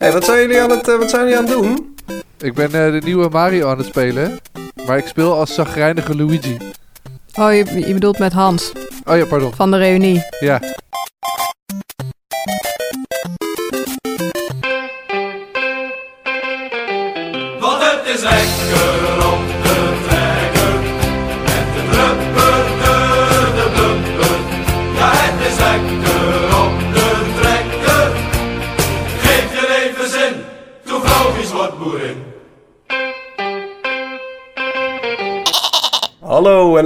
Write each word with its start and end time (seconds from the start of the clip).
Hey, 0.00 0.12
wat, 0.12 0.24
zijn 0.24 0.40
jullie 0.40 0.60
aan 0.60 0.70
het, 0.70 0.88
eh, 0.88 0.96
wat 0.98 1.10
zijn 1.10 1.22
jullie 1.22 1.38
aan 1.38 1.44
het 1.44 1.52
doen? 1.52 1.96
Ik 2.38 2.54
ben 2.54 2.66
eh, 2.66 2.92
de 2.92 3.00
nieuwe 3.04 3.28
Mario 3.28 3.68
aan 3.68 3.78
het 3.78 3.86
spelen. 3.86 4.38
Maar 4.86 4.98
ik 4.98 5.06
speel 5.06 5.34
als 5.34 5.54
zagrijnige 5.54 6.16
Luigi. 6.16 6.56
Oh, 7.34 7.54
je, 7.54 7.86
je 7.86 7.92
bedoelt 7.94 8.18
met 8.18 8.32
Hans 8.32 8.72
Oh 9.04 9.16
ja, 9.16 9.24
pardon. 9.24 9.54
van 9.54 9.70
de 9.70 9.76
reunie. 9.76 10.22
Ja. 10.40 10.60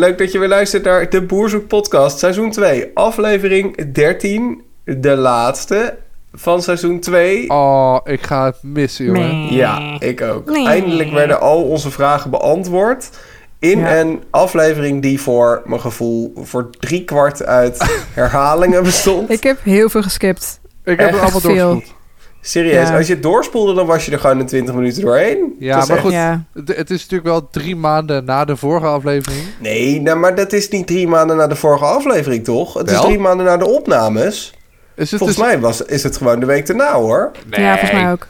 Leuk 0.05 0.19
dat 0.19 0.33
je 0.33 0.39
weer 0.39 0.49
luistert 0.49 0.85
naar 0.85 1.11
de 1.11 1.23
Boerzoek 1.23 1.67
podcast, 1.67 2.19
seizoen 2.19 2.51
2, 2.51 2.91
aflevering 2.95 3.93
13, 3.93 4.63
de 4.85 5.17
laatste 5.17 5.97
van 6.33 6.63
seizoen 6.63 7.01
2. 7.01 7.51
Oh, 7.51 7.97
ik 8.05 8.27
ga 8.27 8.45
het 8.45 8.57
missen, 8.63 9.05
jongen. 9.05 9.55
Ja, 9.55 9.97
ik 10.01 10.21
ook. 10.23 10.51
Nee. 10.51 10.67
Eindelijk 10.67 11.11
werden 11.13 11.41
al 11.41 11.63
onze 11.63 11.91
vragen 11.91 12.30
beantwoord 12.30 13.11
in 13.59 13.79
Ja. 13.79 13.99
een 14.01 14.23
aflevering 14.30 15.03
die 15.03 15.21
voor 15.21 15.63
mijn 15.65 15.80
gevoel 15.80 16.33
voor 16.37 16.71
drie 16.71 17.05
kwart 17.05 17.45
uit 17.45 17.85
herhalingen 18.15 18.83
bestond. 18.83 19.30
Ik 19.30 19.43
heb 19.43 19.59
heel 19.63 19.89
veel 19.89 20.02
geskipt. 20.02 20.61
Ik 20.85 20.99
heb 20.99 21.09
Echt 21.09 21.11
het 21.11 21.21
allemaal 21.21 21.41
veel. 21.41 21.68
doorgespoeld. 21.71 22.02
Serieus, 22.46 22.88
Ja. 22.88 22.96
als 22.96 23.06
je 23.06 23.12
het 23.12 23.23
doorspoelde, 23.23 23.74
dan 23.74 23.87
was 23.87 24.04
je 24.06 24.12
er 24.12 24.18
gewoon 24.18 24.38
in 24.40 24.46
20 24.46 24.74
minuten 24.74 25.02
doorheen. 25.02 25.54
Ja, 25.59 25.76
maar 25.76 25.90
echt- 25.90 26.00
goed. 26.00 26.12
Ja. 26.12 26.45
Het, 26.54 26.90
is 26.90 27.00
natuurlijk 27.00 27.24
wel 27.24 27.48
drie 27.50 27.76
maanden 27.76 28.24
na 28.24 28.45
de 28.45 28.56
vorige 28.56 28.87
aflevering. 28.87 29.42
Nee, 29.59 30.00
nou, 30.00 30.18
maar 30.18 30.34
dat 30.34 30.52
is 30.52 30.68
niet 30.68 30.87
drie 30.87 31.09
maanden 31.09 31.37
na 31.37 31.46
de 31.46 31.56
vorige 31.56 31.84
aflevering, 31.84 32.45
toch? 32.45 32.74
Het 32.74 32.90
is 32.90 33.00
drie 33.00 33.18
maanden 33.18 33.46
na 33.46 33.56
de 33.56 33.66
opnames. 33.66 34.54
Is 34.95 35.10
het 35.10 35.18
Volgens 35.18 35.38
dus... 35.38 35.46
mij 35.48 35.60
was, 35.60 35.82
is 35.82 36.02
het 36.02 36.16
gewoon 36.16 36.40
de 36.40 36.46
week 36.46 36.68
erna, 36.68 36.92
hoor. 36.95 37.30
ja, 37.50 37.70
volgens 37.78 37.92
mij 38.02 38.10
ook. 38.12 38.26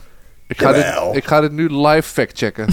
Ik 0.48 0.60
ga, 0.60 0.76
Jawel. 0.76 1.06
dit, 1.06 1.16
ik 1.16 1.28
ga 1.28 1.40
dit 1.40 1.52
nu 1.52 1.68
live 1.86 2.08
factchecken. 2.08 2.66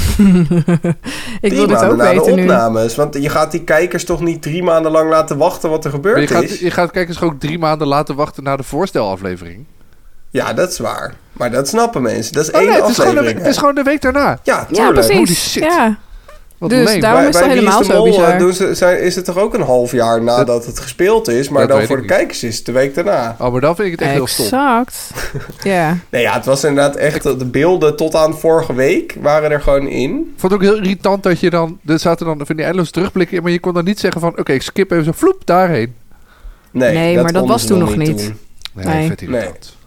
Ik 1.42 1.50
drie 1.50 1.56
wil 1.56 1.68
dit 1.68 1.84
ook 1.84 1.96
na 1.96 2.10
de 2.10 2.16
weten 2.20 2.36
nu. 2.36 2.42
opnames. 2.42 2.96
Want 2.96 3.14
je 3.22 3.30
gaat 3.30 3.52
die 3.52 3.64
kijkers 3.64 4.04
toch 4.06 4.22
niet 4.22 4.42
drie 4.42 4.64
maanden 4.64 4.92
lang 4.92 5.10
laten 5.10 5.38
wachten 5.38 5.70
wat 5.70 5.86
er 5.86 5.92
gebeurd 5.92 6.20
je 6.20 6.28
gaat, 6.36 6.44
is? 6.44 6.60
je 6.60 6.72
gaat 6.72 6.92
kijkers 6.92 7.22
ook 7.22 7.40
drie 7.40 7.60
maanden 7.60 7.88
laten 7.88 8.16
wachten 8.16 8.44
naar 8.44 8.58
de 8.58 8.64
voorstelaflevering. 8.64 9.66
Ja, 10.32 10.54
dat 10.54 10.72
is 10.72 10.80
waar. 10.80 11.14
Maar 11.34 11.52
dat 11.52 11.68
snappen 11.68 12.02
mensen. 12.02 12.34
Dat 12.34 12.44
is 12.48 12.52
Oh 12.52 12.60
één 12.60 12.70
nee, 12.70 12.82
het 12.82 12.90
is, 12.90 12.96
gewoon 12.96 13.12
de, 13.14 13.18
aflevering. 13.20 13.46
het 13.46 13.54
is 13.54 13.58
gewoon 13.60 13.76
de 13.76 13.84
week 13.84 14.02
daarna. 14.02 14.40
Ja, 14.44 14.68
Ja, 14.72 14.92
precies. 14.92 15.16
Holy 15.16 15.34
shit. 15.36 15.64
Ja. 15.64 15.98
Wat 16.58 16.70
Dus 16.70 16.90
leem. 16.90 17.02
daarom- 17.02 17.28
is 17.28 17.36
het 17.40 17.46
helemaal 17.46 17.80
is 17.82 17.88
zo 17.88 17.94
Mol, 17.94 18.04
bizar. 18.04 18.32
eh, 18.32 18.40
Doen 18.40 18.54
ze, 18.54 18.76
zijn, 18.76 19.02
is 19.02 19.16
het 19.16 19.26
toch 19.26 19.38
ook 19.38 19.54
een 19.54 19.62
half 19.62 19.92
jaar 19.92 20.22
nadat 20.22 20.66
het 20.66 20.80
gespeeld 20.80 21.28
is, 21.28 21.50
maar 21.50 21.68
Dat 21.68 21.78
dan 21.78 21.88
voor 21.88 21.96
de 21.96 22.02
niet. 22.02 22.12
kijkers 22.12 22.44
is 22.44 22.58
het 22.58 22.66
de 22.66 22.72
week 22.72 22.96
daarna. 22.96 23.36
Oh, 23.40 23.52
maar 23.52 23.62
dan 23.62 23.76
vind 23.76 23.88
ik 23.88 23.94
het 23.94 24.02
echt 24.02 24.12
heel 24.12 24.28
stom. 24.28 24.46
Exact. 24.46 25.12
ja. 25.64 25.98
Nee, 26.10 26.22
ja, 26.22 26.34
het 26.34 26.46
was 26.46 26.64
inderdaad 26.64 26.96
echt, 26.96 27.24
de 27.24 27.46
beelden 27.46 27.96
tot 27.96 28.16
aan 28.16 28.40
vorige 28.40 28.74
week 28.74 29.16
waren 29.22 29.52
er 29.52 29.62
gewoon 29.62 29.88
in. 29.88 30.12
Ik 30.12 30.40
vond 30.40 30.52
het 30.54 30.62
ook 30.62 30.68
heel 30.68 30.78
irritant 30.78 31.24
dat 31.24 31.40
je 31.40 31.50
dan... 31.50 31.80
Er 31.86 32.00
zaten 32.00 32.26
dan 32.26 32.46
van 32.46 32.56
die 32.56 32.66
eindeloos 32.66 32.92
terugblikken 32.92 33.38
in... 33.38 33.44
maar 33.44 33.52
je 33.52 33.60
kon 33.60 33.74
dan 33.74 33.84
niet 33.84 34.00
zeggen 34.00 34.22
van... 34.22 34.38
oké, 34.40 34.52
ik 34.54 34.62
skip 34.62 34.92
even 34.92 35.06
zo 35.06 35.12
vloep 35.16 35.42
daarheen. 35.46 35.94
Nee, 36.72 36.94
Nee, 36.94 37.22
maar 37.22 37.34
dat 37.34 37.48
was 37.48 37.66
toen 37.66 37.80
nog 37.80 37.96
niet. 37.96 38.34
Nee, 38.74 38.86
Nee. 38.86 39.08
vet 39.08 39.22
irritant. 39.22 39.80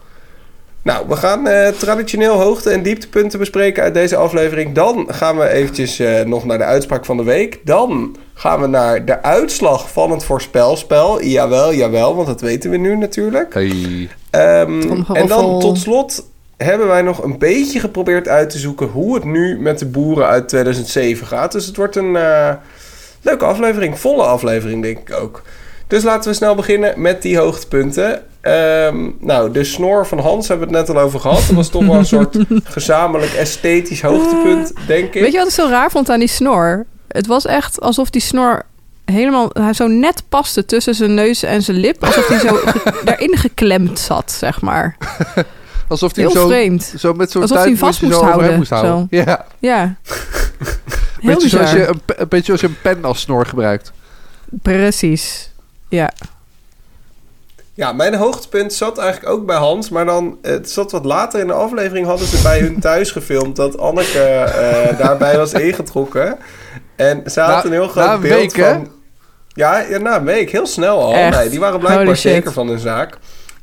Nou, 0.85 1.09
we 1.09 1.17
gaan 1.17 1.47
eh, 1.47 1.69
traditioneel 1.69 2.41
hoogte- 2.41 2.71
en 2.71 2.83
dieptepunten 2.83 3.39
bespreken 3.39 3.83
uit 3.83 3.95
deze 3.95 4.17
aflevering. 4.17 4.75
Dan 4.75 5.07
gaan 5.09 5.39
we 5.39 5.49
eventjes 5.49 5.99
eh, 5.99 6.25
nog 6.25 6.45
naar 6.45 6.59
de 6.59 6.65
uitspraak 6.65 7.05
van 7.05 7.17
de 7.17 7.23
week. 7.23 7.61
Dan 7.65 8.17
gaan 8.35 8.61
we 8.61 8.67
naar 8.67 9.05
de 9.05 9.23
uitslag 9.23 9.91
van 9.93 10.11
het 10.11 10.25
voorspelspel. 10.25 11.23
Jawel, 11.23 11.75
jawel, 11.75 12.15
want 12.15 12.27
dat 12.27 12.41
weten 12.41 12.71
we 12.71 12.77
nu 12.77 12.97
natuurlijk. 12.97 13.55
Hey. 13.55 14.09
Ehm, 14.31 15.03
en 15.13 15.27
dan 15.27 15.61
tot 15.61 15.79
slot 15.79 16.27
hebben 16.57 16.87
wij 16.87 17.03
nog 17.03 17.23
een 17.23 17.39
beetje 17.39 17.81
geprobeerd 17.81 18.29
uit 18.29 18.51
te 18.51 18.59
zoeken 18.59 18.87
hoe 18.87 19.15
het 19.15 19.25
nu 19.25 19.61
met 19.61 19.79
de 19.79 19.87
boeren 19.87 20.27
uit 20.27 20.49
2007 20.49 21.27
gaat. 21.27 21.53
Dus 21.53 21.67
het 21.67 21.77
wordt 21.77 21.97
een 21.97 22.17
eh, 22.17 22.53
leuke 23.23 23.45
aflevering, 23.45 23.99
volle 23.99 24.23
aflevering 24.23 24.83
denk 24.83 24.99
ik 24.99 25.17
ook. 25.17 25.43
Dus 25.87 26.03
laten 26.03 26.31
we 26.31 26.37
snel 26.37 26.55
beginnen 26.55 27.01
met 27.01 27.23
die 27.23 27.39
hoogtepunten. 27.39 28.23
Ehm, 28.41 29.11
nou, 29.21 29.51
de 29.53 29.65
snor 29.65 30.07
van 30.07 30.19
Hans 30.19 30.49
hebben 30.49 30.69
we 30.69 30.77
het 30.77 30.87
net 30.87 30.97
al 30.97 31.03
over 31.03 31.21
gehad. 31.21 31.47
Dat 31.47 31.57
was 31.57 31.69
toch 31.69 31.87
wel 31.87 31.95
een 31.95 32.07
soort 32.07 32.37
gezamenlijk 32.65 33.33
esthetisch 33.33 34.03
hoogtepunt, 34.03 34.73
denk 34.87 35.15
ik. 35.15 35.21
Weet 35.23 35.33
je 35.33 35.39
wat 35.39 35.47
ik 35.47 35.53
zo 35.53 35.69
raar 35.69 35.91
vond 35.91 36.11
aan 36.11 36.19
die 36.19 36.29
snor? 36.29 36.87
Het 37.09 37.27
was 37.27 37.47
echt 37.47 37.81
alsof 37.81 38.11
die 38.11 38.23
snor 38.23 38.63
helemaal 39.05 39.51
hij 39.53 39.73
zo 39.73 39.87
net 39.87 40.23
paste 40.29 40.65
tussen 40.65 40.95
zijn 40.95 41.15
neus 41.15 41.43
en 41.43 41.63
zijn 41.63 41.77
lip. 41.77 42.05
Alsof 42.05 42.29
hij 42.29 42.39
zo 42.39 42.61
daarin 43.05 43.37
geklemd 43.37 43.99
zat, 43.99 44.33
zeg 44.33 44.61
maar. 44.61 44.97
Alsof 45.89 46.15
hij 46.15 46.25
Heel 46.25 46.33
zo, 46.33 46.47
vreemd. 46.47 46.95
zo 46.99 47.13
met 47.13 47.31
zo'n 47.31 47.43
Alsof 47.43 47.59
hij 47.59 47.77
vast 47.77 47.99
zo 47.99 48.07
moest 48.07 48.19
overheen 48.19 48.39
houden, 48.39 48.59
moest 48.59 48.71
houden. 48.71 49.07
Ja, 49.11 49.47
Ja. 49.59 49.95
Heel 51.21 51.35
beetje 51.35 51.49
zoals 51.49 51.73
je 51.73 51.87
een, 51.87 52.01
een 52.07 52.29
beetje 52.29 52.53
als 52.53 52.61
je 52.61 52.67
een 52.67 52.77
pen 52.83 53.05
als 53.05 53.21
snor 53.21 53.47
gebruikt. 53.47 53.93
Precies. 54.63 55.53
Ja. 55.95 56.13
Ja, 57.75 57.93
mijn 57.93 58.15
hoogtepunt 58.15 58.73
zat 58.73 58.99
eigenlijk 58.99 59.33
ook 59.33 59.47
bij 59.47 59.57
Hans. 59.57 59.89
Maar 59.89 60.05
dan, 60.05 60.39
het 60.43 60.71
zat 60.71 60.93
wat 60.93 61.05
later 61.05 61.41
in 61.41 61.47
de 61.47 61.53
aflevering, 61.53 62.07
hadden 62.07 62.27
ze 62.27 62.43
bij 62.43 62.61
hun 62.61 62.81
thuis 62.81 63.11
gefilmd 63.11 63.57
dat 63.57 63.79
Anneke 63.79 64.19
eh, 64.23 64.99
daarbij 64.99 65.37
was 65.37 65.53
ingetrokken. 65.53 66.39
En 66.97 67.23
ze 67.31 67.41
had 67.41 67.49
Na- 67.49 67.65
een 67.65 67.73
heel 67.73 67.89
groot 67.89 68.21
beeld 68.21 68.53
week, 68.55 68.65
van... 68.67 68.89
Ja, 69.49 69.79
ja, 69.79 69.99
na 69.99 70.17
een 70.17 70.25
week, 70.25 70.51
heel 70.51 70.67
snel 70.67 71.01
al. 71.01 71.13
Nee, 71.31 71.49
die 71.49 71.61
waren 71.61 71.81
blijkbaar 71.81 72.17
zeker 72.17 72.53
van 72.53 72.69
hun 72.69 72.79
zaak. 72.79 73.19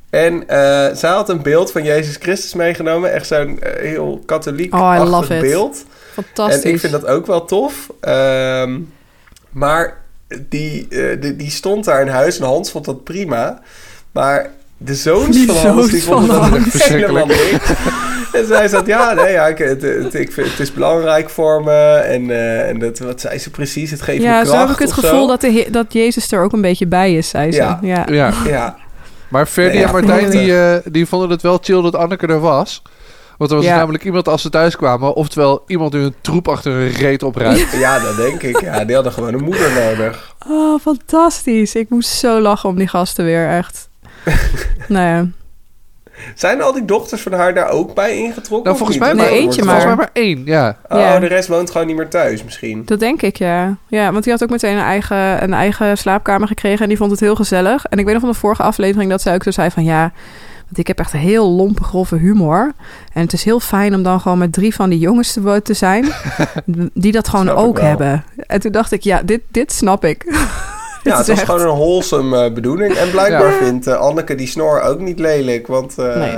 En 0.09 0.47
eh 0.47 0.95
zij 0.95 1.09
had 1.09 1.29
een 1.29 1.41
beeld 1.41 1.71
van 1.71 1.83
Jezus 1.83 2.15
Christus 2.15 2.53
meegenomen. 2.53 3.11
Echt 3.13 3.27
zo'n 3.27 3.59
eh, 3.61 3.81
heel 3.89 4.21
katholiek 4.25 4.73
Oh, 4.73 4.95
I 4.99 5.03
love 5.03 5.35
it. 5.35 5.41
beeld. 5.41 5.85
Fantastisch. 6.13 6.63
En 6.63 6.69
ik 6.69 6.79
vind 6.79 6.91
dat 6.91 7.05
ook 7.05 7.25
wel 7.25 7.45
tof. 7.45 7.89
Ehm, 7.99 8.79
maar 9.49 10.00
die, 10.49 10.87
eh, 10.89 11.21
die, 11.21 11.35
die 11.35 11.51
stond 11.51 11.85
daar 11.85 12.01
in 12.01 12.07
huis 12.07 12.39
en 12.39 12.45
Hans 12.45 12.71
vond 12.71 12.85
dat 12.85 13.03
prima. 13.03 13.59
Maar 14.11 14.49
de 14.77 14.95
zoons 14.95 15.35
Die 15.35 15.51
van 15.51 15.71
Hans, 15.71 15.89
die 15.91 16.03
vonden 16.03 16.35
van 16.35 16.51
dat 16.51 16.59
Hans. 16.59 16.73
echt 16.73 16.87
helemaal 16.99 17.25
niks. 17.25 17.69
en 18.33 18.45
zij 18.47 18.67
zat, 18.67 18.85
ja, 18.85 19.13
nee, 19.13 19.31
ja, 19.31 19.47
ik, 19.47 19.57
het, 19.57 19.81
het, 19.81 20.13
ik 20.13 20.31
vind, 20.31 20.49
het 20.49 20.59
is 20.59 20.73
belangrijk 20.73 21.29
voor 21.29 21.63
me. 21.63 21.93
En, 21.95 22.29
eh, 22.31 22.69
en 22.69 22.79
dat, 22.79 22.99
wat 22.99 23.21
zei 23.21 23.37
ze 23.37 23.49
precies? 23.49 23.91
Het 23.91 24.01
geeft 24.01 24.21
ja, 24.21 24.39
me 24.39 24.45
zo 24.45 24.51
kracht 24.51 24.67
heb 24.67 24.75
ik 24.77 24.81
het 24.83 24.93
gevoel 24.93 25.21
zo. 25.21 25.27
dat, 25.27 25.41
de, 25.41 25.67
dat 25.71 25.93
Jezus 25.93 26.31
er 26.31 26.43
ook 26.43 26.53
een 26.53 26.61
beetje 26.61 26.87
bij 26.87 27.13
is, 27.15 27.29
zei 27.29 27.51
ze. 27.51 27.57
Ja. 27.57 27.79
Ja. 27.81 28.05
Ja. 28.09 28.33
Ja, 28.47 28.75
Maar 29.27 29.45
Ferdy 29.45 29.75
Nee, 29.75 29.83
en 29.83 29.87
ja, 29.87 29.93
Martijn 29.93 30.29
die, 30.29 30.57
eh, 30.59 30.77
die 30.91 31.05
vonden 31.05 31.29
het 31.29 31.41
wel 31.41 31.57
chill 31.61 31.81
dat 31.81 31.95
Anneke 31.95 32.27
er 32.27 32.39
was. 32.39 32.81
Want 33.41 33.53
er 33.53 33.59
was 33.59 33.65
Ja. 33.69 33.75
namelijk 33.77 34.03
iemand 34.03 34.27
als 34.27 34.41
ze 34.41 34.49
thuis 34.49 34.75
kwamen... 34.75 35.13
oftewel 35.15 35.63
iemand 35.67 35.91
die 35.91 36.01
een 36.01 36.13
troep 36.21 36.47
achter 36.47 36.71
een 36.71 36.89
reet 36.89 37.23
opruimt. 37.23 37.67
ja, 37.71 37.99
dat 37.99 38.15
denk 38.15 38.41
ik. 38.43 38.61
Ja, 38.61 38.85
die 38.85 38.95
hadden 38.95 39.13
gewoon 39.13 39.33
een 39.33 39.43
moeder 39.43 39.71
nodig. 39.73 40.35
Oh, 40.47 40.79
fantastisch. 40.81 41.75
Ik 41.75 41.89
moest 41.89 42.09
zo 42.09 42.39
lachen 42.39 42.69
om 42.69 42.75
die 42.77 42.87
gasten 42.87 43.25
weer, 43.25 43.49
echt. 43.49 43.89
nou 44.87 45.05
ja. 45.07 45.27
Zijn 46.35 46.61
al 46.61 46.73
die 46.73 46.85
dochters 46.85 47.21
van 47.21 47.31
haar 47.33 47.53
daar 47.53 47.69
ook 47.69 47.93
bij 47.93 48.17
ingetrokken? 48.17 48.63
Nou, 48.65 48.77
volgens 48.77 48.97
mij 48.97 49.13
Nee, 49.13 49.17
maar, 49.25 49.27
eentje 49.33 49.61
volgens 49.63 49.85
maar. 49.85 49.85
mij 49.85 49.95
maar 49.95 50.09
één, 50.13 50.41
ja. 50.45 50.77
Oh, 50.89 50.99
Ja. 50.99 51.19
de 51.19 51.25
rest 51.27 51.47
woont 51.47 51.71
gewoon 51.71 51.87
niet 51.87 51.95
meer 51.95 52.09
thuis 52.09 52.43
misschien. 52.43 52.81
Dat 52.85 52.99
denk 52.99 53.21
ik, 53.21 53.35
ja. 53.37 53.77
Ja, 53.87 54.11
want 54.11 54.23
die 54.23 54.33
had 54.33 54.43
ook 54.43 54.49
meteen 54.49 54.77
een 54.77 54.83
eigen, 54.83 55.43
een 55.43 55.53
eigen 55.53 55.97
slaapkamer 55.97 56.47
gekregen 56.47 56.81
en 56.81 56.87
die 56.87 56.97
vond 56.97 57.11
het 57.11 57.19
heel 57.19 57.35
gezellig. 57.35 57.85
En 57.85 57.97
ik 57.99 58.03
weet 58.05 58.13
nog 58.13 58.23
van 58.23 58.31
de 58.31 58.37
vorige 58.37 58.63
aflevering 58.63 59.09
dat 59.09 59.21
zij 59.21 59.33
ook 59.33 59.43
zo 59.43 59.51
zei 59.51 59.71
van 59.71 59.83
ja, 59.83 60.11
want 60.71 60.77
ik 60.77 60.87
heb 60.87 60.99
echt 60.99 61.13
een 61.13 61.19
heel 61.19 61.49
lompe, 61.49 61.83
grove 61.83 62.15
humor. 62.15 62.71
En 63.13 63.21
het 63.21 63.33
is 63.33 63.43
heel 63.43 63.59
fijn 63.59 63.95
om 63.95 64.03
dan 64.03 64.19
gewoon 64.21 64.37
met 64.37 64.53
drie 64.53 64.75
van 64.75 64.89
die 64.89 64.99
jongens 64.99 65.33
te, 65.33 65.59
te 65.63 65.73
zijn, 65.73 66.05
die 66.93 67.11
dat 67.11 67.27
gewoon 67.27 67.49
ook 67.49 67.79
hebben. 67.79 68.23
En 68.47 68.59
toen 68.59 68.71
dacht 68.71 68.91
ik, 68.91 69.03
ja, 69.03 69.21
dit, 69.23 69.41
dit 69.51 69.71
snap 69.71 70.05
ik. 70.05 70.25
Ja, 71.03 71.17
het 71.17 71.27
is 71.27 71.37
echt- 71.39 71.45
gewoon 71.45 71.61
een 71.61 71.75
wholesome 71.75 72.43
eh, 72.45 72.53
bedoeling. 72.53 72.93
En 72.93 73.11
blijkbaar 73.11 73.51
Ja. 73.51 73.57
vindt 73.57 73.87
eh, 73.87 73.95
Anneke 73.95 74.35
die 74.35 74.47
snor 74.47 74.81
ook 74.81 74.99
niet 74.99 75.19
lelijk. 75.19 75.67
Want 75.67 75.97
eh, 75.97 76.15
Nee. 76.15 76.37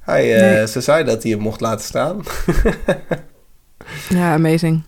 hij, 0.00 0.22
Nee. 0.40 0.66
ze 0.68 0.80
zei 0.80 1.04
dat 1.04 1.22
hij 1.22 1.32
hem 1.32 1.40
mocht 1.40 1.60
laten 1.60 1.84
staan. 1.84 2.20
Ja, 4.08 4.32
amazing. 4.32 4.82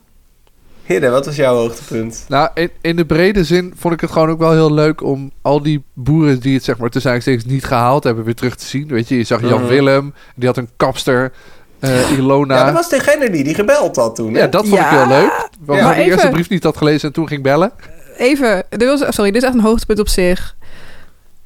Hidde, 0.93 1.09
wat 1.09 1.27
was 1.27 1.37
jouw 1.37 1.55
hoogtepunt? 1.55 2.25
Nou, 2.29 2.49
in, 2.55 2.71
in 2.81 2.97
de 2.97 3.05
brede 3.07 3.45
zin 3.45 3.73
vond 3.77 3.95
ik 3.95 4.01
het 4.01 4.11
gewoon 4.11 4.31
ook 4.31 4.39
wel 4.39 4.53
heel 4.53 4.73
leuk... 4.73 5.03
om 5.03 5.31
al 5.43 5.63
die 5.63 5.83
boeren 5.95 6.41
die 6.41 6.55
het 6.55 6.65
zeg 6.65 6.79
maar 6.79 6.91
tussen 6.91 7.21
steeds 7.21 7.45
niet 7.45 7.65
gehaald 7.65 8.05
hebben... 8.05 8.25
weer 8.25 8.35
terug 8.35 8.57
te 8.57 8.67
zien. 8.67 8.89
Weet 8.89 9.09
je, 9.09 9.17
je 9.17 9.25
zag 9.25 9.41
Jan 9.41 9.61
Mhm. 9.61 9.69
Willem, 9.69 10.15
die 10.37 10.47
had 10.47 10.57
een 10.57 10.69
kapster... 10.77 11.33
eh, 11.81 12.11
Ilona. 12.19 12.57
Ja, 12.57 12.65
dat 12.65 12.75
was 12.75 12.89
degene 12.89 13.31
die 13.31 13.45
die 13.45 13.55
gebeld 13.55 13.97
had 13.97 14.15
toen. 14.15 14.35
hè? 14.35 14.41
Ja, 14.41 14.47
dat 14.47 14.69
vond 14.69 14.81
ik 14.81 14.87
heel 14.87 15.07
leuk. 15.07 15.49
Want 15.61 15.81
Ja. 15.81 15.91
ik 15.95 15.97
de 16.05 16.11
eerste 16.11 16.29
brief 16.29 16.49
niet 16.49 16.65
had 16.65 16.77
gelezen 16.77 17.09
en 17.09 17.15
toen 17.15 17.29
ging 17.29 17.43
bellen. 17.43 17.73
Even, 18.17 18.65
dit 18.69 18.89
was, 18.89 19.15
sorry, 19.15 19.31
dit 19.31 19.43
is 19.43 19.49
echt 19.49 19.57
een 19.57 19.65
hoogtepunt 19.65 19.99
op 19.99 20.09
zich. 20.09 20.57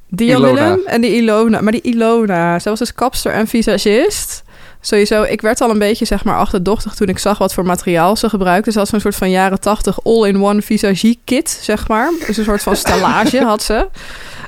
Die 0.09 0.27
Jan 0.27 0.41
Ilona. 0.41 0.63
Willem 0.63 0.85
en 0.85 1.01
die 1.01 1.11
Ilona. 1.15 1.61
Maar 1.61 1.71
die 1.71 1.81
Ilona, 1.81 2.59
zij 2.59 2.71
was 2.71 2.79
dus 2.79 2.93
kapster 2.93 3.31
en 3.31 3.47
visagist. 3.47 4.43
Sowieso, 4.81 5.23
ik 5.23 5.41
werd 5.41 5.61
al 5.61 5.69
een 5.69 5.79
beetje 5.79 6.05
zeg 6.05 6.23
maar 6.23 6.37
achterdochtig 6.37 6.93
toen 6.93 7.07
ik 7.07 7.17
zag 7.19 7.37
wat 7.37 7.53
voor 7.53 7.65
materiaal 7.65 8.15
ze 8.15 8.29
gebruikten. 8.29 8.71
Ze 8.71 8.79
had 8.79 8.87
zo'n 8.87 8.99
soort 8.99 9.15
van 9.15 9.29
jaren 9.29 9.59
tachtig 9.59 9.99
all-in-one 10.03 10.61
visagie 10.61 11.19
kit, 11.23 11.59
zeg 11.61 11.87
maar. 11.87 12.11
Dus 12.27 12.37
een 12.37 12.43
soort 12.43 12.63
van 12.63 12.75
stellage 12.75 13.43
had 13.43 13.63
ze. 13.63 13.87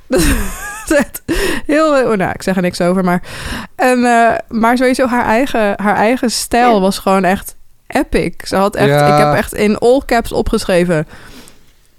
Heel, 1.66 1.88
oh, 1.88 2.18
nou, 2.18 2.32
ik 2.32 2.42
zeg 2.42 2.56
er 2.56 2.62
niks 2.62 2.82
over, 2.82 3.04
maar... 3.04 3.22
En, 3.76 4.06
eh, 4.06 4.36
maar 4.48 4.78
sowieso 4.78 5.08
haar 5.08 5.26
eigen, 5.26 5.74
haar 5.82 5.96
eigen 5.96 6.32
stijl 6.32 6.82
was 6.82 6.98
gewoon 7.00 7.24
echt 7.24 7.56
epic. 7.88 8.34
Ze 8.48 8.56
had 8.56 8.76
echt, 8.76 8.90
Ja. 8.90 9.18
ik 9.18 9.26
heb 9.26 9.34
echt 9.36 9.54
in 9.54 9.78
all 9.78 10.02
caps 10.06 10.32
opgeschreven... 10.32 11.08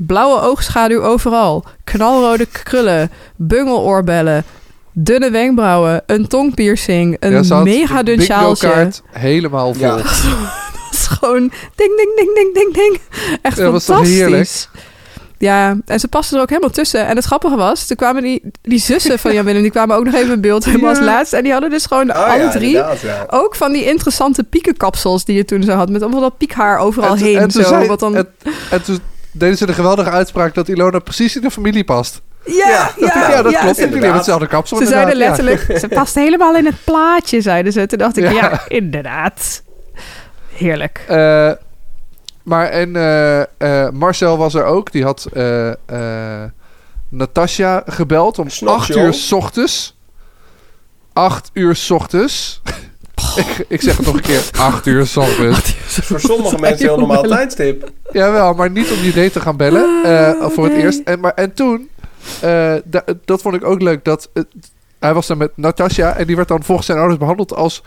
Blauwe 0.07 0.41
oogschaduw 0.41 1.03
overal. 1.03 1.65
Knalrode 1.85 2.47
krullen. 2.47 3.11
Bungeloorbellen. 3.37 4.45
Dunne 4.93 5.31
wenkbrauwen. 5.31 6.03
Een 6.07 6.27
tongpiercing. 6.27 7.17
Een 7.21 7.45
Ja, 7.45 7.63
mega 7.63 7.97
de 7.99 8.05
dun 8.05 8.17
bingo 8.17 8.25
sjaaltje. 8.35 8.69
kaart 8.71 9.03
helemaal 9.13 9.75
vol. 9.75 9.83
Ja. 9.87 9.97
Dat 9.97 10.99
is 10.99 11.07
gewoon 11.07 11.51
ding, 11.77 11.97
ding, 11.97 12.17
ding, 12.17 12.35
ding, 12.35 12.55
ding, 12.55 12.75
ding. 12.75 12.99
Echt 13.43 13.57
Ja, 13.57 13.63
dat 13.63 13.73
was 13.73 13.85
toch 13.85 13.97
fantastisch. 13.97 14.19
heerlijk? 14.21 14.69
Ja, 15.39 15.77
en 15.87 16.01
ze 16.01 16.09
paste 16.09 16.37
er 16.37 16.43
ook 16.43 16.49
helemaal 16.49 16.71
tussen. 16.71 17.07
En 17.07 17.17
het 17.17 17.25
grappige 17.25 17.57
was, 17.57 17.87
toen 17.87 17.97
kwamen 17.97 18.23
die, 18.23 18.43
die 18.63 18.79
zussen 18.79 19.19
van 19.19 19.33
Jan 19.35 19.45
Willem... 19.45 19.63
die 19.63 19.71
kwamen 19.71 19.97
ook 19.97 20.05
nog 20.05 20.15
even 20.15 20.33
in 20.33 20.41
beeld, 20.41 20.65
helemaal 20.65 20.89
als 20.89 20.99
Ja. 20.99 21.05
laatste. 21.05 21.37
En 21.37 21.43
die 21.43 21.53
hadden 21.53 21.71
dus 21.71 21.87
gewoon 21.87 22.11
Oh, 22.11 22.17
alle 22.31 22.43
ja, 22.43 22.51
drie... 22.51 22.71
ja. 22.71 22.95
ook 23.31 23.55
van 23.57 23.73
die 23.73 23.85
interessante 23.85 24.45
piekenkapsels 24.45 25.25
die 25.25 25.37
je 25.37 25.45
toen 25.45 25.63
zo 25.63 25.73
had... 25.73 25.91
met 25.91 26.03
allemaal 26.03 26.21
dat 26.21 26.39
piekhaar 26.39 26.79
overal 26.79 27.11
En 27.17 27.19
heen. 27.23 27.39
en 27.39 27.51
zo, 27.51 27.63
zei- 27.63 27.87
wat 27.87 28.01
dan... 28.01 28.17
en- 28.17 28.29
En 28.71 28.83
toen 28.83 28.99
deden 29.33 29.57
ze 29.57 29.67
de 29.67 29.73
geweldige 29.73 30.11
uitspraak 30.11 30.55
dat 30.55 30.69
Ilona 30.69 30.99
precies 30.99 31.37
in 31.37 31.43
de 31.43 31.51
familie 31.51 31.85
past. 31.85 32.21
Ja, 32.45 32.69
ja, 32.69 32.91
Ja, 32.97 33.31
Ja, 33.31 33.43
dat 33.43 33.53
ja. 33.53 33.61
klopt. 33.61 33.77
Ze, 33.77 33.81
Jullie 33.83 33.99
hebben 33.99 34.17
hetzelfde 34.17 34.47
kapsel. 34.47 34.77
ze 34.79 34.87
zeiden 34.87 35.13
inderdaad, 35.13 35.37
ja. 35.39 35.43
letterlijk, 35.45 35.79
ze 35.81 35.89
past 35.89 36.15
helemaal 36.15 36.57
in 36.57 36.67
het 36.67 36.85
plaatje, 36.85 37.41
zeiden 37.41 37.73
ze. 37.73 37.87
Toen 37.87 37.99
dacht 37.99 38.17
ik, 38.17 38.25
Ja. 38.25 38.31
ja, 38.31 38.65
inderdaad. 38.69 39.63
Heerlijk. 40.55 41.05
Eh, 41.09 41.51
maar 42.43 42.67
en 42.69 42.97
eh, 42.97 43.41
eh, 43.41 43.91
Marcel 43.93 44.37
was 44.39 44.55
er 44.55 44.65
ook. 44.65 44.93
Die 44.93 45.05
had 45.05 45.27
eh 45.33 45.69
eh 45.71 46.45
Natasja 47.09 47.83
gebeld 47.87 48.39
om 48.39 48.49
Snap 48.51 48.75
8 48.75 48.87
je, 48.87 48.95
uur 49.01 49.15
s 49.15 49.33
ochtends. 49.33 49.97
8 51.13 51.51
uur 51.53 51.77
s 51.77 51.91
ochtends. 51.91 52.61
ik, 53.37 53.65
ik 53.69 53.81
zeg 53.83 53.97
het 53.97 54.07
nog 54.07 54.15
een 54.15 54.21
keer. 54.21 54.43
8 54.59 54.87
uur 54.87 55.07
s 55.07 55.17
ochtends. 55.17 55.75
Voor 55.87 56.21
sommige 56.21 56.59
mensen 56.59 56.87
heel 56.87 56.99
normaal 56.99 57.23
tijdstip. 57.23 57.91
Jawel, 58.13 58.55
maar 58.55 58.71
niet 58.71 58.91
om 58.91 59.01
die 59.01 59.13
date 59.13 59.31
te 59.31 59.41
gaan 59.41 59.57
bellen. 59.57 60.03
eh, 60.05 60.47
voor 60.49 60.65
het 60.65 60.73
eerst. 60.75 61.01
En, 61.05 61.21
maar, 61.21 61.33
en 61.35 61.55
toen, 61.55 61.89
eh, 61.90 61.90
da- 62.85 63.05
dat 63.25 63.43
vond 63.43 63.55
ik 63.55 63.65
ook 63.65 63.81
leuk. 63.83 64.05
Dat, 64.05 64.31
hij 64.99 65.15
was 65.15 65.27
dan 65.27 65.39
met 65.39 65.51
Natasja. 65.57 66.17
En 66.17 66.27
die 66.27 66.37
werd 66.37 66.49
dan 66.49 66.63
volgens 66.63 66.87
zijn 66.87 66.99
ouders 66.99 67.19
behandeld 67.21 67.55
als 67.55 67.83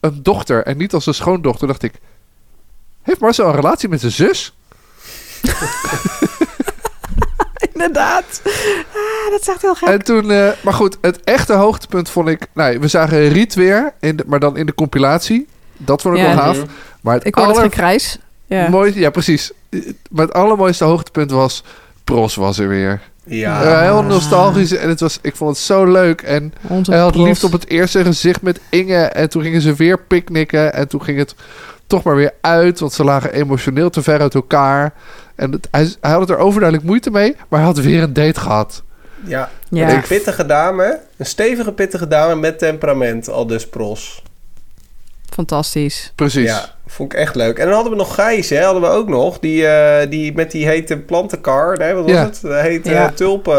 een 0.00 0.22
dochter. 0.22 0.62
En 0.62 0.76
niet 0.76 0.92
als 0.94 1.06
een 1.06 1.14
schoondochter. 1.14 1.66
dacht 1.66 1.82
ik, 1.82 1.92
heeft 3.02 3.20
Marcel 3.20 3.48
een 3.48 3.54
relatie 3.54 3.88
met 3.88 4.00
zijn 4.00 4.12
zus? 4.12 4.52
Inderdaad. 7.72 8.40
Ah, 8.94 9.30
dat 9.30 9.40
is 9.40 9.48
echt 9.48 9.62
heel 9.62 9.74
gek. 9.74 9.88
En 9.88 10.02
toen, 10.04 10.30
eh, 10.30 10.48
maar 10.62 10.72
goed, 10.74 10.98
het 11.00 11.24
echte 11.24 11.52
hoogtepunt 11.52 12.10
vond 12.10 12.28
ik. 12.28 12.46
Nou, 12.54 12.78
we 12.78 12.88
zagen 12.88 13.28
Riet 13.28 13.54
weer, 13.54 13.94
in 14.00 14.16
de, 14.16 14.24
maar 14.26 14.40
dan 14.40 14.56
in 14.56 14.66
de 14.66 14.74
compilatie. 14.74 15.46
Dat 15.76 16.02
vond 16.02 16.14
ik 16.16 16.20
Ja. 16.20 16.26
wel 16.34 16.36
gaaf. 16.36 16.62
Maar 17.00 17.14
het 17.14 17.26
Ik 17.26 17.34
hoorde 17.34 17.50
het 17.50 17.58
aller- 17.58 17.70
gekrijs. 17.70 18.18
Ja. 18.46 18.68
mooiste, 18.68 19.00
ja, 19.00 19.10
precies. 19.10 19.52
Maar 20.10 20.24
het 20.26 20.34
allermooiste 20.34 20.84
hoogtepunt 20.84 21.30
was. 21.30 21.64
Pros 22.04 22.34
was 22.34 22.58
er 22.58 22.68
weer. 22.68 23.00
Ja. 23.28 23.80
Heel 23.82 24.02
nostalgisch. 24.02 24.72
En 24.76 24.88
het 24.88 25.00
was, 25.00 25.18
ik 25.22 25.36
vond 25.36 25.50
het 25.50 25.58
zo 25.64 25.84
leuk. 25.84 26.22
En 26.22 26.52
Onze 26.68 26.90
hij 26.90 27.00
had 27.00 27.12
Pros. 27.12 27.26
liefde 27.26 27.46
op 27.46 27.52
het 27.52 27.68
eerste 27.68 28.04
gezicht 28.04 28.42
met 28.42 28.60
Inge. 28.70 28.96
En 29.04 29.28
toen 29.28 29.42
gingen 29.42 29.60
ze 29.60 29.74
weer 29.74 29.98
picknicken. 29.98 30.72
En 30.74 30.88
toen 30.88 31.02
ging 31.02 31.18
het 31.18 31.34
toch 31.86 32.02
maar 32.02 32.14
weer 32.16 32.32
uit. 32.40 32.80
Want 32.80 32.92
ze 32.92 33.04
lagen 33.04 33.32
emotioneel 33.32 33.90
te 33.90 34.02
ver 34.02 34.20
uit 34.20 34.34
elkaar. 34.34 34.92
En 35.34 35.52
het- 35.52 35.68
hij, 35.70 35.92
hij 36.00 36.10
had 36.10 36.20
het 36.20 36.30
er 36.30 36.36
overduidelijk 36.38 36.88
moeite 36.88 37.10
mee. 37.10 37.36
Maar 37.48 37.58
hij 37.60 37.68
had 37.68 37.78
weer 37.78 38.02
een 38.02 38.12
date 38.12 38.40
gehad. 38.40 38.82
Ja. 39.24 39.50
Ja. 39.70 39.94
Een 39.94 40.02
pittige 40.08 40.46
dame. 40.46 41.00
Een 41.16 41.26
stevige 41.26 41.72
pittige 41.72 42.08
dame 42.08 42.34
met 42.36 42.58
temperament. 42.58 43.28
Al 43.28 43.46
dus 43.46 43.68
pros. 43.68 44.22
Fantastisch. 45.30 46.12
Precies. 46.14 46.44
Ja, 46.46 46.74
vond 46.90 47.12
ik 47.12 47.18
echt 47.18 47.34
leuk. 47.34 47.58
En 47.58 47.64
dan 47.64 47.74
hadden 47.74 47.92
we 47.92 47.98
nog 47.98 48.14
Gijs, 48.14 48.50
hè, 48.50 48.62
hadden 48.62 48.82
we 48.82 48.88
ook 48.88 49.08
nog. 49.08 49.38
Die, 49.38 49.66
eh, 49.66 50.10
die 50.10 50.32
met 50.34 50.50
die 50.50 50.66
hete 50.66 50.96
plantenkar. 50.96 51.78
Nee, 51.78 51.92
wat 51.94 52.02
was 52.04 52.12
Ja. 52.12 52.24
het? 52.24 52.38
De 52.40 52.54
hete 52.54 52.90
Ja. 52.90 53.12
tulpen. 53.14 53.56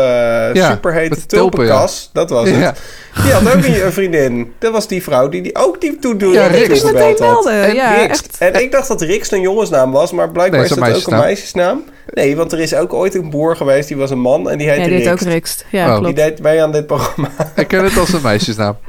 Ja, 0.53 0.71
superhete 0.71 1.25
tulpenkas. 1.25 2.09
Dat 2.13 2.29
was 2.29 2.49
Ja. 2.49 2.55
het. 2.55 2.79
Die 3.23 3.31
had 3.31 3.47
ook 3.55 3.63
een, 3.63 3.85
een 3.85 3.91
vriendin. 3.93 4.53
Dat 4.59 4.71
was 4.71 4.87
die 4.87 5.03
vrouw 5.03 5.29
die, 5.29 5.41
die 5.41 5.55
ook 5.55 5.81
die 5.81 5.99
toen 5.99 6.17
Ja, 6.31 6.47
die 6.49 6.57
Rix. 6.65 6.83
Ik 6.83 6.83
meteen 6.93 6.99
gebeld 7.15 7.19
had. 7.19 7.19
melden. 7.43 7.53
En, 7.63 7.75
Ja, 7.75 7.93
Rix. 7.95 8.09
echt. 8.09 8.35
en 8.39 8.61
ik 8.61 8.71
dacht 8.71 8.87
dat 8.87 9.01
Rix 9.01 9.31
een 9.31 9.41
jongensnaam 9.41 9.91
was, 9.91 10.11
maar 10.11 10.31
blijkbaar 10.31 10.59
Nee, 10.59 10.69
is 10.69 10.75
het 10.75 10.85
dat 10.85 10.95
ook 10.97 11.07
een 11.11 11.17
meisjesnaam. 11.19 11.83
Nee, 12.13 12.35
want 12.35 12.51
er 12.51 12.59
is 12.59 12.73
ook 12.75 12.93
ooit 12.93 13.15
een 13.15 13.29
boer 13.29 13.55
geweest, 13.55 13.87
die 13.87 13.97
was 13.97 14.09
een 14.11 14.19
man 14.19 14.49
en 14.49 14.57
die 14.57 14.69
heette 14.69 14.89
Ja, 14.91 14.97
die 14.97 15.11
ook. 15.11 15.19
Rikst. 15.19 15.65
Ja, 15.71 15.85
Oh. 15.85 15.91
Die 15.93 16.01
klopt. 16.01 16.15
deed 16.15 16.41
mee 16.41 16.61
aan 16.63 16.71
dit 16.71 16.85
programma. 16.87 17.29
Ik 17.55 17.67
ken 17.67 17.83
het 17.83 17.97
als 17.97 18.13
een 18.13 18.21
meisjesnaam. 18.23 18.77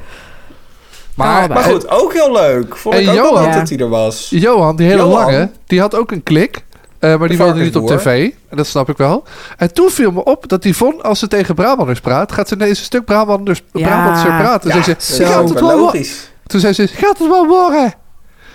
Maar, 1.27 1.49
Maar 1.49 1.63
goed, 1.63 1.89
ook 1.91 2.13
heel 2.13 2.33
leuk. 2.33 2.77
Vond 2.77 2.95
En 2.95 3.01
ik 3.01 3.09
ook 3.09 3.15
wel 3.15 3.25
Johan- 3.25 3.45
leuk 3.45 3.55
dat 3.55 3.69
hij 3.69 3.79
er 3.79 3.89
was. 3.89 4.27
Johan, 4.31 4.77
die 4.77 4.87
hele 4.87 4.99
Johan. 5.03 5.13
lange, 5.13 5.51
die 5.67 5.81
had 5.81 5.95
ook 5.95 6.11
een 6.11 6.23
klik. 6.23 6.65
eh, 6.99 7.17
maar 7.19 7.29
die 7.29 7.39
wilde 7.39 7.61
niet 7.61 7.77
op 7.77 7.87
tv. 7.87 8.31
En 8.49 8.57
dat 8.57 8.67
snap 8.67 8.89
ik 8.89 8.97
wel. 8.97 9.25
En 9.57 9.73
toen 9.75 9.91
viel 9.91 10.11
me 10.13 10.25
op 10.25 10.49
dat 10.49 10.65
Yvonne, 10.65 11.03
als 11.03 11.19
ze 11.19 11.29
tegen 11.29 11.55
Brabanders 11.55 12.01
praat... 12.01 12.33
gaat 12.33 12.49
ze 12.49 12.55
ineens 12.55 12.79
een 12.79 12.85
stuk 12.85 13.05
Brabanders, 13.05 13.63
Ja. 13.73 13.87
Brabantser 13.87 14.37
praten. 14.37 14.69
Ja, 14.69 14.83
zei 14.83 14.95
dat 14.95 15.03
ze, 15.05 15.15
zo. 15.15 15.25
gaat 15.25 15.49
het 15.49 15.61
wel 15.61 15.69
wel 15.69 15.79
logisch. 15.79 16.31
Toen 16.47 16.61
zei 16.61 16.73
ze, 16.73 16.87
gaat 16.87 17.19
het 17.19 17.29
wel 17.29 17.47
worden? 17.47 17.95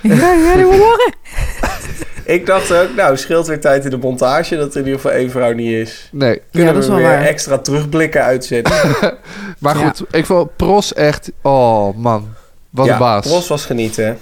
Ja, 0.02 0.32
ja. 0.34 0.56
Ik 2.26 2.46
dacht 2.46 2.72
ook, 2.74 2.88
nou, 2.96 3.18
scheelt 3.18 3.48
weer 3.48 3.60
tijd 3.62 3.84
in 3.84 3.90
de 3.90 3.98
montage 3.98 4.58
dat 4.58 4.72
er 4.74 4.80
in 4.80 4.86
ieder 4.86 5.00
geval 5.02 5.18
één 5.18 5.30
vrouw 5.32 5.54
niet 5.54 5.72
is. 5.72 6.10
Nee. 6.12 6.42
Kunnen 6.52 6.74
dat 6.74 6.84
is 6.84 6.90
we 6.90 6.96
wel 6.96 7.02
weer 7.06 7.18
waar. 7.18 7.26
extra 7.26 7.58
terugblikken 7.58 8.24
uitzetten. 8.24 8.74
Maar 9.60 9.78
Ja. 9.80 9.86
goed, 9.88 10.04
ik 10.12 10.26
vond 10.26 10.56
Pros 10.56 10.94
echt... 10.94 11.32
Oh 11.42 11.98
man, 11.98 12.28
wat 12.76 12.86
ja, 12.86 12.94
een 12.94 13.00
baas. 13.00 13.26
Ros 13.26 13.48
was 13.48 13.66
genieten. 13.66 14.20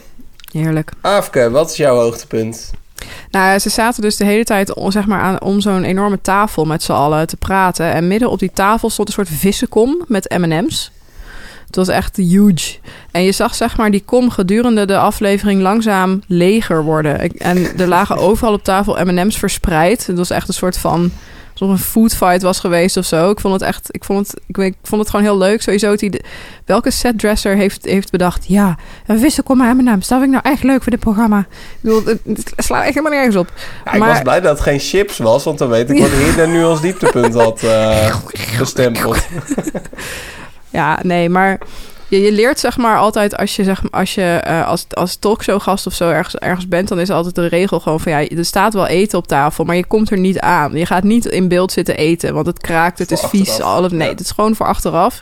Heerlijk. 0.52 0.92
Aafke, 1.02 1.50
wat 1.50 1.70
is 1.70 1.78
jouw 1.78 1.96
hoogtepunt? 1.96 2.72
Nou, 3.32 3.60
ze 3.60 3.70
zaten 3.70 4.02
dus 4.02 4.18
de 4.18 4.26
hele 4.26 4.44
tijd 4.44 4.74
om, 4.74 4.92
zeg 4.92 5.06
maar, 5.06 5.20
aan, 5.20 5.42
om 5.42 5.62
zo'n 5.62 5.84
enorme 5.84 6.22
tafel 6.22 6.66
met 6.66 6.84
z'n 6.84 6.92
allen 6.92 7.28
te 7.28 7.38
praten. 7.38 7.94
En 7.94 8.08
midden 8.08 8.30
op 8.30 8.40
die 8.40 8.52
tafel 8.54 8.90
stond 8.90 9.08
een 9.08 9.14
soort 9.14 9.30
vissenkom 9.30 10.04
met 10.08 10.36
M&M's. 10.38 10.92
Het 11.66 11.76
was 11.76 11.88
echt 11.88 12.16
huge. 12.16 12.78
En 13.12 13.24
je 13.24 13.32
zag 13.32 13.56
zeg 13.56 13.78
maar 13.78 13.92
die 13.92 14.04
kom 14.06 14.30
gedurende 14.30 14.86
de 14.86 14.98
aflevering 14.98 15.62
langzaam 15.62 16.22
leger 16.28 16.84
worden. 16.84 17.38
En 17.38 17.78
er 17.78 17.88
lagen 17.88 18.18
overal 18.18 18.54
op 18.54 18.64
tafel 18.64 19.06
M&M's 19.06 19.38
verspreid. 19.38 20.08
Het 20.08 20.18
was 20.18 20.30
echt 20.30 20.48
een 20.48 20.54
soort 20.54 20.78
van... 20.78 21.12
alsof 21.62 21.70
een 21.70 21.84
foodfight 21.84 22.42
was 22.42 22.60
geweest 22.60 22.98
of 22.98 23.06
zo. 23.06 23.30
Ik 23.30 23.40
vond 23.40 23.54
het 23.54 23.64
echt... 23.64 23.88
Ik 23.92 24.04
vond 24.04 24.28
het, 24.28 24.42
ik, 24.48 24.56
weet- 24.56 24.74
ik 24.74 24.78
vond 24.84 25.02
het 25.02 25.10
gewoon 25.10 25.26
heel 25.26 25.38
leuk. 25.38 25.62
Sowieso 25.62 25.94
idee- 25.94 26.22
Welke 26.66 26.92
setdresser 26.92 27.56
heeft, 27.56 27.86
heeft 27.86 28.12
bedacht... 28.12 28.46
Ja, 28.48 28.78
een 29.08 29.20
vissenkom 29.20 29.58
met 29.58 29.78
M&M's. 29.78 30.08
Dat 30.08 30.20
vind 30.20 30.34
ik 30.34 30.42
nou 30.42 30.56
echt 30.56 30.64
leuk 30.64 30.82
voor 30.84 30.92
dit 30.92 31.00
programma. 31.00 31.40
Ik 31.40 31.46
bedoel, 31.82 32.06
het, 32.06 32.20
het 32.26 32.54
slaat 32.58 32.84
echt 32.84 32.94
helemaal 32.94 33.12
nergens 33.18 33.36
op. 33.36 33.52
Ja, 33.86 33.94
ik 33.94 34.00
Maar- 34.00 34.10
was 34.10 34.22
blij 34.22 34.40
dat 34.42 34.52
het 34.52 34.62
geen 34.68 34.80
chips 34.80 35.18
was, 35.18 35.44
want 35.44 35.58
dan 35.58 35.70
weet 35.70 35.90
ik 35.90 36.00
wat 36.02 36.10
Hidden 36.10 36.52
nu 36.52 36.64
als 36.64 36.82
dieptepunt 36.82 37.34
had 37.34 37.62
bestempeld. 38.60 39.18
Ja, 40.70 41.00
nee, 41.04 41.30
maar 41.30 41.60
je, 42.16 42.22
je 42.22 42.32
leert 42.32 42.60
zeg 42.60 42.78
maar 42.78 42.98
altijd 42.98 43.38
als 43.38 43.56
je, 43.56 43.64
zeg, 43.64 43.82
maar, 43.82 43.92
als, 43.92 44.16
je 44.16 44.22
eh, 44.44 44.68
als, 44.68 44.86
als 44.90 45.16
talkshowgast 45.16 45.88
of 45.88 45.94
zo 45.94 46.10
ergens, 46.10 46.36
ergens 46.36 46.68
bent, 46.68 46.88
dan 46.88 47.00
is 47.00 47.10
altijd 47.10 47.36
de 47.36 47.48
regel 47.48 47.80
gewoon 47.80 48.00
van 48.00 48.12
ja, 48.12 48.28
er 48.28 48.46
staat 48.46 48.74
wel 48.74 48.88
eten 48.88 49.18
op 49.18 49.28
tafel, 49.28 49.64
maar 49.64 49.76
je 49.76 49.86
komt 49.86 50.12
er 50.12 50.18
niet 50.18 50.40
aan. 50.40 50.74
Je 50.74 50.86
gaat 50.86 51.04
niet 51.04 51.26
in 51.26 51.48
beeld 51.48 51.72
zitten 51.72 51.98
eten, 51.98 52.34
want 52.34 52.46
het 52.46 52.60
kraakt, 52.60 53.00
het 53.00 53.12
is 53.12 53.22
vies. 53.22 53.62
Alles, 53.62 53.92
nee, 53.92 54.02
ja. 54.02 54.10
het 54.10 54.20
is 54.20 54.32
gewoon 54.32 54.56
voor 54.56 54.66
achteraf. 54.66 55.20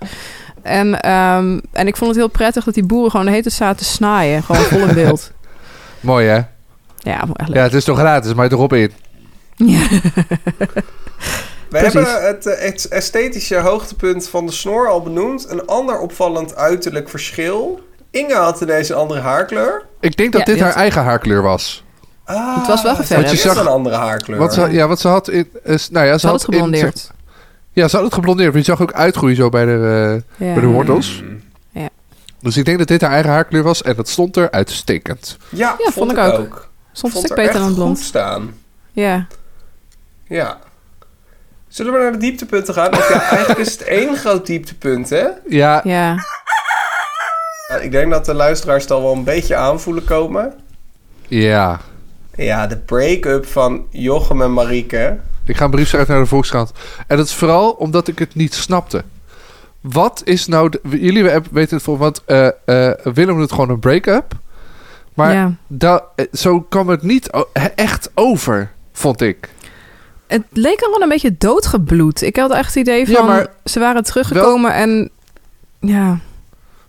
En, 0.61 1.01
ehm, 1.01 1.59
en 1.71 1.87
ik 1.87 1.97
vond 1.97 2.09
het 2.09 2.19
heel 2.19 2.29
prettig 2.29 2.63
dat 2.63 2.73
die 2.73 2.85
boeren 2.85 3.11
gewoon 3.11 3.25
de 3.25 3.31
hele 3.31 3.49
zaten 3.49 3.77
te 3.77 3.91
snaaien. 3.91 4.43
Gewoon 4.43 4.61
vol 4.61 4.87
in 4.87 4.93
beeld. 4.93 5.31
Mooi 5.99 6.27
hè? 6.27 6.39
Ja, 6.97 7.21
echt 7.33 7.47
Ja, 7.47 7.53
leuk. 7.53 7.63
het 7.63 7.73
is 7.73 7.83
toch 7.83 7.97
gratis, 7.97 8.33
maar 8.33 8.51
erop 8.51 8.73
in. 8.73 8.91
Ja. 9.55 9.87
We 11.71 11.77
Precies. 11.77 11.93
hebben 11.93 12.27
het, 12.27 12.45
eh, 12.45 12.65
het 12.65 12.87
esthetische 12.87 13.59
hoogtepunt 13.59 14.27
van 14.29 14.45
de 14.45 14.51
snor 14.51 14.87
al 14.89 15.01
benoemd. 15.01 15.49
Een 15.49 15.65
ander 15.67 15.99
opvallend 15.99 16.55
uiterlijk 16.55 17.09
verschil. 17.09 17.79
Inge 18.09 18.33
had 18.35 18.61
ineens 18.61 18.89
een 18.89 18.95
andere 18.95 19.19
haarkleur. 19.19 19.85
Ik 19.99 20.17
denk 20.17 20.31
dat 20.31 20.47
Ja, 20.47 20.53
dit 20.53 20.61
haar 20.63 20.73
eigen 20.75 21.03
haarkleur 21.03 21.41
was. 21.41 21.83
Ah, 22.25 22.57
Het 22.57 22.67
was 22.67 22.81
wel 22.83 22.95
ze 22.95 23.01
geverfd. 23.01 23.31
je 23.31 23.37
zag- 23.37 23.59
een 23.59 23.67
andere 23.67 23.95
haarkleur. 23.95 24.37
Wat 24.37 24.53
ze, 24.53 24.67
ja, 24.71 24.87
wat 24.87 24.99
ze 24.99 25.07
had... 25.07 25.29
In, 25.29 25.49
is, 25.63 25.89
nou 25.89 26.05
ja, 26.05 26.13
ze, 26.13 26.19
Ze 26.19 26.27
had 26.27 26.35
het 26.41 26.47
in- 26.47 26.53
geblondeerd. 26.53 27.11
ja, 27.73 27.87
ze 27.87 27.95
had 27.95 28.05
het 28.05 28.13
geblondeerd. 28.13 28.53
Want 28.53 28.65
je 28.65 28.71
zag 28.71 28.81
ook 28.81 28.93
uitgroeien 28.93 29.35
zo 29.35 29.49
bij 29.49 29.65
de, 29.65 29.71
eh, 30.37 30.47
Ja. 30.47 30.53
bij 30.53 30.61
de 30.61 30.67
wortels. 30.69 31.21
Mm. 31.23 31.39
Dus 32.41 32.57
ik 32.57 32.65
denk 32.65 32.77
dat 32.77 32.87
dit 32.87 33.01
haar 33.01 33.11
eigen 33.11 33.31
haarkleur 33.31 33.63
was. 33.63 33.81
En 33.81 33.95
dat 33.95 34.09
stond 34.09 34.35
er 34.37 34.51
uitstekend. 34.51 35.37
Ja, 35.49 35.75
Ja, 35.85 35.91
vond, 35.91 36.11
ik 36.11 36.17
ook. 36.17 36.69
Soms 36.91 37.03
een 37.03 37.11
Vond 37.11 37.25
stuk 37.25 37.37
er 37.37 37.43
beter 37.45 37.59
dan 37.59 37.73
blond. 37.73 37.97
goed 37.97 38.05
staan. 38.07 38.53
Ja. 38.91 39.25
Ja. 40.27 40.57
Zullen 41.71 41.93
we 41.93 41.99
naar 41.99 42.11
de 42.11 42.17
dieptepunten 42.17 42.73
gaan? 42.73 42.91
Of 42.91 43.09
ja, 43.09 43.21
eigenlijk 43.29 43.59
is 43.59 43.71
het 43.71 43.81
één 43.81 44.15
groot 44.17 44.45
dieptepunt, 44.45 45.09
hè? 45.09 45.27
Ja, 45.47 45.81
Ja. 45.83 46.15
Ik 47.81 47.91
denk 47.91 48.11
dat 48.11 48.25
de 48.25 48.33
luisteraars 48.33 48.83
het 48.83 48.91
al 48.91 49.01
wel 49.01 49.13
een 49.13 49.23
beetje 49.23 49.55
aanvoelen 49.55 50.03
komen. 50.03 50.53
Ja. 51.27 51.79
Ja, 52.35 52.67
de 52.67 52.77
break-up 52.77 53.45
van 53.45 53.85
Jochem 53.89 54.41
en 54.41 54.53
Marieke. 54.53 55.19
Ik 55.45 55.57
ga 55.57 55.65
een 55.65 55.71
brief 55.71 55.87
schrijven 55.87 56.13
naar 56.13 56.23
de 56.23 56.29
Volkskrant. 56.29 56.71
En 57.07 57.17
dat 57.17 57.25
is 57.25 57.33
vooral 57.33 57.71
omdat 57.71 58.07
ik 58.07 58.19
het 58.19 58.35
niet 58.35 58.53
snapte. 58.53 59.03
Wat 59.81 60.21
is 60.25 60.47
nou... 60.47 60.69
De, 60.69 60.79
jullie 60.83 61.23
weten 61.51 61.75
het 61.75 61.81
voor... 61.83 61.97
Want 61.97 62.23
eh, 62.25 62.47
eh, 62.65 62.95
Willem 63.13 63.37
doet 63.37 63.51
gewoon 63.51 63.69
een 63.69 63.79
break-up. 63.79 64.33
Maar 65.13 65.33
Ja. 65.33 65.53
da- 65.67 66.03
eh, 66.15 66.25
zo 66.31 66.61
kwam 66.61 66.87
het 66.89 67.01
niet 67.01 67.29
echt 67.75 68.09
over, 68.13 68.71
vond 68.93 69.21
ik. 69.21 69.49
Het 70.31 70.43
leek 70.51 70.79
wel 70.79 71.01
een 71.01 71.09
beetje 71.09 71.35
doodgebloed. 71.37 72.21
Ik 72.21 72.35
had 72.35 72.51
echt 72.51 72.67
het 72.75 72.75
idee 72.87 73.07
Ja, 73.09 73.15
van... 73.15 73.25
maar- 73.25 73.47
ze 73.65 73.79
waren 73.79 74.03
teruggekomen 74.03 74.73
en... 74.73 75.09
Ja, 75.79 76.19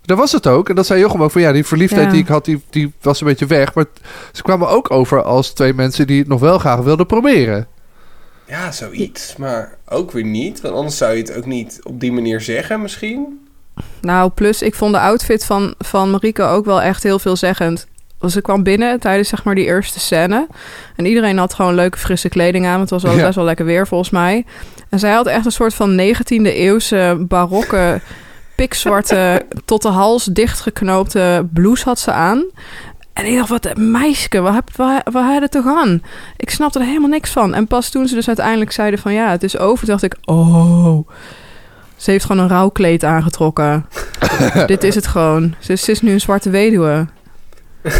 Dat 0.01 0.17
was 0.17 0.31
het 0.31 0.47
ook. 0.47 0.69
En 0.69 0.75
dat 0.75 0.85
zei 0.85 0.99
Jochem 0.99 1.23
ook 1.23 1.31
van 1.31 1.41
ja, 1.41 1.51
die 1.51 1.65
verliefdheid 1.65 2.05
Ja. 2.05 2.11
die 2.11 2.21
ik 2.21 2.27
had, 2.27 2.45
die, 2.45 2.63
die 2.69 2.93
was 3.01 3.21
een 3.21 3.27
beetje 3.27 3.45
weg. 3.45 3.73
Maar 3.73 3.85
ze 4.31 4.41
kwamen 4.41 4.67
ook 4.69 4.91
over 4.91 5.23
als 5.23 5.49
twee 5.53 5.73
mensen 5.73 6.07
die 6.07 6.19
het 6.19 6.27
nog 6.27 6.39
wel 6.39 6.59
graag 6.59 6.79
wilden 6.79 7.05
proberen. 7.05 7.67
Ja, 8.47 8.71
zoiets. 8.71 9.35
Maar 9.37 9.77
ook 9.89 10.11
weer 10.11 10.23
niet. 10.25 10.61
Want 10.61 10.75
anders 10.75 10.97
zou 10.97 11.13
je 11.13 11.21
het 11.21 11.35
ook 11.37 11.45
niet 11.45 11.79
op 11.83 11.99
die 11.99 12.11
manier 12.11 12.41
zeggen 12.41 12.81
misschien. 12.81 13.47
nou 14.01 14.29
plus 14.31 14.61
ik 14.61 14.75
vond 14.75 14.93
de 14.93 14.99
outfit 14.99 15.45
van, 15.45 15.73
van 15.77 16.11
Marike 16.11 16.43
ook 16.43 16.65
wel 16.65 16.81
echt 16.81 17.03
heel 17.03 17.19
veelzeggend. 17.19 17.87
Ze 18.29 18.41
kwam 18.41 18.63
binnen 18.63 18.99
tijdens 18.99 19.29
zeg 19.29 19.43
maar 19.43 19.55
die 19.55 19.65
eerste 19.65 19.99
scène. 19.99 20.47
En 20.95 21.05
iedereen 21.05 21.37
had 21.37 21.53
gewoon 21.53 21.75
leuke 21.75 21.97
frisse 21.97 22.29
kleding 22.29 22.65
aan. 22.65 22.77
want 22.77 22.89
Het 22.89 23.01
was 23.01 23.03
wel 23.03 23.19
Ja. 23.19 23.23
best 23.25 23.35
wel 23.35 23.45
lekker 23.45 23.65
weer 23.65 23.87
volgens 23.87 24.09
mij. 24.09 24.45
En 24.89 24.99
zij 24.99 25.11
had 25.13 25.27
echt 25.27 25.45
een 25.45 25.51
soort 25.51 25.73
van 25.73 25.95
19e 25.95 26.53
eeuwse 26.53 27.15
barokke 27.27 28.01
pikzwarte 28.55 29.45
tot 29.65 29.81
de 29.81 29.87
hals 29.89 30.25
dichtgeknoopte 30.25 31.47
blouse 31.53 31.83
had 31.83 31.99
ze 31.99 32.11
aan. 32.11 32.43
En 33.13 33.25
ik 33.25 33.35
dacht, 33.37 33.49
wat 33.49 33.77
meisje, 33.77 34.41
waar, 34.41 34.53
heb- 34.53 35.03
waar, 35.11 35.41
het 35.41 35.51
toch 35.51 35.65
aan? 35.65 36.01
Ik 36.37 36.49
snapte 36.49 36.79
er 36.79 36.85
helemaal 36.85 37.09
niks 37.09 37.29
van. 37.31 37.53
En 37.53 37.67
pas 37.67 37.89
toen 37.89 38.07
ze 38.07 38.15
dus 38.15 38.27
uiteindelijk 38.27 38.71
zeiden 38.71 38.99
van 38.99 39.13
ja, 39.13 39.29
het 39.29 39.43
is 39.43 39.57
over, 39.57 39.85
dacht 39.87 40.03
ik, 40.03 40.15
oh, 40.25 41.07
ze 41.95 42.11
heeft 42.11 42.25
gewoon 42.25 42.41
een 42.43 42.49
rouwkleed 42.49 43.03
aangetrokken. 43.03 43.85
Dit 44.65 44.83
is 44.83 44.95
het 44.95 45.07
gewoon. 45.07 45.55
Ze 45.59 45.75
ze 45.75 45.91
is 45.91 46.01
nu 46.01 46.11
een 46.11 46.21
zwarte 46.21 46.49
weduwe. 46.49 47.05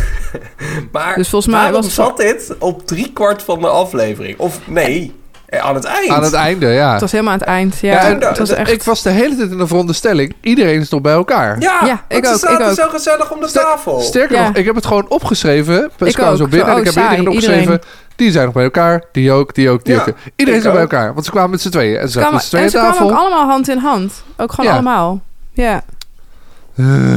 Maar 0.91 1.15
Dus 1.15 1.29
volgens 1.29 1.53
mij 1.53 1.71
was 1.71 1.85
het- 1.85 1.93
zat 1.93 2.17
dit 2.17 2.53
op 2.59 2.87
driekwart 2.87 3.43
van 3.43 3.59
de 3.61 3.67
aflevering? 3.67 4.39
Of 4.39 4.59
nee, 4.67 5.13
eh, 5.45 5.59
aan 5.65 5.75
het 5.75 5.83
eind. 5.83 6.09
Aan 6.09 6.23
het 6.23 6.33
einde, 6.33 6.67
ja. 6.67 6.91
Het 6.91 7.01
was 7.01 7.11
helemaal 7.11 7.33
aan 7.33 7.39
het 7.39 7.47
eind. 7.47 7.79
Ja, 7.79 7.91
Ja, 7.91 7.99
en 7.99 8.19
het 8.23 8.37
was 8.37 8.49
echt... 8.49 8.71
Ik 8.71 8.83
was 8.83 9.01
de 9.01 9.09
hele 9.09 9.35
tijd 9.35 9.51
in 9.51 9.57
de 9.57 9.67
veronderstelling, 9.67 10.35
iedereen 10.41 10.79
is 10.79 10.89
nog 10.89 11.01
bij 11.01 11.13
elkaar. 11.13 11.59
Ja, 11.59 11.79
Ja, 11.85 12.03
ik 12.07 12.25
ze 12.25 12.31
ook, 12.31 12.37
zaten 12.39 12.61
ik 12.65 12.69
ook. 12.71 12.75
zo 12.77 12.89
gezellig 12.89 13.31
om 13.31 13.39
de 13.39 13.47
Ster- 13.47 13.61
tafel. 13.61 13.99
Sterker 14.01 14.35
Ja. 14.37 14.47
nog, 14.47 14.55
ik 14.55 14.65
heb 14.65 14.75
het 14.75 14.85
gewoon 14.85 15.05
opgeschreven. 15.09 15.91
Ik 15.97 16.13
kwam 16.13 16.35
zo 16.37 16.47
binnen 16.47 16.67
Zo, 16.67 16.73
en 16.73 16.77
ik 16.79 16.85
heb 16.85 16.95
oh, 16.95 17.01
iedereen 17.01 17.15
saai, 17.15 17.27
opgeschreven. 17.27 17.59
iedereen. 17.61 17.81
Die 18.15 18.31
zijn 18.31 18.45
nog 18.45 18.53
bij 18.53 18.63
elkaar, 18.63 19.03
die 19.11 19.31
ook, 19.31 19.53
die 19.55 19.69
ook, 19.69 19.83
die 19.85 19.93
Ja, 19.95 19.99
ook. 20.01 20.15
Iedereen 20.35 20.59
is 20.59 20.65
nog 20.65 20.73
bij 20.73 20.81
elkaar, 20.81 21.13
want 21.13 21.25
ze 21.25 21.31
kwamen 21.31 21.49
met 21.49 21.61
z'n 21.61 21.69
tweeën. 21.69 21.97
En 21.97 22.09
ze 22.09 22.17
kwamen, 22.17 22.33
met 22.33 22.43
z'n 22.43 22.49
tweeën 22.49 22.65
en 22.65 22.71
ze 22.71 22.77
kwamen 22.77 23.01
ook 23.01 23.11
allemaal 23.19 23.47
hand 23.47 23.69
in 23.69 23.77
hand. 23.77 24.23
Ook 24.37 24.51
gewoon 24.51 24.65
Ja. 24.69 24.75
allemaal. 24.77 25.21
Ja, 25.53 25.73
Eh, 25.73 25.77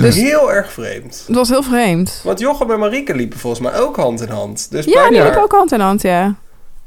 dus- 0.00 0.16
Heel 0.16 0.52
erg 0.52 0.72
vreemd. 0.72 1.24
het 1.26 1.36
was 1.36 1.48
heel 1.48 1.62
vreemd. 1.62 2.20
Want 2.24 2.38
Jochem 2.38 2.70
en 2.70 2.78
Marieke 2.78 3.14
liepen 3.14 3.38
volgens 3.38 3.62
mij 3.62 3.80
ook 3.80 3.96
hand 3.96 4.20
in 4.20 4.28
hand. 4.28 4.70
Dus 4.70 4.84
Ja, 4.84 5.08
die 5.08 5.22
liepen 5.22 5.42
ook 5.42 5.52
hand 5.52 5.72
in 5.72 5.80
hand, 5.80 6.02
ja. 6.02 6.22
Ja, 6.22 6.34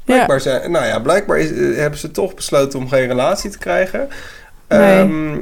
blijkbaar, 0.04 0.40
zijn, 0.40 0.70
nou 0.70 0.86
ja, 0.86 0.98
blijkbaar 0.98 1.38
is, 1.38 1.52
eh, 1.52 1.76
hebben 1.76 1.98
ze 1.98 2.10
toch 2.10 2.34
besloten 2.34 2.78
om 2.78 2.88
geen 2.88 3.06
relatie 3.06 3.50
te 3.50 3.58
krijgen. 3.58 4.08
Nee. 4.68 4.98
Ehm, 4.98 5.34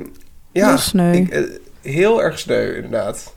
ja, 0.53 0.69
heel 0.69 0.79
sneu. 0.79 1.13
ik, 1.13 1.29
eh, 1.29 1.43
heel 1.83 2.23
erg 2.23 2.39
sneu 2.39 2.75
inderdaad. 2.75 3.33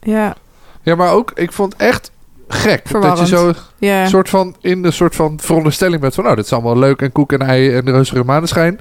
ja, 0.00 0.34
Ja, 0.82 0.94
maar 0.94 1.12
ook, 1.12 1.32
ik 1.34 1.52
vond 1.52 1.72
het 1.72 1.82
echt 1.82 2.10
gek. 2.48 2.80
Verwarrend. 2.84 3.18
Dat 3.18 3.28
je 3.28 3.36
zo 3.36 3.52
ja. 3.78 4.06
soort 4.06 4.28
van 4.28 4.56
in 4.60 4.82
de 4.82 4.90
soort 4.90 5.14
van 5.14 5.38
veronderstelling 5.40 6.00
bent 6.00 6.14
van... 6.14 6.24
nou, 6.24 6.36
dit 6.36 6.44
is 6.44 6.52
allemaal 6.52 6.78
leuk 6.78 7.02
en 7.02 7.12
koek 7.12 7.32
en 7.32 7.42
ei 7.42 7.74
en 7.74 7.90
reuzige 7.90 8.24
maneschijn. 8.24 8.80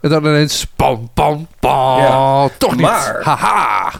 En 0.00 0.10
dan 0.10 0.24
ineens 0.24 0.66
pam, 0.76 1.10
pam, 1.14 1.46
pam. 1.60 1.98
Ja. 2.00 2.48
Toch 2.58 2.72
niet. 2.72 2.80
Maar- 2.80 3.18
Haha. 3.22 3.92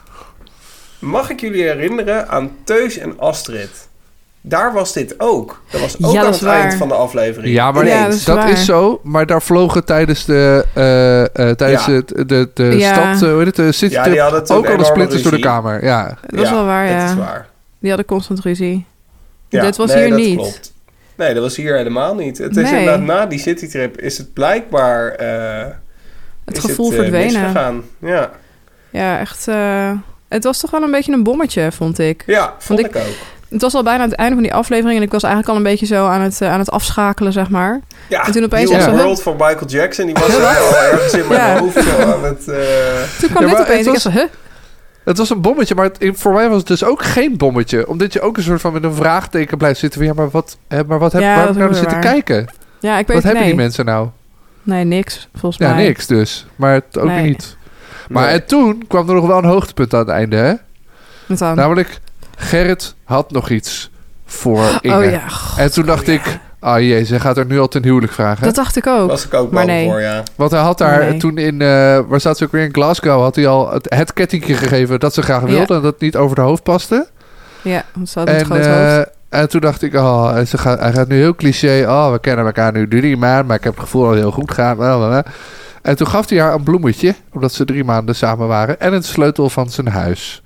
Mag 0.99 1.31
ik 1.31 1.40
jullie 1.40 1.62
herinneren 1.62 2.28
aan 2.28 2.50
Teus 2.64 2.99
en 2.99 3.19
Astrid? 3.19 3.88
Daar 4.40 4.73
was 4.73 4.93
dit 4.93 5.14
ook. 5.19 5.62
Dat 5.71 5.81
was 5.81 5.95
ook 6.02 6.12
Ja, 6.12 6.19
aan 6.19 6.25
dat 6.25 6.40
het 6.40 6.43
is 6.43 6.49
eind 6.49 6.75
van 6.75 6.88
de 6.88 6.95
aflevering. 6.95 7.55
Ja, 7.55 7.73
maar 7.73 7.87
Ja, 7.87 8.05
dat 8.05 8.14
is 8.14 8.25
dat 8.25 8.45
is 8.49 8.64
zo. 8.64 9.00
Maar 9.02 9.26
daar 9.26 9.43
vlogen 9.43 9.85
tijdens 9.85 10.25
de, 10.25 10.64
eh, 10.75 11.21
eh, 11.25 11.57
tijdens 11.57 11.87
Ja. 11.87 12.02
de, 12.26 12.50
de 12.55 12.64
Ja. 12.64 12.93
stad, 12.93 13.23
eh, 13.23 13.28
hoe 13.35 13.38
heet 13.38 13.47
het, 13.47 13.57
de 13.57 13.73
city 13.73 13.95
Ja, 13.95 14.00
trip, 14.02 14.12
die 14.14 14.23
hadden 14.23 14.45
toen 14.45 14.57
ook 14.57 14.62
al 14.62 14.69
de 14.69 14.75
enorme 14.76 14.93
splinters 14.95 15.23
door 15.23 15.33
de 15.33 15.38
kamer. 15.38 15.85
Ja. 15.85 16.19
Dat 16.26 16.40
is 16.45 16.50
wel 16.50 16.64
waar, 16.64 16.87
Dat 16.87 16.97
ja. 16.97 17.05
is 17.11 17.14
waar. 17.14 17.47
Die 17.81 17.88
hadden 17.88 18.07
constant 18.09 18.40
ruzie. 18.40 18.85
Ja, 19.49 19.62
Dit 19.62 19.76
was 19.76 19.88
nee, 19.93 19.99
hier 20.00 20.09
dat 20.11 20.19
niet. 20.19 20.37
Klopt. 20.37 20.73
Nee, 21.17 21.35
dat 21.35 21.43
was 21.43 21.57
hier 21.57 21.76
helemaal 21.76 22.14
niet. 22.14 22.38
Het 22.38 22.57
is 22.57 22.71
Nee. 22.71 22.78
inderdaad 22.78 23.05
na 23.07 23.26
die 23.26 23.38
citytrip 23.38 24.00
is 24.00 24.19
het 24.19 24.33
blijkbaar... 24.33 25.17
Het 26.49 26.57
is 26.57 26.64
gevoel 26.64 26.90
eh, 26.90 26.97
verdwenen. 26.97 27.25
misgegaan. 27.43 27.83
Ja, 27.99 28.31
Ja, 28.90 29.19
echt... 29.19 29.49
eh, 29.49 29.90
het 30.28 30.45
was 30.45 30.61
toch 30.61 30.71
wel 30.71 30.83
een 30.83 30.90
beetje 30.90 31.12
een 31.12 31.23
bommetje, 31.23 31.73
vond 31.73 31.99
ik. 31.99 32.23
ja 32.26 32.55
vond 32.59 32.78
ik, 32.78 32.87
ook. 32.97 33.02
Het 33.49 33.62
was 33.62 33.75
al 33.75 33.83
bijna 33.83 34.05
het 34.05 34.12
einde 34.12 34.35
van 34.35 34.43
die 34.43 34.55
aflevering... 34.55 34.97
en 34.99 35.02
ik 35.05 35.12
was 35.12 35.23
eigenlijk 35.23 35.52
al 35.52 35.59
een 35.59 35.71
beetje 35.71 35.87
zo 35.87 36.07
aan 36.07 36.21
het, 36.21 36.40
eh, 36.40 36.52
aan 36.52 36.59
het 36.59 36.71
afschakelen, 36.71 37.33
zeg 37.33 37.49
maar. 37.50 37.81
Ja, 38.09 38.26
En 38.26 38.33
toen 38.33 38.45
opeens 38.45 38.71
zo, 38.71 38.90
World 38.90 39.23
van 39.23 39.33
Michael 39.33 39.67
Jackson. 39.67 40.07
Die 40.07 40.14
was 40.14 40.35
al 40.35 40.76
ergens 40.76 41.12
in 41.12 41.26
mijn 41.28 41.40
Ja. 41.40 41.59
hoofd 41.59 41.83
zo 41.85 42.00
aan 42.12 42.25
het... 42.25 42.49
eh, 42.49 42.57
Toen 43.21 43.28
kwam 43.31 43.43
Ja, 43.47 43.49
dit 43.50 43.59
opeens. 43.61 43.69
het 43.78 43.87
Ik 43.87 43.93
was- 43.93 44.02
dacht 44.02 44.14
zo, 44.17 44.21
huh? 44.21 44.28
Het 45.05 45.19
was 45.19 45.31
een 45.31 45.40
bommetje, 45.40 45.75
maar 45.75 45.85
het- 45.85 46.19
voor 46.19 46.33
mij 46.33 46.49
was 46.49 46.59
het 46.59 46.67
dus 46.67 46.85
ook 46.85 47.02
geen 47.02 47.37
bommetje. 47.37 47.88
Omdat 47.88 48.12
je 48.12 48.21
ook 48.21 48.37
een 48.37 48.43
soort 48.43 48.61
van 48.61 48.73
met 48.73 48.85
een 48.85 48.95
vraagteken 48.95 49.59
blijft 49.59 49.78
zitten. 49.81 49.99
van, 50.00 50.09
Ja, 50.09 50.14
maar 50.14 50.31
wat, 50.31 50.59
hè, 50.69 50.85
maar 50.85 50.99
wat 50.99 51.12
heb, 51.12 51.23
Ja, 51.23 51.28
waar 51.28 51.37
heb 51.37 51.47
dat 51.47 51.55
ik 51.57 51.61
nou 51.62 51.71
naar 51.73 51.81
zitten 51.81 52.00
waar. 52.02 52.12
kijken? 52.12 52.47
Ja, 52.81 52.99
ik 52.99 53.07
weet 53.07 53.07
Wat 53.07 53.14
het 53.17 53.25
hebben 53.25 53.40
nee. 53.43 53.50
die 53.50 53.61
mensen 53.61 53.85
nou? 53.85 54.09
Nee, 54.68 54.84
niks, 54.84 55.28
volgens 55.34 55.62
Ja, 55.68 55.75
mij. 55.75 55.84
niks 55.87 56.06
dus. 56.06 56.46
Maar 56.56 56.72
het 56.72 56.98
ook 56.98 57.06
Nee. 57.06 57.22
niet. 57.28 57.56
Maar 58.08 58.25
nee. 58.25 58.32
en 58.34 58.46
toen 58.46 58.84
kwam 58.88 59.08
er 59.08 59.14
nog 59.14 59.26
wel 59.26 59.38
een 59.38 59.44
hoogtepunt 59.44 59.92
aan 59.94 59.98
het 60.00 60.08
einde, 60.08 60.37
hè? 60.37 60.54
Wat 61.26 61.38
dan? 61.38 61.56
Namelijk, 61.56 62.00
Gerrit 62.37 62.94
had 63.04 63.30
nog 63.30 63.50
iets 63.50 63.90
voor 64.26 64.78
Inge. 64.80 64.96
oh 64.96 65.10
ja, 65.10 65.28
god, 65.28 65.58
En 65.58 65.72
toen 65.72 65.87
dacht 65.87 66.06
ja. 66.06 66.12
ik, 66.12 66.38
ah 66.60 66.80
jee, 66.80 67.04
ze 67.04 67.20
gaat 67.20 67.37
er 67.37 67.46
nu 67.46 67.58
al 67.60 67.68
ten 67.68 67.82
huwelijk 67.82 68.12
vragen. 68.12 68.44
Dat 68.44 68.54
dacht 68.54 68.76
ik 68.76 68.87
ook. 68.87 69.08
was 69.10 69.25
ik 69.25 69.34
ook 69.34 69.50
Maar 69.50 69.66
bang 69.66 69.78
nee. 69.78 69.88
voor, 69.88 70.00
ja. 70.00 70.22
Want 70.37 70.50
hij 70.50 70.60
had 70.60 70.78
daar 70.78 70.98
Nee. 71.04 71.18
toen 71.18 71.38
in, 71.38 71.62
eh, 71.62 72.00
waar 72.08 72.20
staat 72.20 72.38
ze 72.38 72.44
ook 72.44 72.52
weer 72.52 72.64
in 72.64 72.72
Glasgow, 72.75 73.20
had 73.20 73.34
hij 73.37 73.46
al 73.46 73.72
het, 73.72 73.87
het 73.94 74.12
kettingje 74.12 74.54
gegeven 74.54 75.00
dat 75.00 75.14
ze 75.14 75.22
graag 75.22 75.40
wilde 75.42 75.75
en 75.75 75.82
dat 75.82 75.92
het 75.92 76.00
niet 76.00 76.16
over 76.16 76.37
de 76.37 76.42
hoofd 76.42 76.62
paste. 76.62 77.08
Ja, 77.62 77.84
want 77.94 78.08
ze 78.08 78.18
had 78.18 78.28
een 78.28 78.34
En, 78.34 78.44
groot 78.44 78.58
eh, 78.58 78.94
hoofd. 78.96 79.08
En 79.28 79.49
toen 79.49 79.61
dacht 79.61 79.82
ik, 79.82 79.94
oh, 79.94 80.32
en 80.35 80.47
ze 80.49 80.58
gaat, 80.58 80.78
hij 80.80 80.92
gaat 80.92 81.08
nu 81.08 81.16
heel 81.16 81.35
cliché. 81.35 81.85
Oh, 81.88 82.12
we 82.12 82.18
kennen 82.18 82.47
elkaar 82.47 82.73
nu 82.73 82.88
drie 82.88 83.16
maanden, 83.16 83.47
maar 83.47 83.56
ik 83.56 83.64
heb 83.64 83.73
het 83.75 83.82
gevoel 83.82 84.02
dat 84.02 84.11
het 84.11 84.20
heel 84.20 84.30
goed 84.32 84.52
gaat. 84.52 85.25
En 85.82 85.97
toen 85.97 86.06
gaf 86.06 86.28
hij 86.28 86.40
haar 86.40 86.54
een 86.54 86.62
bloemetje, 86.62 87.14
omdat 87.32 87.52
ze 87.52 87.64
drie 87.64 87.85
maanden 87.85 88.14
samen 88.14 88.49
waren, 88.49 88.80
en 88.80 88.92
een 88.92 89.02
sleutel 89.02 89.50
van 89.50 89.70
zijn 89.70 89.88
huis. 89.88 90.42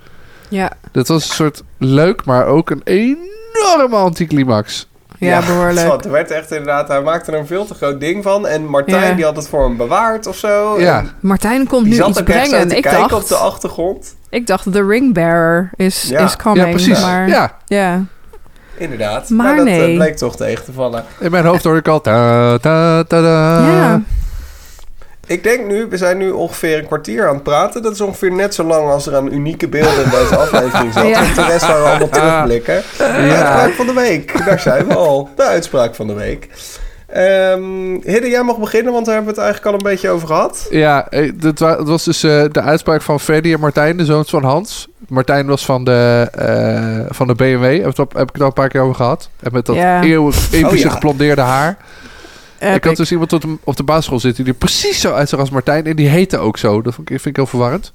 Ja, 0.48 0.70
Dat 0.92 1.08
was 1.08 1.28
een 1.28 1.34
soort 1.34 1.62
leuk, 1.78 2.24
maar 2.24 2.46
ook 2.46 2.70
een 2.70 2.80
enorme 2.84 3.96
anticlimax. 3.96 4.88
ja, 5.18 5.40
behoorlijk. 5.46 5.92
Het 5.92 6.04
werd 6.04 6.30
echt 6.30 6.50
inderdaad... 6.50 6.88
Hij 6.88 7.02
maakte 7.02 7.32
er 7.32 7.38
een 7.38 7.46
veel 7.46 7.64
te 7.66 7.74
groot 7.74 8.00
ding 8.00 8.22
van. 8.22 8.46
En 8.46 8.66
Martijn, 8.66 9.08
Ja. 9.08 9.14
die 9.14 9.24
had 9.24 9.36
het 9.36 9.48
voor 9.48 9.64
hem 9.64 9.76
bewaard 9.76 10.26
of 10.26 10.36
zo. 10.36 10.80
Ja. 10.80 10.98
En 10.98 11.10
Martijn 11.20 11.66
komt 11.66 11.86
nu 11.86 12.04
iets 12.04 12.22
brengen. 12.22 12.70
Ik 12.70 12.82
kijken 12.82 13.00
dacht, 13.08 13.12
op 13.22 13.28
de 13.28 13.34
achtergrond. 13.34 14.16
ik 14.30 14.46
dacht, 14.46 14.72
de 14.72 14.86
ringbearer 14.86 15.70
is, 15.76 16.02
Ja. 16.02 16.18
is 16.24 16.36
coming. 16.36 16.64
ja, 16.64 16.70
precies. 16.70 17.00
Maar, 17.00 17.28
Ja, 17.28 17.56
ja. 17.66 18.04
Inderdaad. 18.82 19.28
Maar 19.28 19.56
dat 19.56 19.66
eh, 19.66 19.72
nee. 19.72 19.94
bleek 19.94 20.16
toch 20.16 20.36
tegen 20.36 20.64
te 20.64 20.72
vallen. 20.72 21.04
in 21.20 21.30
mijn 21.30 21.44
hoofd 21.44 21.64
hoor 21.64 21.76
ik 21.76 21.88
al... 21.88 22.00
Ta, 22.00 22.58
ta, 22.58 23.04
ta. 23.04 23.18
Ja. 23.20 24.02
Ik 25.26 25.42
denk 25.42 25.66
nu, 25.66 25.86
we 25.88 25.96
zijn 25.96 26.18
nu 26.18 26.30
ongeveer 26.30 26.78
een 26.78 26.86
kwartier 26.86 27.28
aan 27.28 27.34
het 27.34 27.42
praten. 27.42 27.82
Dat 27.82 27.92
is 27.92 28.00
ongeveer 28.00 28.32
net 28.32 28.54
zo 28.54 28.64
lang 28.64 28.90
als 28.90 29.06
er 29.06 29.16
aan 29.16 29.32
unieke 29.32 29.68
beelden 29.68 30.04
in 30.04 30.10
deze 30.10 30.36
aflevering 30.36 30.92
zat. 30.92 31.06
Ja. 31.06 31.34
De 31.34 31.44
rest 31.44 31.66
we 31.66 31.72
allemaal 31.72 32.08
terugblikken. 32.08 32.82
De 32.98 33.04
uitspraak 33.04 33.72
van 33.72 33.86
de 33.86 33.92
week. 33.92 34.44
Daar 34.46 34.60
zijn 34.60 34.88
we 34.88 34.94
al. 34.94 35.30
De 35.36 35.42
uitspraak 35.42 35.94
van 35.94 36.06
de 36.06 36.14
week. 36.14 36.48
Ehm 37.12 38.00
Hidde, 38.04 38.28
jij 38.28 38.42
mag 38.42 38.58
beginnen, 38.58 38.92
want 38.92 39.04
daar 39.06 39.14
hebben 39.14 39.34
we 39.34 39.40
het 39.40 39.50
eigenlijk 39.50 39.66
al 39.76 39.80
een 39.82 39.92
beetje 39.94 40.10
over 40.10 40.26
gehad. 40.26 40.66
Ja, 40.70 41.08
eh, 41.08 41.32
dat 41.36 41.58
was 41.58 42.04
dus 42.04 42.22
eh, 42.22 42.44
de 42.52 42.60
uitspraak 42.60 43.02
van 43.02 43.20
Freddy 43.20 43.52
en 43.52 43.60
Martijn, 43.60 43.96
de 43.96 44.04
zoons 44.04 44.30
van 44.30 44.44
Hans. 44.44 44.88
Martijn 45.08 45.46
was 45.46 45.64
van 45.64 45.84
de, 45.84 46.28
eh, 46.32 47.14
van 47.14 47.26
de 47.26 47.34
BMW, 47.34 47.84
heb, 47.84 47.96
heb 47.96 48.28
ik 48.28 48.32
het 48.32 48.40
al 48.40 48.46
een 48.46 48.52
paar 48.52 48.68
keer 48.68 48.80
over 48.80 48.94
gehad. 48.94 49.28
En 49.40 49.52
met 49.52 49.66
dat 49.66 49.76
Ja. 49.76 50.02
eeuwig 50.02 50.36
epische 50.36 50.66
Oh, 50.66 50.76
ja. 50.76 50.90
geblondeerde 50.90 51.40
haar. 51.40 51.76
Ik 52.74 52.84
had 52.84 52.96
dus 52.96 53.10
iemand 53.12 53.32
op 53.32 53.40
de, 53.40 53.56
op 53.64 53.76
de 53.76 53.82
basisschool 53.82 54.20
zitten 54.20 54.44
die 54.44 54.52
er 54.52 54.58
precies 54.58 55.00
zo 55.00 55.12
uitzag 55.12 55.40
als 55.40 55.50
Martijn. 55.50 55.86
En 55.86 55.96
die 55.96 56.08
heette 56.08 56.38
ook 56.38 56.58
zo. 56.58 56.82
Dat 56.82 56.94
vond 56.94 57.10
ik, 57.10 57.20
vind 57.20 57.26
ik 57.26 57.36
heel 57.36 57.46
verwarrend. 57.46 57.92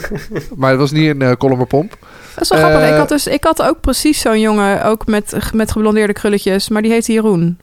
maar 0.56 0.70
het 0.70 0.80
was 0.80 0.90
niet 0.90 1.20
een 1.20 1.22
uh, 1.22 1.64
Pomp. 1.68 1.96
Dat 2.34 2.42
is 2.42 2.48
wel 2.48 2.58
grappig. 2.58 2.88
Ik 2.88 2.94
had, 2.96 3.08
dus, 3.08 3.26
ik 3.26 3.44
had 3.44 3.62
ook 3.62 3.80
precies 3.80 4.20
zo'n 4.20 4.40
jongen, 4.40 4.84
ook 4.84 5.06
met, 5.06 5.36
met 5.52 5.72
geblondeerde 5.72 6.12
krulletjes, 6.12 6.68
maar 6.68 6.82
die 6.82 6.90
heette 6.90 7.12
Jeroen. 7.12 7.58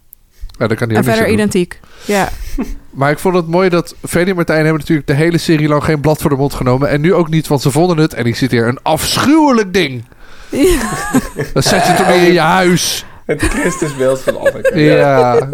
Ja, 0.59 0.67
dat 0.67 0.77
kan 0.77 0.87
hij 0.87 0.97
En 0.97 1.03
verder 1.03 1.23
doen. 1.23 1.33
identiek. 1.33 1.79
Ja. 2.05 2.29
Maar 2.97 3.11
ik 3.11 3.19
vond 3.19 3.35
het 3.35 3.47
mooi 3.47 3.69
dat 3.69 3.95
Freddy 4.07 4.29
en 4.29 4.35
Martijn 4.35 4.63
hebben 4.63 4.79
natuurlijk 4.79 5.07
de 5.07 5.13
hele 5.13 5.37
serie 5.37 5.67
lang 5.67 5.83
geen 5.83 5.99
blad 6.01 6.21
voor 6.21 6.29
de 6.29 6.35
mond 6.35 6.53
genomen. 6.53 6.89
En 6.89 7.01
nu 7.01 7.13
ook 7.13 7.29
niet, 7.29 7.47
want 7.47 7.61
ze 7.61 7.71
vonden 7.71 7.97
het. 7.97 8.13
En 8.13 8.25
ik 8.25 8.35
zit 8.35 8.51
hier 8.51 8.67
een 8.67 8.79
afschuwelijk 8.81 9.73
ding. 9.73 10.05
Dan 11.53 11.63
zet 11.63 11.85
je 11.85 11.91
het 11.91 12.07
weer 12.07 12.27
in 12.27 12.33
je 12.33 12.39
huis. 12.39 13.05
Het 13.25 13.41
Christusbeeld 13.43 14.21
van 14.21 14.37
Anneke. 14.39 14.79
Ja. 14.79 15.49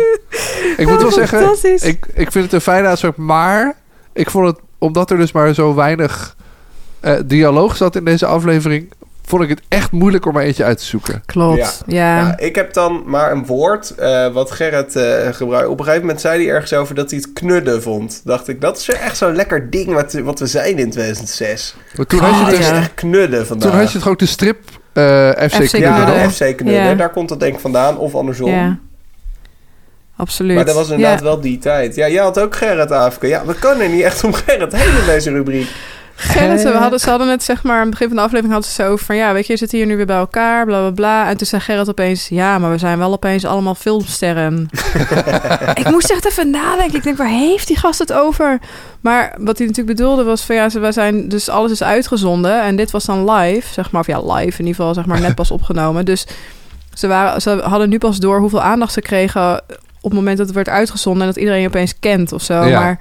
Ik 0.78 0.88
moet 0.88 1.02
wel 1.02 1.12
zeggen, 1.12 1.56
ik, 1.62 2.06
ik 2.14 2.32
vind 2.32 2.44
het 2.46 2.54
een 2.54 2.62
fijne 2.62 2.88
aspect. 2.88 3.18
Maar 3.18 3.76
ik 4.14 4.30
vond 4.30 4.48
het, 4.48 4.60
omdat 4.78 5.12
er 5.12 5.18
dus 5.18 5.32
maar 5.32 5.54
zo 5.54 5.76
weinig 5.76 6.36
eh, 7.00 7.16
dialoog 7.26 7.78
zat 7.78 7.96
in 7.96 8.04
deze 8.06 8.26
aflevering... 8.26 8.92
vond 9.26 9.44
ik 9.44 9.50
het 9.50 9.62
echt 9.68 9.92
moeilijk 9.92 10.26
om 10.26 10.38
er 10.38 10.44
eentje 10.44 10.64
uit 10.64 10.78
te 10.78 10.86
zoeken. 10.86 11.24
Klopt. 11.26 11.84
Ja. 11.88 12.18
Ja, 12.20 12.38
ik 12.38 12.56
heb 12.56 12.74
dan 12.74 13.04
maar 13.06 13.32
een 13.32 13.46
woord 13.46 13.96
eh, 13.96 14.28
wat 14.34 14.52
Gerrit 14.52 14.96
eh 14.96 15.28
gebruikt. 15.32 15.68
Op 15.68 15.78
een 15.80 15.84
gegeven 15.86 16.06
moment 16.06 16.22
zei 16.22 16.44
hij 16.44 16.54
ergens 16.54 16.74
over 16.74 16.96
dat 16.96 17.12
hij 17.12 17.20
het 17.20 17.34
knudden 17.34 17.82
vond. 17.82 18.22
Dacht 18.24 18.48
ik, 18.48 18.62
dat 18.62 18.78
is 18.78 18.90
echt 18.90 19.18
zo'n 19.18 19.36
lekker 19.36 19.70
ding 19.70 19.94
wat, 19.94 20.14
wat 20.14 20.40
we 20.40 20.48
zijn 20.48 20.78
in 20.78 20.90
2006. 20.90 21.76
Maar 21.96 22.06
toen, 22.06 22.20
had 22.20 22.40
je 22.40 22.46
Het 22.46 22.56
dus, 22.58 22.68
ja. 22.68 22.76
echt 22.76 22.94
knudden 22.94 23.48
vandaag. 23.48 23.70
toen 23.70 23.80
had 23.80 23.92
je 23.92 23.98
het 23.98 24.08
ook 24.08 24.20
de 24.20 24.26
strip 24.26 24.60
eh, 24.94 25.30
FC, 25.30 25.54
FC 25.54 25.70
Knudden. 25.70 26.14
ja. 26.14 26.30
FC 26.30 26.58
knudden. 26.58 26.98
Daar 26.98 27.10
komt 27.12 27.30
het 27.30 27.40
denk 27.40 27.54
ik 27.54 27.60
vandaan. 27.60 27.98
Of 27.98 28.16
andersom. 28.16 28.50
ja. 28.50 28.78
Absoluut. 30.16 30.56
Maar 30.56 30.66
dat 30.66 30.76
was 30.76 30.90
inderdaad 30.90 31.22
wel 31.22 31.40
die 31.40 31.58
tijd. 31.58 31.96
Ja, 31.96 32.10
jij 32.10 32.24
had 32.24 32.40
ook 32.40 32.56
Gerrit 32.56 32.92
Afke. 32.92 33.28
Ja, 33.28 33.46
we 33.46 33.56
kunnen 33.56 33.92
niet 33.92 34.04
echt 34.04 34.24
om 34.24 34.34
Gerrit 34.34 34.74
heen 34.76 35.00
in 35.00 35.06
deze 35.06 35.32
rubriek. 35.32 35.70
Gerrit, 36.24 36.64
we 36.64 36.70
hadden, 36.70 37.00
ze 37.00 37.10
hadden 37.10 37.28
het 37.28 37.44
zeg 37.44 37.64
maar, 37.64 37.76
aan 37.76 37.82
het 37.82 37.90
begin 37.90 38.08
van 38.08 38.16
de 38.16 38.22
aflevering 38.22 38.54
hadden 38.54 38.72
ze 38.72 38.82
zo 38.82 38.92
over 38.92 39.06
van 39.06 39.16
ja, 39.16 39.34
weet 39.34 39.46
je, 39.46 39.54
je 39.54 39.60
zit 39.60 39.72
hier 39.72 39.86
nu 39.86 39.96
weer 39.96 40.06
bij 40.06 40.18
elkaar, 40.18 40.66
bla 40.66 40.80
bla 40.80 40.92
bla. 40.92 41.30
En 41.30 41.38
toen 41.38 41.48
zei 41.48 41.62
Gerrit 41.62 41.90
opeens, 41.90 42.28
ja, 42.28 42.60
maar 42.60 42.72
we 42.72 42.78
zijn 42.78 42.98
wel 42.98 43.12
opeens 43.12 43.46
allemaal 43.46 43.76
filmsterren. 43.76 44.70
ik 45.82 45.90
moest 45.90 46.12
echt 46.12 46.26
even 46.26 46.50
nadenken. 46.50 46.98
Ik 46.98 47.04
denk, 47.04 47.18
waar 47.18 47.28
heeft 47.28 47.68
die 47.68 47.78
gast 47.78 48.00
het 48.00 48.14
over? 48.14 48.60
Maar 49.02 49.36
wat 49.38 49.58
hij 49.58 49.68
natuurlijk 49.68 49.98
bedoelde 49.98 50.24
was 50.24 50.42
van 50.42 50.56
ja, 50.56 50.70
ze, 50.70 50.80
wij 50.80 50.92
zijn, 50.92 51.30
dus 51.30 51.50
alles 51.50 51.72
is 51.72 51.84
uitgezonden 51.84 52.62
en 52.62 52.76
dit 52.76 52.92
was 52.92 53.06
dan 53.06 53.32
live, 53.32 53.74
zeg 53.74 53.92
maar, 53.92 54.02
of 54.02 54.08
ja, 54.08 54.20
live 54.20 54.60
in 54.60 54.66
ieder 54.66 54.76
geval, 54.76 54.94
zeg 54.94 55.06
maar, 55.06 55.22
net 55.22 55.36
pas 55.36 55.52
opgenomen. 55.58 56.06
Dus 56.06 56.28
ze, 56.94 57.08
waren, 57.08 57.42
ze 57.42 57.62
hadden 57.64 57.90
nu 57.90 57.98
pas 57.98 58.20
door 58.20 58.40
hoeveel 58.40 58.62
aandacht 58.62 58.94
ze 58.94 59.02
kregen 59.02 59.62
op 60.02 60.10
het 60.10 60.20
moment 60.20 60.38
dat 60.38 60.46
het 60.46 60.56
werd 60.56 60.70
uitgezonden 60.70 61.22
en 61.22 61.28
dat 61.28 61.38
iedereen 61.38 61.62
je 61.62 61.68
opeens 61.68 62.00
kent 62.00 62.32
of 62.32 62.42
zo. 62.42 62.66
Ja. 62.66 62.80
Maar 62.80 63.00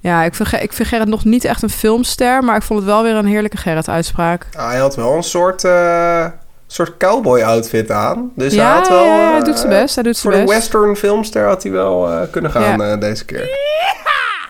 ja, 0.00 0.22
ik 0.24 0.34
vind, 0.34 0.52
ik 0.52 0.72
vind 0.72 0.88
Gerrit 0.88 1.08
nog 1.08 1.24
niet 1.24 1.44
echt 1.44 1.62
een 1.62 1.70
filmster, 1.70 2.44
maar 2.44 2.56
ik 2.56 2.62
vond 2.62 2.78
het 2.80 2.88
wel 2.88 3.02
weer 3.02 3.14
een 3.14 3.26
heerlijke 3.26 3.56
Gerrit-uitspraak. 3.56 4.46
Ah, 4.56 4.68
hij 4.68 4.78
had 4.78 4.96
wel 4.96 5.12
een 5.16 5.22
soort, 5.22 5.64
eh, 5.64 6.26
soort 6.66 6.96
cowboy 6.96 7.42
outfit 7.42 7.90
aan. 7.90 8.30
Dus 8.34 8.54
hij 8.54 8.64
had 8.64 8.88
wel... 8.88 9.04
ja, 9.04 9.28
hij 9.30 9.38
eh, 9.38 9.44
doet 9.44 9.58
zijn 9.58 9.70
best. 9.70 9.94
Hij 9.94 10.04
doet 10.04 10.18
Voor 10.18 10.32
zijn 10.32 10.46
de 10.46 10.52
best. 10.52 10.62
western 10.70 10.96
filmster 10.96 11.46
had 11.46 11.62
hij 11.62 11.72
wel 11.72 12.10
eh, 12.10 12.20
kunnen 12.30 12.50
gaan 12.50 12.82
eh, 12.82 13.00
deze 13.00 13.24
keer. 13.24 13.48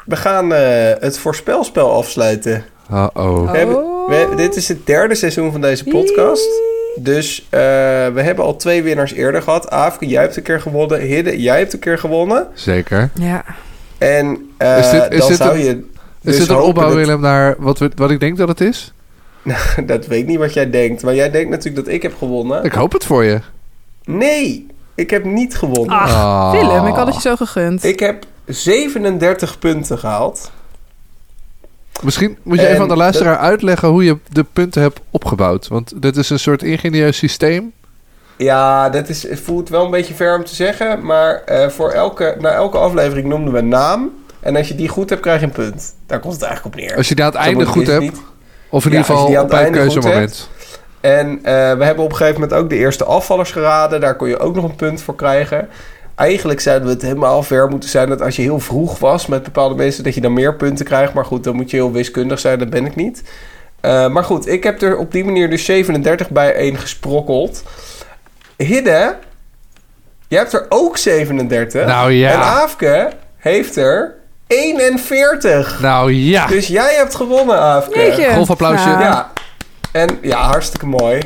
We 0.06 0.16
gaan 0.16 0.54
eh, 0.54 0.60
het 1.00 1.18
voorspelspel 1.18 1.92
afsluiten. 1.92 2.64
Uh-oh. 2.92 3.50
We 3.50 3.58
hebben, 3.58 3.76
we, 4.08 4.32
dit 4.36 4.56
is 4.56 4.68
het 4.68 4.86
derde 4.86 5.14
seizoen 5.14 5.52
van 5.52 5.60
deze 5.60 5.84
podcast. 5.84 6.48
Dus 6.96 7.46
eh, 7.50 7.60
we 8.08 8.20
hebben 8.22 8.44
al 8.44 8.56
twee 8.56 8.82
winnaars 8.82 9.12
eerder 9.12 9.42
gehad. 9.42 9.70
Afke, 9.70 10.06
jij 10.06 10.22
hebt 10.22 10.36
een 10.36 10.42
keer 10.42 10.60
gewonnen. 10.60 11.00
Hidde, 11.00 11.40
jij 11.40 11.58
hebt 11.58 11.72
een 11.72 11.78
keer 11.78 11.98
gewonnen. 11.98 12.46
Zeker. 12.54 13.10
Ja. 13.14 13.44
En 14.00 14.50
eh, 14.56 14.78
Is 14.78 14.90
dit- 14.90 15.12
is 15.12 15.18
dan 15.18 15.28
dit 15.28 15.36
zou 15.36 15.54
een- 15.54 15.64
je... 15.64 15.70
Is 15.70 15.84
dus 16.20 16.38
dit 16.38 16.48
een 16.48 16.54
hopen 16.54 16.68
opbouw, 16.68 16.86
dat- 16.88 16.96
Willem, 16.96 17.20
naar 17.20 17.54
wat, 17.58 17.78
we, 17.78 17.90
wat 17.94 18.10
ik 18.10 18.20
denk 18.20 18.36
dat 18.36 18.48
het 18.48 18.60
is? 18.60 18.92
Dat 19.86 20.06
weet 20.06 20.20
ik 20.20 20.26
niet 20.26 20.38
wat 20.38 20.52
jij 20.54 20.70
denkt. 20.70 21.02
Maar 21.02 21.14
jij 21.14 21.30
denkt 21.30 21.50
natuurlijk 21.50 21.84
dat 21.84 21.94
ik 21.94 22.02
heb 22.02 22.16
gewonnen. 22.18 22.64
Ik 22.64 22.72
hoop 22.72 22.92
het 22.92 23.04
voor 23.04 23.24
je. 23.24 23.40
Nee, 24.04 24.66
ik 24.94 25.10
heb 25.10 25.24
niet 25.24 25.56
gewonnen. 25.56 25.96
Ach, 25.98 26.14
Ah. 26.14 26.50
Willem, 26.50 26.86
ik 26.86 26.94
had 26.94 27.06
het 27.06 27.14
je 27.14 27.20
zo 27.20 27.36
gegund. 27.36 27.84
Ik 27.84 28.00
heb 28.00 28.24
37 28.46 29.58
punten 29.58 29.98
gehaald. 29.98 30.50
Misschien 32.02 32.38
moet 32.42 32.56
je 32.58 32.62
En 32.66 32.70
even 32.70 32.82
aan 32.82 32.88
de 32.88 32.96
luisteraar 32.96 33.36
uitleggen 33.36 33.88
hoe 33.88 34.04
je 34.04 34.16
de 34.28 34.44
punten 34.52 34.82
hebt 34.82 35.00
opgebouwd. 35.10 35.68
Want 35.68 36.02
dit 36.02 36.16
is 36.16 36.30
een 36.30 36.38
soort 36.38 36.62
ingenieus 36.62 37.16
systeem. 37.16 37.72
Ja, 38.42 38.88
dat 38.90 39.08
is, 39.08 39.28
het 39.28 39.40
voelt 39.40 39.68
wel 39.68 39.84
een 39.84 39.90
beetje 39.90 40.14
ver 40.14 40.36
om 40.36 40.44
te 40.44 40.54
zeggen. 40.54 41.04
Maar 41.04 41.42
eh, 41.44 41.68
voor 41.68 41.90
elke, 41.90 42.36
na 42.38 42.50
elke 42.50 42.78
aflevering 42.78 43.28
noemden 43.28 43.52
we 43.52 43.58
een 43.58 43.68
naam. 43.68 44.10
En 44.40 44.56
als 44.56 44.68
je 44.68 44.74
die 44.74 44.88
goed 44.88 45.10
hebt, 45.10 45.22
krijg 45.22 45.40
je 45.40 45.46
een 45.46 45.52
punt. 45.52 45.94
Daar 46.06 46.20
komt 46.20 46.34
het 46.34 46.42
eigenlijk 46.42 46.74
op 46.74 46.80
neer. 46.80 46.96
Als 46.96 47.08
je 47.08 47.14
die 47.14 47.24
aan 47.24 47.30
het 47.30 47.40
einde 47.40 47.66
goed 47.66 47.86
hebt. 47.86 48.00
niet. 48.00 48.20
Of 48.70 48.84
in 48.84 48.90
Ja, 48.90 48.96
ieder 48.98 49.14
geval 49.14 49.46
bij 49.46 49.64
goed 49.64 49.72
keuzemoment. 49.72 50.48
En 51.00 51.38
eh, 51.42 51.52
we 51.52 51.84
hebben 51.84 52.04
op 52.04 52.10
een 52.10 52.16
gegeven 52.16 52.40
moment 52.40 52.58
ook 52.58 52.68
de 52.68 52.76
eerste 52.76 53.04
afvallers 53.04 53.50
geraden. 53.52 54.00
Daar 54.00 54.16
kon 54.16 54.28
je 54.28 54.38
ook 54.38 54.54
nog 54.54 54.64
een 54.64 54.76
punt 54.76 55.02
voor 55.02 55.14
krijgen. 55.14 55.68
Eigenlijk 56.14 56.60
zouden 56.60 56.86
we 56.86 56.92
het 56.94 57.02
helemaal 57.02 57.42
ver 57.42 57.68
moeten 57.68 57.88
zijn 57.88 58.08
dat 58.08 58.22
als 58.22 58.36
je 58.36 58.42
heel 58.42 58.60
vroeg 58.60 58.98
was 58.98 59.26
met 59.26 59.42
bepaalde 59.42 59.74
mensen, 59.74 60.04
dat 60.04 60.14
je 60.14 60.20
dan 60.20 60.32
meer 60.32 60.54
punten 60.54 60.84
krijgt. 60.84 61.12
Maar 61.12 61.24
goed, 61.24 61.44
dan 61.44 61.56
moet 61.56 61.70
je 61.70 61.76
heel 61.76 61.92
wiskundig 61.92 62.38
zijn, 62.38 62.58
dat 62.58 62.70
ben 62.70 62.86
ik 62.86 62.96
niet. 62.96 63.22
Eh, 63.80 64.08
maar 64.08 64.24
goed, 64.24 64.48
ik 64.48 64.62
heb 64.62 64.82
er 64.82 64.96
op 64.96 65.12
die 65.12 65.24
manier 65.24 65.50
dus 65.50 65.64
37 65.64 66.30
bij 66.30 66.54
1 66.54 66.76
gesprokkeld. 66.76 67.62
Hidde, 68.64 69.14
jij 70.28 70.38
hebt 70.38 70.52
er 70.52 70.66
ook 70.68 70.96
37. 70.96 71.86
Nou 71.86 72.12
ja. 72.12 72.30
En 72.32 72.38
Aafke 72.38 73.08
heeft 73.36 73.76
er 73.76 74.14
41. 74.46 75.78
Nou 75.80 76.12
ja. 76.12 76.46
Dus 76.46 76.66
jij 76.66 76.94
hebt 76.94 77.14
gewonnen, 77.14 77.58
Aafke. 77.60 77.98
Jeetje. 77.98 78.30
Golfapplausje. 78.34 78.88
Ja. 78.88 79.00
Ja. 79.00 79.30
En 79.92 80.18
ja, 80.22 80.38
hartstikke 80.38 80.86
mooi. 80.86 81.20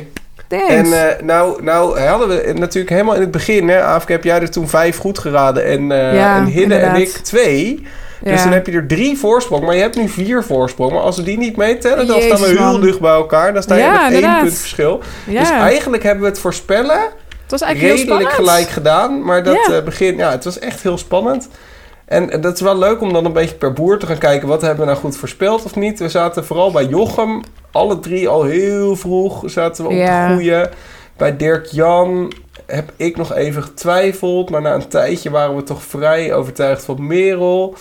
Thanks. 0.47 0.67
En 0.67 0.85
eh, 1.09 1.23
nou, 1.23 1.63
nou 1.63 1.99
hadden 1.99 2.27
we 2.27 2.53
natuurlijk 2.53 2.89
helemaal 2.89 3.15
in 3.15 3.21
het 3.21 3.31
begin, 3.31 3.69
hè, 3.69 3.83
Afke, 3.83 4.11
heb 4.11 4.23
jij 4.23 4.39
er 4.41 4.51
toen 4.51 4.67
vijf 4.69 4.97
goed 4.97 5.19
geraden 5.19 5.65
en, 5.65 5.91
eh 5.91 6.15
Ja, 6.15 6.35
en 6.37 6.45
Hidde 6.45 6.75
en 6.75 6.95
ik 6.95 7.09
twee. 7.09 7.87
Dus 8.21 8.37
Ja. 8.37 8.43
dan 8.43 8.53
heb 8.53 8.65
je 8.67 8.71
er 8.71 8.87
drie 8.87 9.17
voorsprong, 9.17 9.65
maar 9.65 9.75
je 9.75 9.81
hebt 9.81 9.95
nu 9.95 10.09
vier 10.09 10.43
voorsprong. 10.43 10.91
Maar 10.91 11.01
als 11.01 11.17
we 11.17 11.23
die 11.23 11.37
niet 11.37 11.57
meetellen, 11.57 12.07
dan 12.07 12.21
staan 12.21 12.39
we 12.39 12.47
heel 12.47 12.59
man. 12.59 12.81
dicht 12.81 12.99
bij 12.99 13.11
elkaar. 13.11 13.53
Dan 13.53 13.63
sta 13.63 13.75
je 13.75 13.81
Ja, 13.81 14.09
met 14.09 14.21
één 14.23 14.39
punt 14.39 14.53
verschil. 14.57 15.01
ja. 15.27 15.39
Dus 15.39 15.49
eigenlijk 15.49 16.03
hebben 16.03 16.23
we 16.23 16.29
het 16.29 16.39
voorspellen 16.39 16.99
het 17.45 17.51
was 17.51 17.61
eigenlijk 17.61 17.95
heel 17.95 18.05
redelijk 18.05 18.29
spannend. 18.31 18.51
gelijk 18.55 18.69
gedaan. 18.73 19.23
Maar 19.23 19.43
dat 19.43 19.65
Ja. 19.67 19.73
eh, 19.77 19.83
begin, 19.83 20.17
ja, 20.17 20.31
het 20.31 20.43
was 20.43 20.59
echt 20.59 20.81
heel 20.81 20.97
spannend. 20.97 21.47
En 22.05 22.41
dat 22.41 22.53
is 22.53 22.61
wel 22.61 22.77
leuk 22.77 23.01
om 23.01 23.13
dan 23.13 23.25
een 23.25 23.33
beetje 23.33 23.55
per 23.55 23.73
boer 23.73 23.99
te 23.99 24.05
gaan 24.05 24.17
kijken... 24.17 24.47
wat 24.47 24.61
hebben 24.61 24.79
we 24.85 24.91
nou 24.91 24.97
goed 25.03 25.17
voorspeld 25.17 25.63
of 25.63 25.75
niet. 25.75 25.99
We 25.99 26.09
zaten 26.09 26.45
vooral 26.45 26.71
bij 26.71 26.85
Jochem, 26.85 27.41
alle 27.71 27.99
drie 27.99 28.27
al 28.27 28.43
heel 28.43 28.95
vroeg... 28.95 29.43
zaten 29.45 29.83
we 29.83 29.89
op 29.89 29.95
Ja. 29.95 30.27
de 30.27 30.33
goede. 30.33 30.69
Bij 31.17 31.37
Dirk-Jan 31.37 32.33
heb 32.65 32.91
ik 32.95 33.17
nog 33.17 33.33
even 33.33 33.63
getwijfeld... 33.63 34.49
maar 34.49 34.61
na 34.61 34.73
een 34.73 34.87
tijdje 34.87 35.29
waren 35.29 35.55
we 35.55 35.63
toch 35.63 35.83
vrij 35.83 36.33
overtuigd 36.33 36.83
van 36.85 37.07
Merel... 37.07 37.75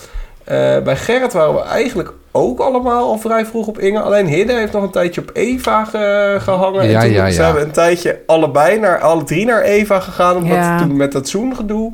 Eh, 0.44 0.78
bij 0.78 0.96
Gerrit 0.96 1.32
waren 1.32 1.54
we 1.54 1.60
eigenlijk 1.60 2.12
ook 2.36 2.60
allemaal 2.60 3.04
al 3.04 3.18
vrij 3.18 3.46
vroeg 3.46 3.66
op 3.66 3.78
Inge. 3.78 4.00
Alleen 4.00 4.26
Hidde 4.26 4.52
heeft 4.52 4.72
nog 4.72 4.82
een 4.82 4.90
tijdje 4.90 5.20
op 5.20 5.30
Eva 5.32 5.84
ge- 5.84 6.36
gehangen. 6.40 6.88
Ja, 6.88 7.00
en 7.00 7.04
toen 7.06 7.14
ja, 7.14 7.26
ja. 7.26 7.32
zijn 7.32 7.54
we 7.54 7.60
een 7.60 7.70
tijdje 7.70 8.20
allebei 8.26 8.78
naar 8.80 9.00
alle 9.00 9.24
drie 9.24 9.46
naar 9.46 9.62
Eva 9.62 10.00
gegaan. 10.00 10.36
Omdat 10.36 10.56
Ja. 10.56 10.78
toen 10.78 10.96
met 10.96 11.12
dat 11.12 11.28
zoengedoe. 11.28 11.92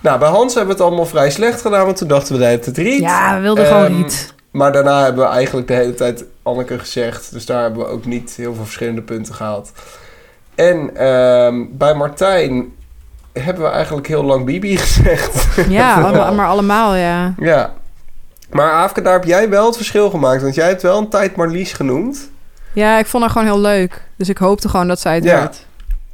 Nou, 0.00 0.18
bij 0.18 0.28
Hans 0.28 0.54
hebben 0.54 0.74
we 0.76 0.80
het 0.80 0.88
allemaal 0.90 1.06
vrij 1.06 1.30
slecht 1.30 1.60
gedaan. 1.60 1.84
Want 1.84 1.96
toen 1.96 2.08
dachten 2.08 2.38
we 2.38 2.40
dat 2.56 2.64
het 2.66 2.76
riet. 2.78 3.00
Ja, 3.00 3.34
we 3.36 3.40
wilden 3.42 3.66
gewoon 3.66 3.84
Ehm, 3.84 3.96
niet. 3.96 4.34
Maar 4.50 4.72
daarna 4.72 5.02
hebben 5.04 5.24
we 5.24 5.30
eigenlijk 5.30 5.68
de 5.68 5.74
hele 5.74 5.94
tijd 5.94 6.24
Anneke 6.42 6.78
gezegd. 6.78 7.32
Dus 7.32 7.46
daar 7.46 7.62
hebben 7.62 7.80
we 7.80 7.90
ook 7.90 8.04
niet 8.04 8.34
heel 8.36 8.54
veel 8.54 8.64
verschillende 8.64 9.02
punten 9.02 9.34
gehaald. 9.34 9.72
En 10.54 10.96
ehm, 10.96 11.64
bij 11.70 11.94
Martijn 11.94 12.72
hebben 13.32 13.62
we 13.62 13.68
eigenlijk 13.70 14.06
heel 14.06 14.24
lang 14.24 14.44
Bibi 14.44 14.76
gezegd. 14.86 15.48
Ja, 15.68 15.96
maar 16.36 16.46
allemaal, 16.48 16.94
ja. 16.94 17.34
Ja. 17.38 17.72
Maar 18.52 18.70
Aafke, 18.72 19.02
daar 19.02 19.12
heb 19.12 19.24
jij 19.24 19.48
wel 19.48 19.66
het 19.66 19.76
verschil 19.76 20.10
gemaakt. 20.10 20.42
Want 20.42 20.54
jij 20.54 20.66
hebt 20.68 20.82
wel 20.82 20.98
een 20.98 21.08
tijd 21.08 21.36
Marlies 21.36 21.72
genoemd. 21.72 22.30
Ja, 22.72 22.98
ik 22.98 23.06
vond 23.06 23.22
haar 23.22 23.32
gewoon 23.32 23.46
heel 23.46 23.60
leuk. 23.60 24.02
Dus 24.16 24.28
ik 24.28 24.38
hoopte 24.38 24.68
gewoon 24.68 24.88
dat 24.88 25.00
zij 25.00 25.14
het 25.14 25.24
Ja. 25.24 25.38
werd. 25.38 25.66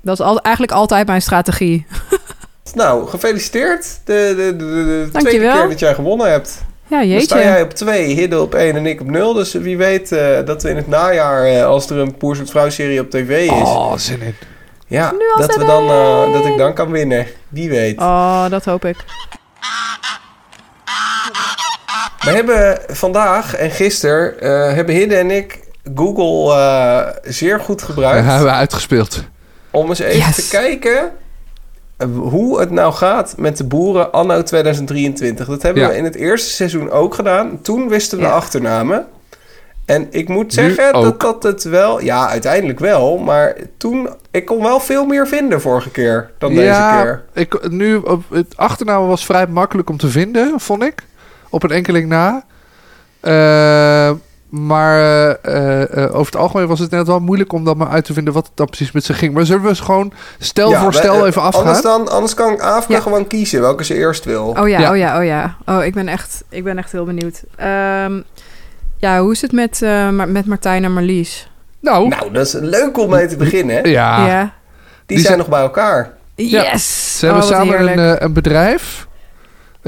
Dat 0.02 0.18
is 0.18 0.24
al, 0.26 0.40
eigenlijk 0.40 0.74
altijd 0.74 1.06
mijn 1.06 1.22
strategie. 1.22 1.86
Nou, 2.74 3.08
gefeliciteerd. 3.08 4.00
De, 4.04 4.34
de, 4.36 4.56
de, 4.56 4.56
de, 4.56 4.64
de 4.74 4.84
tweede 4.84 5.10
Dankjewel. 5.12 5.58
keer 5.60 5.68
dat 5.68 5.78
jij 5.78 5.94
gewonnen 5.94 6.30
hebt. 6.30 6.62
Ja, 6.86 6.98
Dan 6.98 7.06
sta 7.06 7.14
jeetje. 7.36 7.38
jij 7.38 7.62
op 7.62 7.70
2, 7.74 8.04
Hidde 8.14 8.40
op 8.40 8.54
1 8.54 8.76
en 8.76 8.86
ik 8.86 9.00
op 9.00 9.10
0. 9.10 9.32
Dus 9.32 9.52
wie 9.52 9.76
weet 9.76 10.12
eh, 10.12 10.44
dat 10.44 10.62
we 10.62 10.68
in 10.70 10.76
het 10.76 10.88
najaar, 10.88 11.44
eh, 11.44 11.64
als 11.64 11.90
er 11.90 11.96
een 11.98 12.16
Poers 12.16 12.38
met 12.38 12.50
Vrouw 12.50 12.70
serie 12.70 13.00
op 13.00 13.10
tv 13.10 13.44
is... 13.50 13.50
Oh, 13.50 13.96
zin 13.96 14.20
in. 14.22 14.34
ja, 14.86 15.12
dat, 15.38 15.56
we 15.56 15.64
dan, 15.64 15.88
eh, 15.88 16.32
dat 16.32 16.44
ik 16.44 16.56
dan 16.58 16.74
kan 16.74 16.90
winnen. 16.90 17.26
Wie 17.48 17.68
weet. 17.68 17.98
Oh, 17.98 18.48
dat 18.50 18.64
hoop 18.64 18.84
ik. 18.84 18.96
We 22.30 22.34
hebben 22.34 22.78
vandaag 22.96 23.54
en 23.56 23.70
gisteren 23.70 24.40
eh, 24.40 24.74
hebben 24.74 24.94
Hidde 24.94 25.16
en 25.16 25.30
ik 25.30 25.60
Google 25.94 26.54
eh, 26.54 27.06
zeer 27.32 27.60
goed 27.60 27.78
Dat 27.80 27.88
gebruikt. 27.88 28.26
hebben 28.26 28.44
we 28.46 28.52
uitgespeeld. 28.52 29.24
Om 29.70 29.88
eens 29.88 29.98
even 29.98 30.26
Yes. 30.26 30.34
te 30.48 30.56
kijken 30.56 31.10
eh, 31.96 32.06
hoe 32.18 32.60
het 32.60 32.70
nou 32.70 32.92
gaat 32.92 33.34
met 33.36 33.56
de 33.56 33.64
boeren 33.64 34.12
anno 34.12 34.42
2023. 34.42 35.46
Dat 35.46 35.62
hebben 35.62 35.82
Ja. 35.82 35.88
we 35.88 35.96
in 35.96 36.04
het 36.04 36.14
eerste 36.14 36.50
seizoen 36.50 36.90
ook 36.90 37.14
gedaan. 37.14 37.58
Toen 37.62 37.88
wisten 37.88 38.18
we 38.18 38.24
de 38.24 38.30
achternamen. 38.30 39.06
En 39.84 40.06
ik 40.10 40.28
moet 40.28 40.52
zeggen 40.52 40.92
dat 40.92 41.20
dat 41.20 41.42
het 41.42 41.62
wel... 41.62 42.00
Ja, 42.00 42.28
uiteindelijk 42.28 42.78
wel. 42.78 43.18
Maar 43.18 43.56
toen... 43.76 44.08
Ik 44.30 44.44
kon 44.46 44.62
wel 44.62 44.80
veel 44.80 45.04
meer 45.06 45.26
vinden 45.28 45.60
vorige 45.60 45.90
keer 45.90 46.30
dan 46.38 46.54
deze 46.54 46.88
keer. 47.02 47.24
Ik, 47.34 47.68
nu, 47.70 47.96
op, 47.96 48.22
het 48.30 48.56
achternaam 48.56 49.06
was 49.06 49.24
vrij 49.24 49.46
makkelijk 49.46 49.90
om 49.90 49.96
te 49.96 50.08
vinden, 50.08 50.60
vond 50.60 50.82
ik. 50.82 51.02
Op 51.50 51.62
een 51.62 51.70
enkeling 51.70 52.08
na. 52.08 52.44
Eh, 53.20 54.10
maar 54.48 54.98
eh, 55.42 55.82
eh, 56.04 56.14
over 56.14 56.32
het 56.32 56.36
algemeen 56.42 56.66
was 56.66 56.78
het 56.78 56.90
net 56.90 57.06
wel 57.06 57.20
moeilijk 57.20 57.52
om 57.52 57.64
dan 57.64 57.76
maar 57.76 57.88
uit 57.88 58.04
te 58.04 58.12
vinden 58.12 58.32
wat 58.32 58.46
het 58.46 58.56
dan 58.56 58.66
precies 58.66 58.92
met 58.92 59.04
ze 59.04 59.14
ging. 59.14 59.34
Maar 59.34 59.46
zullen 59.46 59.62
we 59.62 59.68
eens 59.68 59.80
gewoon 59.80 60.12
stel 60.38 60.70
Ja, 60.70 60.80
voor 60.80 60.94
stel 60.94 61.26
even 61.26 61.42
Anders, 61.42 61.64
afgaan? 61.76 61.82
dan, 61.82 62.08
anders 62.08 62.34
kan 62.34 62.60
Afrika 62.60 62.94
Ja. 62.94 63.00
gewoon 63.00 63.26
kiezen 63.26 63.60
welke 63.60 63.84
ze 63.84 63.94
eerst 63.94 64.24
wil. 64.24 64.54
Oh 64.60 64.68
ja, 64.68 64.78
Ja. 64.80 64.90
oh 64.90 64.96
ja, 64.96 65.18
oh 65.18 65.24
ja. 65.24 65.56
Oh, 65.66 65.84
ik 65.84 65.94
ben 65.94 66.08
echt, 66.08 66.44
ik 66.48 66.64
ben 66.64 66.78
echt 66.78 66.92
heel 66.92 67.04
benieuwd. 67.04 67.42
Ehm, 67.56 68.20
ja, 68.96 69.20
hoe 69.20 69.32
is 69.32 69.40
het 69.42 69.52
met, 69.52 69.82
eh, 69.82 70.08
met 70.10 70.46
Martijn 70.46 70.84
en 70.84 70.92
Marlies? 70.92 71.50
Nou, 71.80 72.08
Nou, 72.08 72.32
dat 72.32 72.46
is 72.46 72.52
leuk 72.52 72.98
om 72.98 73.10
mee 73.10 73.26
te 73.26 73.36
beginnen. 73.36 73.76
hè? 73.76 73.82
ja. 73.88 74.26
ja. 74.26 74.52
Die, 75.06 75.16
Die 75.16 75.26
zijn 75.26 75.38
nog 75.38 75.48
bij 75.48 75.60
elkaar. 75.60 76.12
Ja. 76.34 76.62
Yes! 76.62 77.18
Ze 77.18 77.24
hebben 77.26 77.42
Oh, 77.44 77.48
samen 77.48 77.98
een, 77.98 78.24
een 78.24 78.32
bedrijf. 78.32 79.06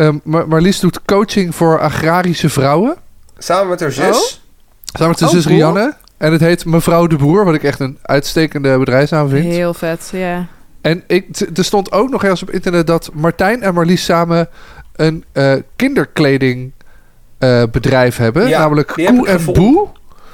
Ehm, 0.00 0.18
Mar- 0.24 0.48
Marlies 0.48 0.80
doet 0.80 1.02
coaching 1.04 1.54
voor 1.54 1.80
agrarische 1.80 2.48
vrouwen. 2.48 2.96
Samen 3.38 3.68
met 3.68 3.80
haar 3.80 3.92
zus. 3.92 4.42
Samen 4.84 5.08
met 5.08 5.18
zijn 5.18 5.30
Oh, 5.30 5.36
zus 5.36 5.44
cool. 5.44 5.56
Rianne. 5.56 5.94
En 6.16 6.32
het 6.32 6.40
heet 6.40 6.64
Mevrouw 6.64 7.06
de 7.06 7.16
Boer, 7.16 7.44
wat 7.44 7.54
ik 7.54 7.62
echt 7.62 7.80
een 7.80 7.98
uitstekende 8.02 8.78
bedrijfsnaam 8.78 9.28
vind. 9.28 9.44
Heel 9.44 9.74
vet, 9.74 10.08
ja. 10.12 10.46
En 10.80 11.02
ik, 11.06 11.40
er 11.56 11.64
stond 11.64 11.92
ook 11.92 12.10
nog 12.10 12.22
ergens 12.22 12.42
op 12.42 12.50
internet 12.50 12.86
dat 12.86 13.10
Martijn 13.14 13.62
en 13.62 13.74
Marlies 13.74 14.04
samen 14.04 14.48
een 14.96 15.24
eh, 15.32 15.52
kinderkleding 15.76 16.72
eh, 17.38 17.62
bedrijf 17.70 18.16
hebben. 18.16 18.48
Ja, 18.48 18.58
namelijk 18.58 18.88
Koe 18.88 19.26
en. 19.28 19.44
Boe. 19.44 19.88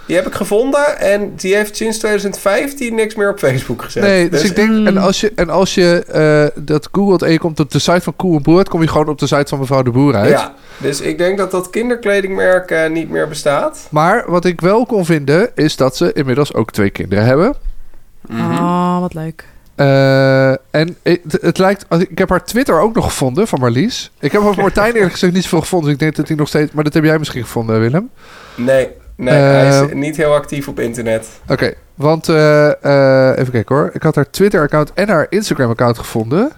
Die 0.07 0.16
heb 0.16 0.27
ik 0.27 0.35
gevonden 0.35 0.99
en 0.99 1.33
die 1.37 1.55
heeft 1.55 1.77
sinds 1.77 1.99
2015 1.99 2.95
niks 2.95 3.14
meer 3.14 3.31
op 3.31 3.38
Facebook 3.38 3.83
gezet. 3.83 4.03
Nee, 4.03 4.29
dus, 4.29 4.42
ik 4.42 4.57
denk, 4.57 4.87
en 4.87 4.97
als 4.97 5.21
je, 5.21 5.33
en 5.35 5.51
als 5.51 5.75
je 5.75 6.05
eh, 6.05 6.62
dat 6.64 6.88
googelt 6.92 7.23
en 7.23 7.33
je 7.33 7.38
komt 7.38 7.61
op 7.61 7.71
de 7.71 7.79
site 7.79 8.01
van 8.01 8.16
Koe 8.16 8.37
en 8.37 8.42
Boer, 8.42 8.69
kom 8.69 8.83
je 8.83 8.88
gewoon 8.88 9.09
op 9.09 9.19
de 9.19 9.27
site 9.27 9.47
van 9.47 9.59
mevrouw 9.59 9.83
de 9.83 9.90
Boer 9.90 10.14
uit. 10.14 10.31
Ja, 10.31 10.55
dus 10.79 11.01
ik 11.01 11.19
denk 11.19 11.38
dat 11.38 11.51
dat 11.51 11.71
kinderkledingmerk 11.71 12.71
eh, 12.71 12.90
niet 12.90 13.11
meer 13.11 13.29
bestaat. 13.29 13.87
Maar 13.90 14.25
wat 14.27 14.45
ik 14.45 14.61
wel 14.61 14.87
kon 14.87 15.05
vinden, 15.05 15.51
is 15.55 15.77
dat 15.77 15.97
ze 15.97 16.12
inmiddels 16.12 16.55
ook 16.55 16.71
twee 16.71 16.90
kinderen 16.90 17.25
hebben. 17.25 17.55
Oh, 18.31 19.01
wat 19.01 19.14
leuk. 19.14 19.45
Eh, 19.75 20.51
en 20.51 20.97
het, 21.03 21.38
het 21.40 21.59
lijkt... 21.59 21.85
als 21.88 22.03
Ik 22.03 22.19
heb 22.19 22.29
haar 22.29 22.45
Twitter 22.45 22.81
ook 22.81 22.95
nog 22.95 23.05
gevonden 23.05 23.49
van 23.49 23.61
Marlies. 23.61 24.11
Ik 24.21 24.33
heb 24.33 24.42
over 24.42 24.62
Martijn 24.62 24.95
eerlijk 24.95 25.12
gezegd 25.12 25.33
niet 25.33 25.42
zoveel 25.42 25.61
gevonden. 25.61 25.87
Dus 25.87 25.95
ik 25.95 26.03
denk 26.03 26.16
dat 26.16 26.29
hij 26.29 26.37
nog 26.37 26.49
steeds... 26.49 26.73
Maar 26.73 26.85
dat 26.85 26.95
heb 26.95 27.05
jij 27.05 27.19
misschien 27.19 27.42
gevonden, 27.42 27.81
Willem. 27.81 28.11
Nee, 28.55 28.88
nee 29.17 29.35
hij 29.35 29.85
is 29.85 29.93
niet 29.93 30.17
heel 30.17 30.35
actief 30.35 30.69
op 30.69 30.81
internet. 30.81 31.29
Oké, 31.49 31.75
want... 31.95 32.29
eh, 32.29 32.67
eh, 32.85 33.39
even 33.39 33.53
kijken 33.53 33.75
hoor. 33.77 33.91
Ik 33.93 34.03
had 34.03 34.15
haar 34.15 34.31
Twitter-account 34.31 34.93
en 34.93 35.09
haar 35.09 35.27
Instagram-account 35.29 35.99
gevonden. 35.99 36.53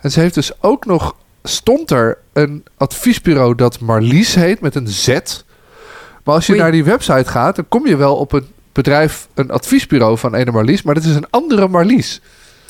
En 0.00 0.10
ze 0.10 0.20
heeft 0.20 0.34
dus 0.34 0.52
ook 0.60 0.84
nog... 0.86 1.16
Stond 1.42 1.90
er 1.90 2.18
een 2.32 2.64
adviesbureau 2.76 3.54
dat 3.54 3.80
Marlies 3.80 4.34
heet 4.34 4.60
met 4.60 4.74
een 4.74 4.88
Z. 4.88 5.06
Maar 6.24 6.34
als 6.34 6.46
je 6.46 6.52
Oei. 6.52 6.62
naar 6.62 6.72
die 6.72 6.84
website 6.84 7.30
gaat... 7.30 7.56
dan 7.56 7.68
kom 7.68 7.86
je 7.86 7.96
wel 7.96 8.16
op 8.16 8.32
een 8.32 8.46
bedrijf... 8.72 9.28
een 9.34 9.50
adviesbureau 9.50 10.18
van 10.18 10.34
ene 10.34 10.50
Marlies. 10.50 10.82
Maar 10.82 10.94
dat 10.94 11.04
is 11.04 11.14
een 11.14 11.30
andere 11.30 11.68
Marlies. 11.68 12.20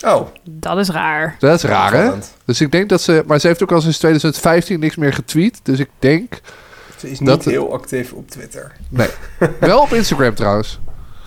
Oh, 0.04 0.26
Dat 0.44 0.78
is 0.78 0.88
raar. 0.88 1.36
Dat 1.38 1.54
is 1.54 1.62
raar, 1.62 1.92
hè? 1.92 2.10
Dus 2.44 2.60
ik 2.60 2.72
denk 2.72 2.88
dat 2.88 3.00
ze... 3.02 3.24
Maar 3.26 3.38
ze 3.40 3.46
heeft 3.46 3.62
ook 3.62 3.72
al 3.72 3.80
sinds 3.80 3.98
2015 3.98 4.80
niks 4.80 4.96
meer 4.96 5.12
getweet. 5.12 5.60
Dus 5.62 5.78
ik 5.78 5.88
denk... 5.98 6.40
Ze 7.00 7.10
is 7.10 7.20
niet 7.20 7.28
Dat- 7.28 7.44
heel 7.44 7.72
actief 7.72 8.12
op 8.12 8.30
Twitter. 8.30 8.72
Nee. 8.88 9.08
Wel 9.60 9.80
op 9.80 9.92
Instagram 9.92 10.34
trouwens. 10.34 10.78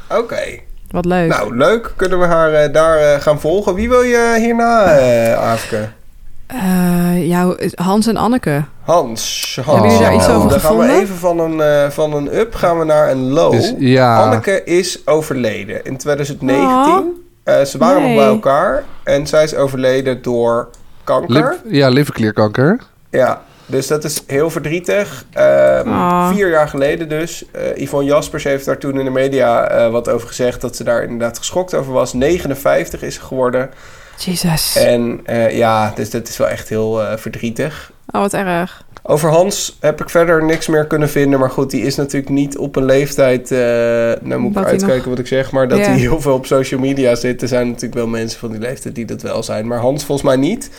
Oké. 0.10 0.42
Wat 0.90 1.06
leuk. 1.06 1.30
Nou, 1.30 1.58
leuk. 1.58 1.94
Kunnen 1.96 2.20
we 2.20 2.26
haar 2.26 2.54
eh, 2.54 2.74
daar 2.74 2.98
eh, 2.98 3.22
gaan 3.22 3.40
volgen. 3.40 3.74
Wie 3.74 3.90
wil 3.90 4.02
je 4.02 4.36
hierna, 4.40 4.86
eh 4.98 5.34
Aafke? 5.34 5.90
Eh, 6.48 7.28
ja, 7.28 7.56
Hans 7.76 8.08
en 8.08 8.18
Anneke. 8.18 8.64
Hans. 8.82 9.60
Hans. 9.66 9.68
Hebben 9.80 9.90
jullie 9.92 10.06
daar 10.06 10.16
iets 10.16 10.28
over 10.30 10.50
Dan 10.50 10.60
gaan 10.60 10.78
we 10.78 10.84
gevonden? 10.84 11.02
even 11.04 11.16
van 11.16 11.40
een, 11.40 11.62
eh, 11.62 11.90
van 11.90 12.14
een 12.14 12.38
up 12.38 12.56
gaan 12.56 12.80
we 12.80 12.86
naar 12.86 13.12
een 13.12 13.30
low. 13.30 13.52
Dus, 13.52 13.74
ja. 13.78 14.24
Anneke 14.24 14.64
is 14.64 15.08
overleden 15.08 15.84
in 15.86 15.98
2019. 15.98 16.94
Oh. 16.94 17.06
Eh, 17.44 17.62
ze 17.66 17.78
waren 17.78 18.02
Nee. 18.02 18.16
nog 18.16 18.24
bij 18.24 18.34
elkaar. 18.34 18.84
En 19.04 19.28
zij 19.28 19.44
is 19.44 19.56
overleden 19.56 20.22
door 20.22 20.70
kanker. 21.04 21.32
Lip, 21.34 21.60
ja, 21.68 21.90
liverklierkanker. 21.90 22.80
Ja, 23.10 23.42
dus 23.66 23.88
dat 23.88 24.04
is 24.04 24.24
heel 24.28 24.50
verdrietig. 24.50 25.26
Ehm, 25.34 25.88
Ah. 25.90 26.30
Vier 26.30 26.50
jaar 26.50 26.68
geleden 26.68 27.10
dus. 27.10 27.46
Eh 27.52 27.76
Yvonne 27.84 28.06
Jaspers 28.10 28.44
heeft 28.44 28.66
daar 28.66 28.78
toen 28.78 29.00
in 29.00 29.06
de 29.06 29.12
media 29.12 29.68
eh, 29.68 29.92
wat 29.92 30.10
over 30.10 30.28
gezegd... 30.28 30.62
dat 30.62 30.76
ze 30.76 30.84
daar 30.84 31.04
inderdaad 31.04 31.38
geschokt 31.38 31.74
over 31.74 31.94
was. 31.94 32.14
59 32.14 33.02
is 33.02 33.16
ze 33.16 33.22
geworden. 33.22 33.70
Jesus. 34.18 34.76
En 34.76 35.20
eh, 35.26 35.58
ja, 35.58 35.92
dus 35.96 36.10
dat 36.10 36.28
is 36.28 36.38
wel 36.38 36.48
echt 36.50 36.70
heel 36.70 37.02
verdrietig. 37.16 37.92
Oh, 38.12 38.22
wat 38.22 38.34
erg. 38.34 38.84
Over 39.06 39.30
Hans 39.30 39.78
heb 39.80 40.02
ik 40.02 40.10
verder 40.10 40.44
niks 40.44 40.68
meer 40.68 40.86
kunnen 40.88 41.10
vinden. 41.10 41.40
Maar 41.40 41.50
goed, 41.50 41.72
die 41.72 41.82
is 41.86 41.96
natuurlijk 41.96 42.32
niet 42.32 42.58
op 42.58 42.76
een 42.76 42.86
leeftijd... 42.86 43.52
eh 43.52 43.58
nou 44.22 44.38
moet 44.40 44.50
ik 44.50 44.56
Dat 44.58 44.66
uitkijken 44.66 44.96
nog- 44.98 45.06
wat 45.06 45.20
ik 45.20 45.28
zeg... 45.28 45.52
maar 45.52 45.68
dat 45.68 45.80
hij 45.80 45.96
heel 45.98 46.22
veel 46.22 46.34
op 46.34 46.46
social 46.46 46.80
media 46.80 47.16
zit. 47.16 47.42
Er 47.42 47.48
zijn 47.48 47.68
natuurlijk 47.68 47.94
wel 47.94 48.08
mensen 48.08 48.40
van 48.40 48.52
die 48.52 48.60
leeftijd 48.60 48.96
die 48.96 49.06
dat 49.06 49.22
wel 49.22 49.44
zijn. 49.44 49.68
Maar 49.68 49.80
Hans 49.80 50.06
volgens 50.06 50.28
mij 50.28 50.36
niet. 50.38 50.70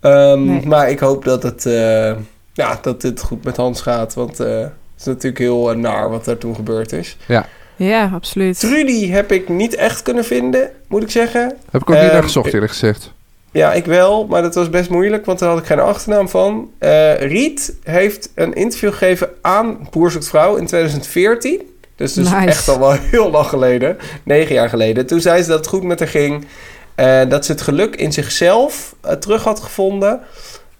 Ehm, 0.00 0.44
Nee. 0.44 0.66
Maar 0.66 0.90
ik 0.90 0.98
hoop 0.98 1.24
dat 1.24 1.42
het, 1.42 1.66
eh, 1.66 2.12
ja, 2.52 2.78
dat 2.82 3.02
het 3.02 3.20
goed 3.20 3.44
met 3.44 3.56
Hans 3.56 3.80
gaat. 3.80 4.14
Want 4.14 4.40
eh, 4.40 4.58
het 4.58 4.70
is 4.98 5.04
natuurlijk 5.04 5.38
heel 5.38 5.70
eh, 5.70 5.76
naar 5.76 6.10
wat 6.10 6.26
er 6.26 6.38
toen 6.38 6.54
gebeurd 6.54 6.92
is. 6.92 7.16
Ja, 7.76 8.10
absoluut. 8.14 8.58
Trudy 8.60 9.08
heb 9.10 9.32
ik 9.32 9.48
niet 9.48 9.74
echt 9.74 10.02
kunnen 10.02 10.24
vinden, 10.24 10.70
moet 10.88 11.02
ik 11.02 11.10
zeggen. 11.10 11.40
Heb 11.70 11.80
ik 11.82 11.90
ook 11.90 11.94
niet 11.96 12.04
Ehm, 12.04 12.12
naar 12.12 12.22
gezocht 12.22 12.52
eerlijk 12.52 12.72
gezegd. 12.72 13.12
Ja, 13.52 13.72
ik 13.72 13.84
wel, 13.84 14.26
maar 14.26 14.42
dat 14.42 14.54
was 14.54 14.70
best 14.70 14.90
moeilijk, 14.90 15.24
want 15.26 15.38
daar 15.38 15.48
had 15.48 15.58
ik 15.58 15.64
geen 15.66 15.80
achternaam 15.80 16.28
van. 16.28 16.70
Eh, 16.78 17.20
Riet 17.20 17.74
heeft 17.82 18.30
een 18.34 18.52
interview 18.54 18.90
gegeven 18.90 19.28
aan 19.40 19.88
Boer 19.90 20.10
Zoekt 20.10 20.28
Vrouw 20.28 20.56
in 20.56 20.66
2014. 20.66 21.60
Dus 21.96 22.12
dus 22.12 22.30
Nice. 22.30 22.46
echt 22.46 22.68
al 22.68 22.78
wel 22.78 22.92
heel 23.10 23.30
lang 23.30 23.46
geleden. 23.46 23.96
Negen 24.22 24.54
jaar 24.54 24.68
geleden. 24.68 25.06
Toen 25.06 25.20
zei 25.20 25.42
ze 25.42 25.48
dat 25.48 25.58
het 25.58 25.66
goed 25.66 25.82
met 25.82 25.98
haar 25.98 26.08
ging. 26.08 26.44
En 27.00 27.28
dat 27.28 27.44
ze 27.44 27.52
het 27.52 27.60
geluk 27.60 27.96
in 27.96 28.12
zichzelf 28.12 28.94
eh, 29.00 29.12
terug 29.12 29.44
had 29.44 29.60
gevonden. 29.60 30.20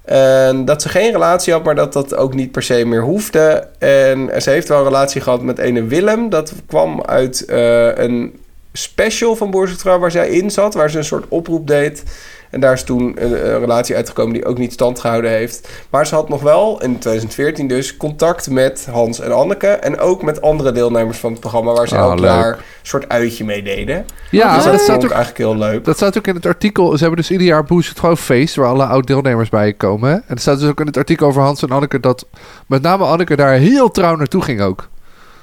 En 0.04 0.64
dat 0.64 0.82
ze 0.82 0.88
geen 0.88 1.12
relatie 1.12 1.52
had, 1.52 1.64
maar 1.64 1.74
dat 1.74 1.92
dat 1.92 2.14
ook 2.14 2.34
niet 2.34 2.52
per 2.52 2.62
se 2.62 2.84
meer 2.84 3.02
hoefde. 3.02 3.68
En 3.78 4.42
ze 4.42 4.50
heeft 4.50 4.68
wel 4.68 4.78
een 4.78 4.84
relatie 4.84 5.20
gehad 5.20 5.42
met 5.42 5.58
ene 5.58 5.84
Willem. 5.84 6.28
Dat 6.28 6.52
kwam 6.66 7.02
uit 7.02 7.44
eh, 7.44 7.96
een 7.96 8.40
special 8.72 9.36
van 9.36 9.50
Boer 9.50 9.68
Zoekt 9.68 9.80
Vrouw 9.80 9.98
waar 9.98 10.10
zij 10.10 10.28
in 10.28 10.50
zat. 10.50 10.74
Waar 10.74 10.90
ze 10.90 10.98
een 10.98 11.04
soort 11.04 11.28
oproep 11.28 11.66
deed. 11.66 12.02
En 12.50 12.60
daar 12.60 12.72
is 12.72 12.82
toen 12.82 13.02
een, 13.16 13.32
een 13.52 13.58
relatie 13.60 13.96
uitgekomen 13.96 14.32
die 14.32 14.44
ook 14.44 14.58
niet 14.58 14.72
stand 14.72 15.00
gehouden 15.00 15.30
heeft. 15.30 15.68
Maar 15.90 16.06
ze 16.06 16.14
had 16.14 16.28
nog 16.28 16.42
wel, 16.42 16.72
in 16.82 16.98
2014 16.98 17.68
dus, 17.68 17.96
contact 17.96 18.50
met 18.50 18.88
Hans 18.90 19.20
en 19.20 19.32
Anneke. 19.32 19.66
En 19.66 19.98
ook 19.98 20.22
met 20.22 20.42
andere 20.42 20.72
deelnemers 20.72 21.18
van 21.18 21.30
het 21.30 21.40
programma... 21.40 21.72
waar 21.72 21.88
ze 21.88 21.96
Ah, 21.96 22.02
elk 22.02 22.18
leuk. 22.18 22.30
jaar 22.30 22.52
een 22.52 22.62
soort 22.82 23.08
uitje 23.08 23.44
mee 23.44 23.62
deden. 23.62 24.06
Ja, 24.30 24.54
dus 24.54 24.64
dat, 24.64 24.72
dat 24.72 24.82
staat 24.82 24.96
ik 25.02 25.04
ook, 25.04 25.16
eigenlijk 25.16 25.38
heel 25.38 25.56
leuk. 25.56 25.84
dat 25.84 25.96
staat 25.96 26.18
ook 26.18 26.26
in 26.26 26.34
het 26.34 26.46
artikel. 26.46 26.90
Ze 26.92 26.98
hebben 26.98 27.16
dus 27.16 27.30
ieder 27.30 27.46
jaar 27.46 27.64
Boost 27.64 27.88
het 27.88 27.98
gewoon 28.00 28.16
feest... 28.16 28.54
waar 28.54 28.66
alle 28.68 28.84
oud-deelnemers 28.84 29.48
bij 29.48 29.72
komen. 29.72 30.12
En 30.12 30.22
er 30.34 30.38
staat 30.40 30.60
dus 30.60 30.68
ook 30.68 30.80
in 30.80 30.86
het 30.86 30.96
artikel 30.96 31.26
over 31.26 31.42
Hans 31.42 31.62
en 31.62 31.70
Anneke... 31.70 32.00
dat 32.00 32.26
met 32.66 32.82
name 32.82 33.04
Anneke 33.04 33.36
daar 33.36 33.52
heel 33.52 33.90
trouw 33.90 34.16
naartoe 34.16 34.42
ging 34.42 34.60
ook. 34.60 34.88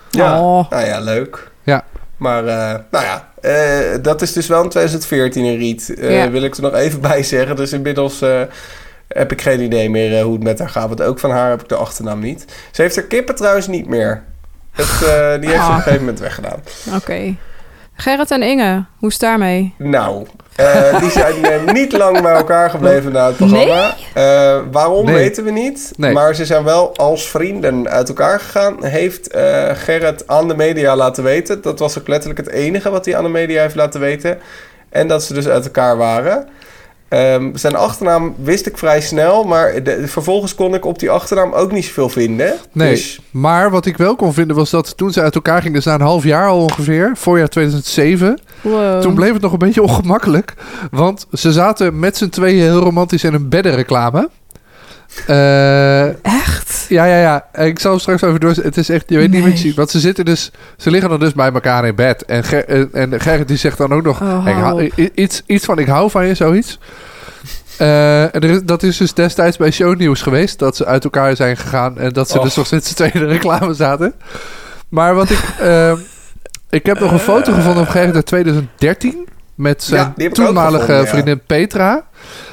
Ja, 0.09 0.39
Oh. 0.41 0.69
nou 0.69 0.85
ja, 0.85 0.99
leuk. 0.99 1.51
Ja. 1.63 1.83
Maar, 2.17 2.45
eh, 2.47 2.79
nou 2.91 3.05
ja, 3.05 3.26
eh, 3.41 3.79
dat 4.01 4.21
is 4.21 4.33
dus 4.33 4.47
wel 4.47 4.63
in 4.63 4.69
2014 4.69 5.45
een 5.45 5.57
riet. 5.57 5.93
Ja. 5.99 6.29
Wil 6.31 6.43
ik 6.43 6.55
er 6.55 6.61
nog 6.61 6.73
even 6.73 7.01
bij 7.11 7.23
zeggen. 7.23 7.55
Dus 7.55 7.73
inmiddels 7.73 8.21
eh, 8.21 8.41
heb 9.07 9.31
ik 9.31 9.41
geen 9.41 9.61
idee 9.61 9.89
meer 9.89 10.21
hoe 10.23 10.33
het 10.33 10.43
met 10.43 10.59
haar 10.59 10.69
gaat. 10.69 10.87
Want 10.87 11.01
ook 11.01 11.19
van 11.19 11.31
haar 11.31 11.49
heb 11.49 11.61
ik 11.61 11.69
de 11.69 11.75
achternaam 11.75 12.19
niet. 12.19 12.45
Ze 12.71 12.81
heeft 12.81 12.95
haar 12.95 13.05
kippen 13.05 13.35
trouwens 13.35 13.67
niet 13.67 13.87
meer. 13.87 14.23
Het, 14.71 14.87
die 15.41 15.49
heeft 15.49 15.63
ze 15.63 15.67
op 15.67 15.69
Ah. 15.69 15.75
een 15.75 15.81
gegeven 15.81 15.99
moment 15.99 16.19
weggedaan. 16.19 16.59
Oké. 16.95 17.35
Gerrit 17.93 18.31
en 18.31 18.41
Inge, 18.43 18.85
hoe 18.97 19.07
is 19.07 19.13
het 19.13 19.21
daarmee? 19.23 19.73
Nou, 19.77 20.27
eh, 20.57 20.99
die 20.99 21.09
zijn 21.11 21.45
eh, 21.45 21.73
niet 21.73 21.91
lang 21.91 22.21
bij 22.21 22.33
elkaar 22.33 22.69
gebleven 22.69 23.11
na 23.11 23.25
het 23.27 23.35
programma. 23.35 23.95
Eh, 24.13 24.59
waarom 24.71 25.05
Nee. 25.05 25.15
weten 25.15 25.43
we 25.43 25.51
niet. 25.51 25.91
Nee. 25.97 26.13
Maar 26.13 26.35
ze 26.35 26.45
zijn 26.45 26.63
wel 26.63 26.95
als 26.95 27.27
vrienden 27.29 27.89
uit 27.89 28.07
elkaar 28.07 28.39
gegaan. 28.39 28.83
Heeft 28.85 29.27
eh, 29.27 29.69
Gerrit 29.73 30.27
aan 30.27 30.47
de 30.47 30.55
media 30.55 30.95
laten 30.95 31.23
weten. 31.23 31.61
Dat 31.61 31.79
was 31.79 31.99
ook 31.99 32.07
letterlijk 32.07 32.39
het 32.45 32.49
enige 32.55 32.89
wat 32.89 33.05
hij 33.05 33.17
aan 33.17 33.23
de 33.23 33.29
media 33.29 33.61
heeft 33.61 33.75
laten 33.75 33.99
weten. 33.99 34.37
En 34.89 35.07
dat 35.07 35.23
ze 35.23 35.33
dus 35.33 35.47
uit 35.47 35.65
elkaar 35.65 35.97
waren. 35.97 36.47
Ehm, 37.09 37.55
zijn 37.55 37.75
achternaam 37.75 38.35
wist 38.37 38.65
ik 38.65 38.77
vrij 38.77 39.01
snel. 39.01 39.43
Maar 39.43 39.83
de- 39.83 40.07
vervolgens 40.07 40.55
kon 40.55 40.73
ik 40.73 40.85
op 40.85 40.99
die 40.99 41.09
achternaam 41.09 41.53
ook 41.53 41.71
niet 41.71 41.85
zoveel 41.85 42.09
vinden. 42.09 42.53
Nee, 42.71 42.89
Dus 42.89 43.19
maar 43.31 43.71
wat 43.71 43.85
ik 43.85 43.97
wel 43.97 44.15
kon 44.15 44.33
vinden 44.33 44.55
was 44.55 44.69
dat 44.69 44.97
toen 44.97 45.11
ze 45.11 45.21
uit 45.21 45.35
elkaar 45.35 45.57
gingen... 45.61 45.73
dus 45.73 45.85
na 45.85 45.93
een 45.93 46.01
half 46.01 46.23
jaar 46.23 46.47
al 46.47 46.61
ongeveer, 46.61 47.11
voorjaar 47.15 47.47
2007... 47.47 48.39
Wow. 48.61 49.01
Toen 49.01 49.13
bleef 49.15 49.33
het 49.33 49.41
nog 49.41 49.51
een 49.51 49.57
beetje 49.57 49.81
ongemakkelijk. 49.81 50.53
Want 50.91 51.27
ze 51.33 51.51
zaten 51.51 51.99
met 51.99 52.17
z'n 52.17 52.29
tweeën 52.29 52.61
heel 52.61 52.79
romantisch 52.79 53.23
in 53.23 53.33
een 53.33 53.49
beddenreclame. 53.49 54.29
Eh, 55.27 56.25
Echt? 56.25 56.85
Ja, 56.89 57.05
ja, 57.05 57.17
ja. 57.53 57.63
Ik 57.65 57.79
zal 57.79 57.99
straks 57.99 58.21
even 58.21 58.39
door. 58.39 58.53
Het 58.61 58.77
is 58.77 58.89
echt, 58.89 59.03
je 59.07 59.17
weet 59.17 59.31
niet 59.31 59.43
wat 59.43 59.51
je 59.51 59.57
ziet. 59.57 59.75
Want 59.75 59.89
ze 59.89 59.99
zitten 59.99 60.25
dus, 60.25 60.51
ze 60.77 60.91
liggen 60.91 61.09
dan 61.09 61.19
dus 61.19 61.33
bij 61.33 61.51
elkaar 61.51 61.85
in 61.85 61.95
bed. 61.95 62.25
En, 62.25 62.43
Ger, 62.43 62.89
en, 62.93 63.21
Gerrit 63.21 63.47
die 63.47 63.57
zegt 63.57 63.77
dan 63.77 63.93
ook 63.93 64.03
nog, 64.03 64.21
Oh, 64.21 64.61
hou- 64.61 64.89
iets, 65.13 65.43
iets 65.45 65.65
van 65.65 65.79
ik 65.79 65.87
hou 65.87 66.09
van 66.09 66.25
je, 66.27 66.33
zoiets. 66.35 66.79
Eh, 67.77 68.21
en 68.23 68.31
er 68.31 68.43
is, 68.49 68.63
dat 68.63 68.83
is 68.83 68.97
dus 68.97 69.13
destijds 69.13 69.57
bij 69.57 69.71
shownieuws 69.71 70.21
geweest. 70.21 70.59
Dat 70.59 70.75
ze 70.75 70.85
uit 70.85 71.03
elkaar 71.03 71.35
zijn 71.35 71.57
gegaan. 71.57 71.97
En 71.97 72.13
dat 72.13 72.29
ze 72.29 72.39
dus 72.39 72.55
nog 72.55 72.65
steeds 72.65 72.87
z'n 72.89 72.95
tweede 72.95 73.25
reclame 73.25 73.73
zaten. 73.73 74.13
Maar 74.89 75.15
wat 75.15 75.29
ik... 75.29 75.39
eh, 75.59 75.91
ik 76.69 76.85
heb 76.85 76.99
nog 76.99 77.11
een 77.11 77.19
foto 77.19 77.53
gevonden 77.53 77.83
van 77.83 77.91
Gerrit 77.93 78.15
uit 78.15 78.25
2013. 78.25 79.27
Met 79.55 79.83
zijn 79.83 80.13
Ja, 80.15 80.29
toenmalige 80.29 80.79
gevonden, 80.79 81.03
ja. 81.03 81.09
vriendin 81.09 81.41
Petra. 81.45 82.03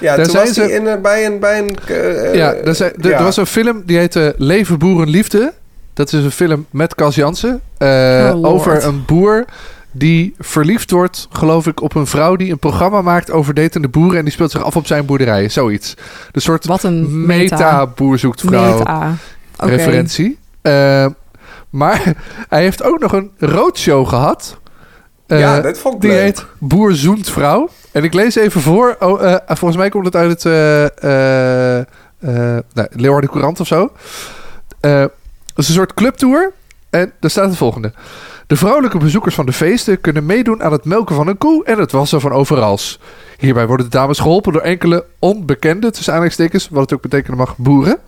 Ja, 0.00 0.16
Daar 0.16 0.24
toen 0.24 0.33
zijn 0.35 0.44
was 0.46 0.55
ze- 0.55 0.61
hij 0.61 0.70
in, 0.70 0.87
eh, 0.87 1.00
bij 1.00 1.27
een... 1.27 1.38
Bij 1.38 1.59
een 1.59 1.77
eh, 1.87 2.35
Ja, 2.35 2.55
er, 2.55 2.74
zijn, 2.74 2.92
er, 3.00 3.09
ja. 3.09 3.16
er 3.18 3.22
was 3.24 3.37
een 3.37 3.46
film 3.46 3.83
die 3.87 3.98
heette 3.98 4.35
Leven, 4.38 4.79
Boeren, 4.79 5.09
Liefde. 5.09 5.53
Dat 5.94 6.12
is 6.12 6.24
een 6.24 6.31
film 6.31 6.66
met 6.70 6.94
Cas 6.94 7.14
Jansen. 7.14 7.61
eh, 7.79 8.33
Oh, 8.35 8.44
over 8.44 8.85
een 8.85 9.05
boer 9.07 9.44
die 9.92 10.35
verliefd 10.38 10.90
wordt, 10.90 11.29
geloof 11.33 11.66
ik, 11.66 11.81
op 11.83 11.94
een 11.94 12.07
vrouw 12.07 12.37
die 12.37 12.50
een 12.50 12.59
programma 12.59 13.03
maakt 13.03 13.31
over 13.31 13.55
datende 13.55 13.88
boeren. 13.88 14.18
En 14.18 14.24
die 14.24 14.33
speelt 14.33 14.50
zich 14.50 14.64
af 14.64 14.77
op 14.77 14.87
zijn 14.87 15.07
boerderij. 15.07 15.48
Zoiets. 15.48 15.94
De 16.33 16.40
soort 16.40 16.64
Wat 16.66 16.83
een 16.83 17.27
meta. 17.27 17.57
meta-boer 17.57 18.18
zoekt 18.18 18.40
vrouw 18.40 18.79
Meta. 18.79 19.12
Oké. 19.61 19.70
referentie. 19.70 20.38
Eh, 21.74 21.78
maar 21.78 22.14
hij 22.48 22.62
heeft 22.62 22.82
ook 22.82 22.98
nog 22.98 23.12
een 23.12 23.32
roadshow 23.38 24.08
gehad. 24.08 24.58
Eh, 25.26 25.38
ja, 25.38 25.60
dat 25.60 25.78
vond 25.78 25.94
ik 25.94 26.00
die 26.00 26.10
leuk. 26.10 26.20
heet 26.20 26.46
Boer 26.58 26.94
zoent 26.94 27.30
vrouw. 27.30 27.68
En 27.92 28.04
ik 28.04 28.14
lees 28.14 28.34
even 28.34 28.60
voor. 28.60 28.96
Oh, 28.98 29.32
eh, 29.32 29.37
volgens 29.46 29.76
mij 29.76 29.88
komt 29.88 30.04
het 30.04 30.16
uit 30.16 30.30
het 30.30 30.44
eh 30.44 31.82
eh, 32.24 32.56
eh, 32.58 32.62
nou, 32.72 32.88
Leeuwarden 32.90 33.30
Courant 33.30 33.60
of 33.60 33.66
zo. 33.66 33.92
Eh, 34.80 35.00
het 35.00 35.10
is 35.56 35.68
een 35.68 35.74
soort 35.74 35.94
clubtour. 35.94 36.52
En 36.90 37.12
daar 37.20 37.30
staat 37.30 37.48
het 37.48 37.56
volgende. 37.56 37.92
De 38.46 38.57
vrouwelijke 38.57 38.98
bezoekers 38.98 39.35
van 39.35 39.46
de 39.46 39.52
feesten 39.52 40.00
kunnen 40.00 40.26
meedoen 40.26 40.62
aan 40.62 40.72
het 40.72 40.85
melken 40.85 41.14
van 41.14 41.26
een 41.28 41.38
koe 41.38 41.64
en 41.64 41.78
het 41.78 41.92
wassen 41.92 42.20
van 42.20 42.33
overals. 42.33 42.98
Hierbij 43.38 43.66
worden 43.66 43.87
de 43.90 43.96
dames 43.96 44.18
geholpen 44.18 44.52
door 44.52 44.62
enkele 44.62 45.04
onbekende, 45.18 45.90
tussen 45.90 46.12
aanhalingstekens, 46.12 46.68
wat 46.70 46.83
het 46.83 46.92
ook 46.92 47.02
betekenen 47.02 47.38
mag, 47.38 47.57
boeren. 47.57 47.98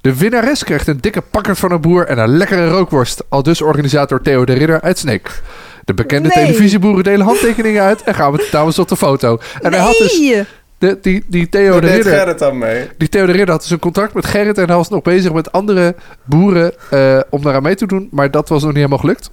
De 0.00 0.16
winnares 0.16 0.64
krijgt 0.64 0.86
een 0.86 1.00
dikke 1.00 1.20
pakkert 1.30 1.58
van 1.58 1.72
een 1.72 1.80
boer 1.80 2.06
en 2.06 2.18
een 2.18 2.36
lekkere 2.36 2.68
rookworst. 2.68 3.22
Al 3.28 3.42
dus 3.42 3.62
organisator 3.62 4.22
Theo 4.22 4.44
de 4.44 4.52
Ridder 4.52 4.80
uit 4.80 4.98
Sneek. 4.98 5.42
De 5.84 5.94
bekende 5.94 6.28
Nee. 6.28 6.44
televisieboeren 6.44 7.04
delen 7.04 7.26
handtekeningen 7.26 7.82
uit 7.82 8.02
en 8.02 8.14
gaan 8.14 8.32
met 8.32 8.40
de 8.40 8.48
dames 8.50 8.78
op 8.78 8.88
de 8.88 8.96
foto. 8.96 9.38
En 9.62 9.72
hij 9.72 9.80
had 9.80 9.96
dus! 9.98 10.44
De, 10.82 10.98
die, 11.02 11.24
die 11.26 11.48
Theo 11.48 11.80
de 11.80 11.86
Ridder... 11.86 12.12
Gerrit 12.12 12.38
dan 12.38 12.58
mee. 12.58 12.88
Die 12.98 13.08
Theo 13.08 13.26
de 13.26 13.32
Ridder 13.32 13.50
had 13.50 13.60
dus 13.60 13.70
een 13.70 13.78
contract 13.78 14.14
met 14.14 14.26
Gerrit 14.26 14.58
en 14.58 14.66
hij 14.66 14.76
was 14.76 14.88
nog 14.88 15.02
bezig 15.02 15.32
met 15.32 15.52
andere 15.52 15.94
boeren 16.24 16.72
eh, 16.90 17.18
om 17.30 17.42
daaraan 17.42 17.62
mee 17.62 17.74
te 17.74 17.86
doen. 17.86 18.08
Maar 18.10 18.30
dat 18.30 18.48
was 18.48 18.58
nog 18.60 18.68
niet 18.68 18.76
helemaal 18.76 18.98
gelukt. 18.98 19.30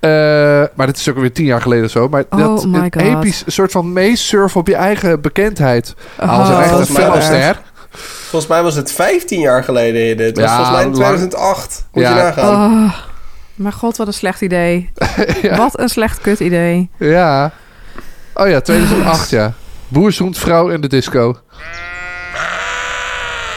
Eh, 0.00 0.10
maar 0.74 0.86
dit 0.86 0.96
is 0.96 1.08
ook 1.08 1.16
weer 1.18 1.32
tien 1.32 1.44
jaar 1.44 1.60
geleden 1.62 1.84
of 1.84 1.90
zo. 1.90 2.08
Maar 2.08 2.24
Oh 2.30 2.38
dat 2.38 2.64
een 2.64 2.74
God. 2.74 2.96
episch 2.96 3.42
soort 3.46 3.72
van 3.72 3.92
meesurfen 3.92 4.60
op 4.60 4.66
je 4.66 4.74
eigen 4.74 5.20
bekendheid. 5.20 5.94
Als 6.18 6.48
een 6.48 6.54
Oh, 6.54 6.60
echte 6.60 6.68
volgens 6.68 6.90
mij 6.98 7.06
was 7.08 7.26
filmster. 7.26 7.60
Volgens 8.28 8.50
mij 8.50 8.62
was 8.62 8.74
het 8.74 8.92
15 8.92 9.40
jaar 9.40 9.64
geleden. 9.64 10.16
Dit 10.16 10.36
was 10.36 10.44
Ja, 10.44 10.54
volgens 10.56 10.76
mij 10.76 10.84
in 10.86 10.90
lang. 10.90 11.04
2008. 11.04 11.86
Moet 11.92 12.02
Ja. 12.02 12.16
je 12.16 12.22
nagaan. 12.22 12.72
Oh, 12.86 12.92
maar 13.54 13.72
god, 13.72 13.96
wat 13.96 14.06
een 14.06 14.12
slecht 14.12 14.40
idee. 14.40 14.90
Ja. 15.42 15.56
Wat 15.56 15.78
een 15.80 15.88
slecht 15.88 16.20
kut 16.20 16.40
idee. 16.40 16.90
Ja. 16.96 17.50
Oh 18.34 18.48
ja, 18.48 18.60
2008 18.60 19.30
ja. 19.30 19.52
Boer 19.90 20.12
zoent 20.12 20.38
vrouw 20.38 20.68
in 20.68 20.80
de 20.80 20.88
disco. 20.88 21.36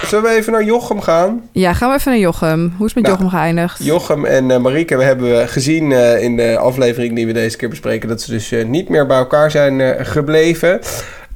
Zullen 0.06 0.24
we 0.30 0.36
even 0.38 0.52
naar 0.52 0.63
Jochem 0.63 1.02
gaan? 1.02 1.41
Ja, 1.52 1.74
gaan 1.74 1.89
we 1.89 1.96
even 1.96 2.12
naar 2.12 2.19
Jochem. 2.19 2.74
Hoe 2.78 2.88
is 2.88 2.93
het 2.93 3.04
met 3.04 3.04
Nou, 3.04 3.24
Jochem 3.24 3.39
geëindigd? 3.39 3.84
Jochem 3.84 4.26
en 4.26 4.52
eh 4.52 4.58
Marieke 4.60 4.98
we 4.98 5.04
hebben 5.04 5.48
gezien 5.50 5.91
eh, 5.91 6.22
in 6.24 6.36
de 6.38 6.58
aflevering 6.58 7.15
die 7.15 7.26
we 7.26 7.34
deze 7.34 7.58
keer 7.58 7.69
bespreken... 7.69 8.10
dat 8.10 8.22
ze 8.22 8.32
dus 8.32 8.52
eh, 8.52 8.65
niet 8.65 8.89
meer 8.89 9.06
bij 9.08 9.17
elkaar 9.17 9.52
zijn 9.52 9.82
eh, 9.82 10.06
gebleven. 10.06 10.80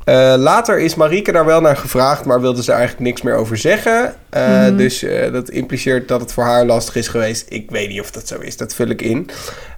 Eh, 0.04 0.34
later 0.38 0.80
is 0.80 0.96
Marieke 0.96 1.32
daar 1.32 1.46
wel 1.46 1.62
naar 1.62 1.78
gevraagd... 1.78 2.26
maar 2.26 2.42
wilde 2.42 2.64
ze 2.64 2.72
eigenlijk 2.72 3.02
niks 3.02 3.22
meer 3.22 3.36
over 3.36 3.58
zeggen. 3.58 4.16
Eh, 4.30 4.48
Mhm. 4.48 4.76
Dus 4.78 5.04
eh, 5.04 5.32
dat 5.32 5.50
impliceert 5.50 6.08
dat 6.08 6.22
het 6.22 6.34
voor 6.34 6.44
haar 6.44 6.66
lastig 6.66 6.96
is 6.96 7.08
geweest. 7.08 7.46
Ik 7.50 7.72
weet 7.72 7.90
niet 7.90 8.00
of 8.02 8.12
dat 8.12 8.28
zo 8.28 8.40
is, 8.40 8.58
dat 8.58 8.74
vul 8.74 8.88
ik 8.88 9.02
in. 9.02 9.30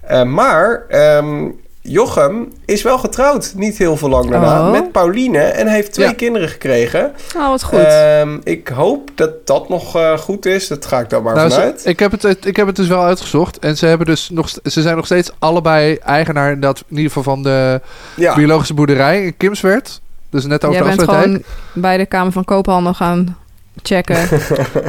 Eh, 0.01 0.23
maar 0.23 0.85
ehm, 0.89 1.47
Jochem 1.89 2.51
is 2.65 2.81
wel 2.81 2.97
getrouwd, 2.97 3.53
niet 3.55 3.77
heel 3.77 3.97
veel 3.97 4.09
lang 4.09 4.29
daarna... 4.29 4.65
Oh. 4.65 4.71
met 4.71 4.91
Pauline 4.91 5.39
en 5.39 5.67
heeft 5.67 5.93
twee 5.93 6.07
Ja. 6.07 6.13
kinderen 6.13 6.49
gekregen... 6.49 7.11
Oh, 7.37 7.47
wat 7.49 7.63
goed. 7.63 7.79
Ehm, 7.79 8.37
ik 8.43 8.67
hoop 8.67 9.09
dat 9.15 9.47
dat 9.47 9.69
nog 9.69 9.95
eh, 9.95 10.17
goed 10.17 10.45
is. 10.45 10.67
Dat 10.67 10.85
ga 10.85 10.99
ik 10.99 11.09
dan 11.09 11.23
maar 11.23 11.35
Nou, 11.35 11.49
ze- 11.49 11.55
vanuit. 11.55 11.85
ik, 11.85 11.99
heb 11.99 12.11
het, 12.11 12.45
ik 12.45 12.55
heb 12.55 12.67
het 12.67 12.75
dus 12.75 12.87
wel 12.87 13.03
uitgezocht. 13.03 13.59
En 13.59 13.77
ze, 13.77 13.85
hebben 13.85 14.07
dus 14.07 14.29
nog, 14.29 14.49
ze 14.63 14.81
zijn 14.81 14.95
nog 14.95 15.05
steeds 15.05 15.31
allebei 15.39 15.95
eigenaar 15.95 16.51
in, 16.51 16.59
dat, 16.59 16.83
in 16.87 16.95
ieder 16.95 17.11
geval 17.11 17.23
van 17.33 17.43
de 17.43 17.81
ja. 18.15 18.35
biologische 18.35 18.73
boerderij 18.73 19.23
in 19.25 19.37
Kimswerd. 19.37 20.01
Dus 20.29 20.45
net 20.45 20.65
over 20.65 20.81
Jij 20.81 20.89
de 20.89 20.95
bent 20.95 21.09
gewoon 21.09 21.43
bij 21.73 21.97
de 21.97 22.05
Kamer 22.05 22.31
van 22.31 22.45
Koophandel 22.45 22.93
gaan 22.93 23.37
checken. 23.83 24.17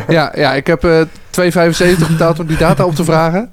Ja, 0.09 0.33
ja, 0.37 0.55
ik 0.55 0.67
heb 0.67 0.85
eh 0.85 1.01
2,75 1.31 2.07
betaald 2.09 2.39
om 2.41 2.47
die 2.47 2.57
data 2.57 2.85
op 2.85 2.95
te 2.95 3.05
vragen. 3.05 3.53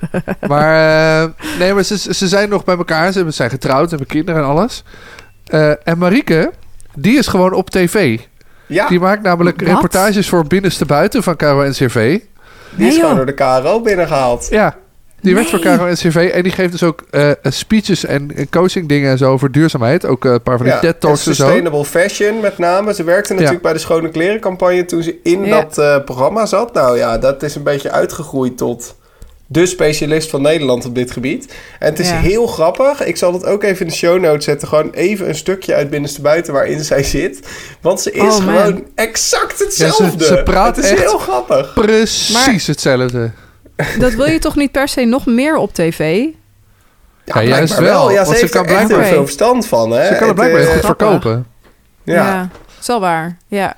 Maar 0.48 1.22
eh, 1.22 1.28
nee, 1.58 1.74
maar 1.74 1.82
ze, 1.84 1.98
ze 2.14 2.28
zijn 2.28 2.48
nog 2.48 2.64
bij 2.64 2.76
elkaar. 2.76 3.10
Ze 3.10 3.16
hebben- 3.16 3.34
zijn 3.34 3.50
getrouwd, 3.50 3.88
hebben 3.90 4.08
kinderen 4.08 4.42
en 4.42 4.46
alles. 4.48 4.84
Eh, 5.46 5.70
en 5.88 5.98
Marieke, 5.98 6.50
die 6.94 7.18
is 7.18 7.26
gewoon 7.26 7.52
op 7.52 7.70
tv. 7.70 8.18
ja, 8.66 8.88
Die 8.88 9.00
maakt 9.00 9.22
namelijk 9.22 9.60
Wat? 9.60 9.68
reportages 9.68 10.28
voor 10.28 10.46
Binnenste 10.46 10.84
Buiten 10.86 11.22
van 11.22 11.36
KRO 11.36 11.62
NCRV. 11.68 11.94
die 11.94 12.18
is 12.20 12.20
Nee, 12.76 12.90
gewoon 12.92 13.06
joh. 13.08 13.16
door 13.16 13.26
de 13.26 13.34
KRO 13.62 13.80
binnengehaald. 13.80 14.46
Ja, 14.50 14.76
die 15.20 15.34
werkt 15.34 15.50
voor 15.50 15.60
NCRV. 15.90 16.30
En 16.34 16.42
die 16.42 16.52
geeft 16.52 16.72
dus 16.72 16.82
ook 16.82 17.02
eh, 17.10 17.30
speeches 17.42 18.04
en, 18.04 18.36
en 18.36 18.48
coaching 18.48 18.88
dingen 18.88 19.10
en 19.10 19.18
zo 19.18 19.30
over 19.32 19.52
duurzaamheid. 19.52 20.06
Ook 20.06 20.24
een 20.24 20.42
paar 20.42 20.56
van 20.56 20.66
die 20.66 20.74
Ja, 20.74 20.80
TED 20.80 21.00
Talks 21.00 21.26
en 21.26 21.34
zo. 21.34 21.42
Sustainable 21.42 21.84
Fashion 21.84 22.40
met 22.40 22.58
name. 22.58 22.94
Ze 22.94 23.04
werkte 23.04 23.32
natuurlijk 23.34 23.62
bij 23.62 23.72
de 23.72 23.78
Schone 23.78 24.08
Kleren 24.08 24.40
campagne 24.40 24.84
toen 24.84 25.02
ze 25.02 25.18
in 25.22 25.44
Ja. 25.44 25.60
dat 25.60 25.78
eh, 25.78 26.04
programma 26.04 26.46
zat. 26.46 26.72
Nou 26.74 26.96
ja, 26.98 27.18
dat 27.18 27.42
is 27.42 27.54
een 27.54 27.62
beetje 27.62 27.90
uitgegroeid 27.90 28.56
tot 28.58 28.96
de 29.48 29.66
specialist 29.66 30.30
van 30.30 30.42
Nederland 30.42 30.84
op 30.84 30.94
dit 30.94 31.10
gebied. 31.10 31.54
En 31.78 31.88
het 31.90 31.98
is 31.98 32.08
Ja. 32.08 32.18
heel 32.18 32.46
grappig. 32.46 33.04
Ik 33.04 33.16
zal 33.16 33.32
het 33.32 33.44
ook 33.44 33.62
even 33.62 33.80
in 33.80 33.86
de 33.88 33.94
show 33.94 34.20
notes 34.20 34.44
zetten. 34.44 34.68
Gewoon 34.68 34.90
even 34.90 35.28
een 35.28 35.34
stukje 35.34 35.74
uit 35.74 35.90
Binnenste 35.90 36.20
Buiten 36.20 36.52
waarin 36.52 36.84
zij 36.84 37.02
zit. 37.02 37.48
Want 37.80 38.00
ze 38.00 38.10
is 38.12 38.22
Oh, 38.22 38.34
gewoon 38.36 38.84
exact 38.94 39.58
hetzelfde. 39.58 40.24
ze 40.24 40.40
praat 40.44 40.76
het 40.76 40.84
is 40.84 40.90
echt- 40.90 41.00
heel 41.00 41.18
grappig. 41.18 41.74
Precies 41.74 42.32
Maar- 42.32 42.54
hetzelfde. 42.66 43.30
dat 43.98 44.12
wil 44.12 44.26
je 44.26 44.38
toch 44.38 44.56
niet 44.56 44.70
per 44.72 44.88
se 44.88 45.04
nog 45.04 45.26
meer 45.26 45.56
op 45.56 45.74
tv? 45.74 45.98
Ja, 47.24 47.40
Ja, 47.40 47.42
juist 47.42 47.78
wel, 47.78 48.10
Ja, 48.10 48.24
want 48.24 48.38
ze 48.38 48.46
ze 48.46 48.52
kan 48.52 48.60
er 48.60 48.66
blijkbaar- 48.66 49.00
heel 49.00 49.08
veel 49.14 49.24
verstand 49.24 49.66
van. 49.66 49.90
Hè? 49.90 50.02
Ze 50.02 50.08
kan 50.08 50.16
het 50.18 50.26
Het, 50.26 50.34
blijkbaar 50.34 50.60
heel 50.60 50.68
eh, 50.70 50.74
goed 50.76 50.84
verkopen. 50.86 51.46
Ja. 52.04 52.40
dat 52.40 52.80
is 52.80 52.86
wel 52.86 53.00
waar. 53.00 53.36
Ja. 53.48 53.76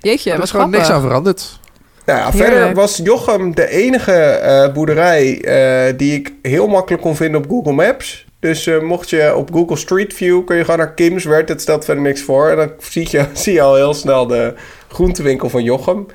Jeetje, 0.00 0.30
er 0.30 0.36
wat 0.36 0.44
is 0.46 0.50
gewoon 0.52 0.70
niks 0.70 0.88
aan 0.90 1.00
veranderd. 1.00 1.60
Nou 2.06 2.18
ja, 2.18 2.30
Heerlijk. 2.30 2.52
verder 2.52 2.74
was 2.74 3.00
Jochem 3.04 3.54
de 3.54 3.68
enige 3.68 4.12
eh, 4.12 4.72
boerderij 4.72 5.40
eh, 5.40 5.94
die 5.96 6.14
ik 6.14 6.32
heel 6.42 6.66
makkelijk 6.66 7.02
kon 7.02 7.16
vinden 7.16 7.40
op 7.44 7.50
Google 7.50 7.72
Maps. 7.72 8.26
Dus 8.40 8.66
eh, 8.66 8.80
mocht 8.80 9.10
je 9.10 9.34
op 9.36 9.52
Google 9.52 9.76
Street 9.76 10.14
View 10.14 10.44
kun 10.44 10.56
je 10.56 10.64
gewoon 10.64 10.78
naar 10.78 10.92
Kimswerd. 10.94 11.48
Het 11.48 11.60
stelt 11.60 11.84
verder 11.84 12.02
niks 12.02 12.22
voor. 12.22 12.48
En 12.48 12.56
dan 12.56 12.70
zie 12.78 13.08
je, 13.10 13.24
zie 13.32 13.52
je 13.52 13.60
al 13.62 13.74
heel 13.74 13.94
snel 13.94 14.26
de 14.26 14.54
groentewinkel 14.88 15.48
van 15.48 15.62
Jochem. 15.62 16.06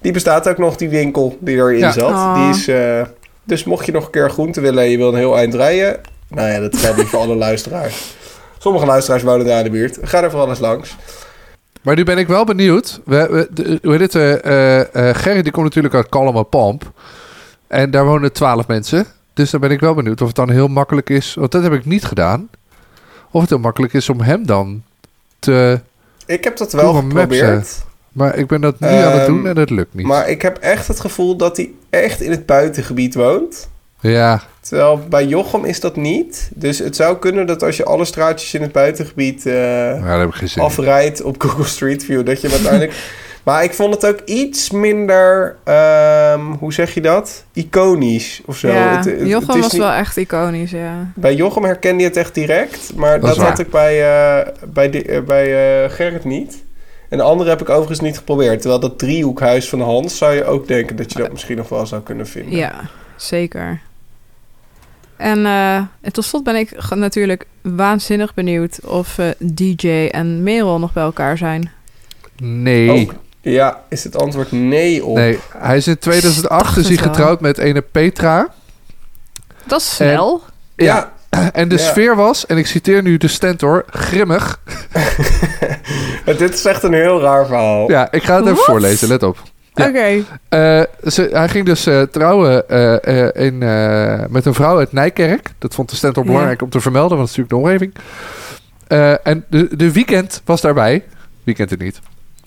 Die 0.00 0.12
bestaat 0.12 0.48
ook 0.48 0.58
nog, 0.58 0.76
die 0.76 0.88
winkel 0.88 1.36
die 1.40 1.56
erin 1.56 1.78
Ja. 1.78 1.92
zat. 1.92 2.10
Oh. 2.10 2.34
Die 2.40 2.50
is, 2.60 2.68
eh, 2.68 3.02
dus 3.44 3.64
mocht 3.64 3.86
je 3.86 3.92
nog 3.92 4.04
een 4.04 4.10
keer 4.10 4.30
groente 4.30 4.60
willen 4.60 4.82
en 4.84 4.90
je 4.90 4.96
wil 4.96 5.08
een 5.08 5.18
heel 5.18 5.36
eind 5.36 5.54
rijden. 5.54 6.00
Nou 6.28 6.48
ja, 6.50 6.60
dat 6.60 6.76
geldt 6.76 6.96
niet 6.96 7.06
voor 7.06 7.18
alle 7.20 7.34
luisteraars. 7.34 8.14
Sommige 8.58 8.86
luisteraars 8.86 9.22
wonen 9.22 9.46
daar 9.46 9.58
in 9.58 9.64
de 9.64 9.70
buurt. 9.70 9.98
Ga 10.02 10.22
er 10.22 10.30
vooral 10.30 10.48
eens 10.48 10.58
langs. 10.58 10.96
Maar 11.84 11.96
nu 11.96 12.04
ben 12.04 12.18
ik 12.18 12.26
wel 12.26 12.44
benieuwd. 12.44 13.00
We, 13.04 13.28
we, 13.30 13.48
de, 13.62 13.78
hoe 13.82 13.92
heet 13.92 14.00
het? 14.00 14.14
eh 14.14 14.34
eh, 14.44 15.08
eh, 15.08 15.16
Gerrit 15.16 15.42
die 15.42 15.52
komt 15.52 15.64
natuurlijk 15.64 15.94
uit 15.94 16.08
Kalmer 16.08 16.44
Pomp. 16.44 16.92
En 17.66 17.90
daar 17.90 18.04
wonen 18.04 18.32
twaalf 18.32 18.66
mensen. 18.66 19.06
Dus 19.34 19.50
dan 19.50 19.60
ben 19.60 19.70
ik 19.70 19.80
wel 19.80 19.94
benieuwd 19.94 20.20
of 20.20 20.26
het 20.26 20.36
dan 20.36 20.50
heel 20.50 20.68
makkelijk 20.68 21.10
is. 21.10 21.34
Want 21.34 21.52
dat 21.52 21.62
heb 21.62 21.72
ik 21.72 21.84
niet 21.84 22.04
gedaan. 22.04 22.48
Of 23.30 23.40
het 23.40 23.50
heel 23.50 23.58
makkelijk 23.58 23.92
is 23.92 24.08
om 24.08 24.20
hem 24.20 24.46
dan 24.46 24.82
te... 25.38 25.80
Ik 26.26 26.44
heb 26.44 26.56
dat 26.56 26.72
wel 26.72 26.92
geprobeerd. 26.94 27.84
Maar 28.12 28.36
ik 28.36 28.46
ben 28.46 28.60
dat 28.60 28.80
nu 28.80 28.86
aan 28.88 29.12
het 29.12 29.20
Ehm, 29.20 29.26
doen 29.26 29.46
en 29.46 29.54
dat 29.54 29.70
lukt 29.70 29.94
niet. 29.94 30.06
Maar 30.06 30.28
ik 30.28 30.42
heb 30.42 30.56
echt 30.58 30.88
het 30.88 31.00
gevoel 31.00 31.36
dat 31.36 31.56
hij 31.56 31.70
echt 31.90 32.20
in 32.20 32.30
het 32.30 32.46
buitengebied 32.46 33.14
woont. 33.14 33.68
Ja, 34.10 34.40
Terwijl 34.60 35.00
bij 35.08 35.24
Jochem 35.26 35.64
is 35.64 35.80
dat 35.80 35.96
niet. 35.96 36.50
Dus 36.54 36.78
het 36.78 36.96
zou 36.96 37.16
kunnen 37.18 37.46
dat 37.46 37.62
als 37.62 37.76
je 37.76 37.84
alle 37.84 38.04
straatjes 38.04 38.54
in 38.54 38.62
het 38.62 38.72
buitengebied 38.72 39.46
eh, 39.46 40.02
afrijdt 40.64 41.22
op 41.22 41.40
Google 41.42 41.64
Street 41.64 42.04
View, 42.04 42.26
dat 42.26 42.40
je 42.40 42.50
uiteindelijk. 42.56 42.92
maar 43.42 43.64
ik 43.64 43.74
vond 43.74 43.94
het 43.94 44.06
ook 44.06 44.20
iets 44.24 44.70
minder, 44.70 45.56
ehm, 45.64 46.40
hoe 46.40 46.72
zeg 46.72 46.94
je 46.94 47.00
dat? 47.00 47.44
Iconisch 47.52 48.42
of 48.46 48.56
zo. 48.56 48.68
Ja, 48.68 48.96
Het- 48.96 49.04
het- 49.04 49.18
het 49.20 49.28
Jochem 49.28 49.54
is 49.56 49.60
was 49.62 49.72
niet- 49.72 49.80
wel 49.82 49.90
echt 49.92 50.16
iconisch, 50.16 50.70
ja. 50.70 51.12
Bij 51.14 51.34
Jochem 51.34 51.64
herkende 51.64 52.02
je 52.02 52.08
het 52.08 52.16
echt 52.16 52.34
direct, 52.34 52.92
maar 52.96 53.20
Dat 53.20 53.36
had 53.36 53.58
ik 53.58 53.70
bij, 53.70 54.02
eh, 54.02 54.46
bij, 54.72 55.22
bij 55.26 55.84
eh, 55.84 55.90
Gerrit 55.90 56.24
niet. 56.24 56.62
En 57.08 57.18
de 57.18 57.24
andere 57.24 57.50
heb 57.50 57.60
ik 57.60 57.68
overigens 57.68 58.00
niet 58.00 58.18
geprobeerd. 58.18 58.60
Terwijl 58.60 58.80
dat 58.80 58.98
driehoekhuis 58.98 59.68
van 59.68 59.80
Hans 59.80 60.16
zou 60.18 60.34
je 60.34 60.44
ook 60.44 60.68
denken 60.68 60.96
dat 60.96 61.12
je 61.12 61.18
dat 61.18 61.32
misschien 61.32 61.56
nog 61.56 61.68
wel 61.68 61.86
zou 61.86 62.02
kunnen 62.02 62.26
vinden. 62.26 62.56
Ja, 62.58 62.72
zeker. 63.16 63.80
En, 65.16 65.46
eh, 65.46 65.76
en 65.76 66.12
tot 66.12 66.24
slot 66.24 66.44
ben 66.44 66.56
ik 66.56 66.76
natuurlijk 66.90 67.46
waanzinnig 67.62 68.34
benieuwd 68.34 68.78
of 68.84 69.18
eh, 69.18 69.26
DJ 69.38 70.08
en 70.10 70.42
Merel 70.42 70.78
nog 70.78 70.92
bij 70.92 71.02
elkaar 71.02 71.38
zijn. 71.38 71.70
Nee. 72.42 72.90
Ook, 72.90 73.14
ja, 73.40 73.80
is 73.88 74.04
het 74.04 74.16
antwoord 74.16 74.52
nee 74.52 75.04
op. 75.04 75.16
Nee, 75.16 75.38
hij 75.56 75.76
is 75.76 75.86
in 75.86 75.98
2008 75.98 76.64
dacht 76.64 76.76
is 76.76 76.88
hij 76.88 76.96
getrouwd 76.96 77.40
met 77.40 77.58
ene 77.58 77.80
Petra. 77.80 78.48
Dat 79.66 79.80
is 79.80 79.94
snel. 79.94 80.42
Ja, 80.76 81.12
En 81.52 81.68
de 81.68 81.76
Ja. 81.76 81.80
sfeer 81.80 82.16
was, 82.16 82.46
en 82.46 82.56
ik 82.58 82.66
citeer 82.66 83.02
nu 83.02 83.16
de 83.16 83.28
stentor, 83.28 83.84
grimmig. 83.90 84.60
dit 86.38 86.54
is 86.54 86.64
echt 86.64 86.82
een 86.82 86.92
heel 86.92 87.20
raar 87.20 87.46
verhaal. 87.46 87.90
Ja, 87.90 88.10
ik 88.12 88.22
ga 88.22 88.36
het 88.36 88.44
even 88.44 88.56
voorlezen, 88.56 89.08
let 89.08 89.22
op. 89.22 89.42
Ja. 89.74 89.88
Oké. 89.88 90.24
Eh, 90.48 90.82
hij 91.32 91.48
ging 91.48 91.66
dus 91.66 91.86
eh, 91.86 92.02
trouwen 92.02 92.68
eh, 92.68 93.24
eh, 93.26 93.46
in, 93.46 93.62
eh, 93.62 94.24
met 94.28 94.46
een 94.46 94.54
vrouw 94.54 94.78
uit 94.78 94.92
Nijkerk. 94.92 95.50
Dat 95.58 95.74
vond 95.74 95.90
de 95.90 95.96
stentor 95.96 96.22
Ja. 96.24 96.28
belangrijk 96.30 96.62
om 96.62 96.70
te 96.70 96.80
vermelden, 96.80 97.16
want 97.16 97.28
het 97.28 97.38
is 97.38 97.44
natuurlijk 97.44 97.80
de 97.80 97.86
omgeving. 97.88 97.94
Eh, 98.86 99.26
en 99.26 99.44
de, 99.50 99.76
de 99.76 99.92
weekend 99.92 100.42
was 100.44 100.60
daarbij. 100.60 101.04
Wie 101.44 101.54
kent 101.54 101.70
het 101.70 101.80
niet? 101.80 102.00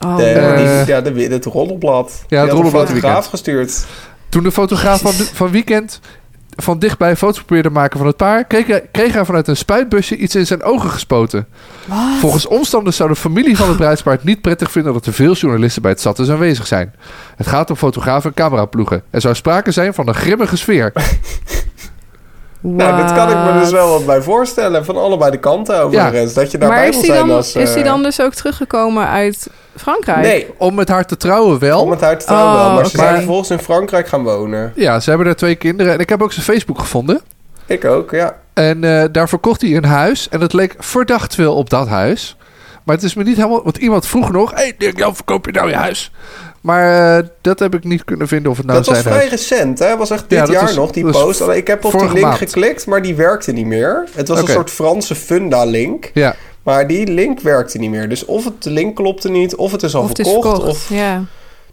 Oh, 0.06 0.18
De, 0.18 0.84
ja, 0.88 1.02
de, 1.02 1.22
het 1.22 1.46
roddelblad. 1.46 2.24
Die 2.28 2.38
had 2.38 2.50
roddelblad 2.50 2.82
een 2.82 2.88
fotograaf 2.88 3.14
weekend. 3.14 3.30
gestuurd. 3.30 3.86
Toen 4.30 4.44
de 4.44 4.52
fotograaf 4.52 5.02
van, 5.02 5.12
van 5.42 5.52
Weekend 5.52 6.00
van 6.58 6.80
dichtbij 6.80 7.16
foto's 7.16 7.44
probeerde 7.44 7.70
maken 7.70 7.98
van 7.98 8.08
het 8.08 8.18
paar... 8.18 8.46
Kreeg 8.46 8.68
hij, 8.68 8.88
kreeg 8.92 9.14
hij 9.14 9.26
vanuit 9.26 9.48
een 9.48 9.58
spuitbusje 9.58 10.18
iets 10.18 10.36
in 10.36 10.46
zijn 10.46 10.64
ogen 10.64 10.90
gespoten. 10.90 11.48
Volgens 12.20 12.48
omstanders 12.48 12.96
zou 12.96 13.10
de 13.10 13.16
familie 13.16 13.58
van 13.58 13.68
het 13.68 13.78
bruidspaar 13.78 14.14
het 14.14 14.24
niet 14.24 14.42
prettig 14.42 14.72
vinden... 14.72 14.94
dat 14.94 15.06
er 15.06 15.14
veel 15.14 15.34
journalisten 15.34 15.82
bij 15.82 15.92
het 15.92 16.02
zatten 16.02 16.32
aanwezig 16.32 16.68
zijn. 16.68 16.94
Het 17.36 17.48
gaat 17.48 17.70
om 17.70 17.76
fotografen 17.76 18.30
en 18.30 18.36
cameraploegen. 18.36 19.04
Er 19.10 19.22
zou 19.22 19.36
sprake 19.36 19.72
zijn 19.72 19.94
van 19.94 20.08
een 20.08 20.16
grimmige 20.16 20.58
sfeer. 20.58 20.94
Nou, 22.76 23.02
dit 23.02 23.14
kan 23.14 23.30
ik 23.30 23.36
me 23.36 23.60
dus 23.60 23.72
wel 23.72 23.90
wat 23.90 24.06
bij 24.06 24.22
voorstellen. 24.22 24.86
Van 24.86 24.98
allebei 24.98 25.32
de 25.32 25.38
kanten 25.38 25.82
overigens. 25.82 26.34
Dat 26.34 26.52
je 26.52 26.58
daarbij 26.58 26.90
wil 26.90 27.00
hij, 27.00 27.10
zijn 27.10 27.28
dan, 27.28 27.36
als... 27.36 27.56
is 27.56 27.70
hij 27.70 27.82
eh, 27.82 27.88
dan 27.88 28.04
dus 28.04 28.22
ook 28.22 28.34
teruggekomen 28.34 29.08
uit 29.08 29.50
Frankrijk? 29.76 30.22
Nee, 30.22 30.48
Om 30.58 30.76
met 30.76 30.90
haar 30.90 31.06
te 31.06 31.18
trouwen 31.18 31.60
wel. 31.60 31.82
om 31.82 31.92
het 31.92 32.04
uit 32.04 32.20
te 32.20 32.26
trouwen 32.26 32.54
Oh, 32.54 32.66
wel. 32.66 32.74
Maar 32.74 32.86
ze 32.86 32.98
zijn 32.98 33.16
vervolgens 33.16 33.50
in 33.50 33.60
Frankrijk 33.60 34.08
gaan 34.08 34.24
wonen. 34.24 34.72
Ja, 34.76 35.00
ze 35.00 35.10
hebben 35.10 35.28
daar 35.28 35.36
twee 35.36 35.56
kinderen. 35.56 35.94
En 35.94 36.00
ik 36.00 36.10
heb 36.10 36.22
ook 36.22 36.32
zijn 36.32 36.46
Facebook 36.46 36.80
gevonden. 36.80 37.22
Ik 37.66 37.86
ook, 37.86 38.12
ja. 38.12 38.36
En 38.54 38.84
eh, 38.84 39.06
daar 39.12 39.30
verkocht 39.30 39.62
hij 39.62 39.76
een 39.76 39.86
huis. 39.86 40.30
En 40.30 40.42
het 40.42 40.54
leek 40.54 40.76
verdacht 40.80 41.36
veel 41.36 41.56
op 41.56 41.70
dat 41.70 41.88
huis. 41.88 42.38
Maar 42.84 42.96
het 42.96 43.06
is 43.06 43.14
me 43.14 43.24
niet 43.24 43.36
helemaal... 43.36 43.64
Want 43.64 43.78
iemand 43.78 44.08
vroeg 44.08 44.32
nog... 44.32 44.52
Hé, 44.52 44.58
hey, 44.58 44.76
Dirk, 44.78 44.98
Jan, 44.98 45.16
verkoop 45.16 45.46
je 45.46 45.52
nou 45.52 45.70
je 45.70 45.76
huis? 45.76 46.12
Maar 46.68 47.18
eh, 47.18 47.26
dat 47.42 47.60
heb 47.60 47.74
ik 47.76 47.84
niet 47.84 48.04
kunnen 48.04 48.28
vinden 48.28 48.52
of 48.52 48.58
het 48.58 48.66
nou 48.66 48.78
dat 48.78 48.88
was 48.88 49.00
zijn 49.02 49.14
vrij 49.16 49.28
recent, 49.28 49.80
hè? 49.80 49.98
was 49.98 50.10
echt 50.10 50.30
dit 50.30 50.48
Ja, 50.48 50.54
jaar 50.54 50.76
nog, 50.76 50.92
die 50.92 51.06
post. 51.12 51.42
Ik 51.42 51.68
heb 51.68 51.86
op 51.86 51.92
die 51.92 52.02
link 52.12 52.20
maand. 52.20 52.38
geklikt, 52.38 52.86
maar 52.86 53.02
die 53.02 53.16
werkte 53.16 53.52
niet 53.52 53.66
meer. 53.66 54.04
Het 54.16 54.28
was 54.28 54.40
een 54.42 54.48
soort 54.48 54.70
Franse 54.70 55.16
funda-link. 55.16 56.12
Ja, 56.14 56.36
Maar 56.64 56.88
die 56.88 57.08
link 57.08 57.40
werkte 57.40 57.78
niet 57.78 57.90
meer. 57.90 58.10
Dus 58.10 58.26
of 58.26 58.44
het, 58.46 58.64
de 58.64 58.70
link 58.70 58.96
klopte 58.96 59.30
niet, 59.30 59.56
of 59.56 59.72
het 59.72 59.84
is 59.84 59.96
al 59.96 60.02
Of 60.02 60.08
het 60.10 60.20
is 60.20 60.32
verkocht. 60.32 60.64
Of, 60.64 60.90
Ja. 60.90 61.24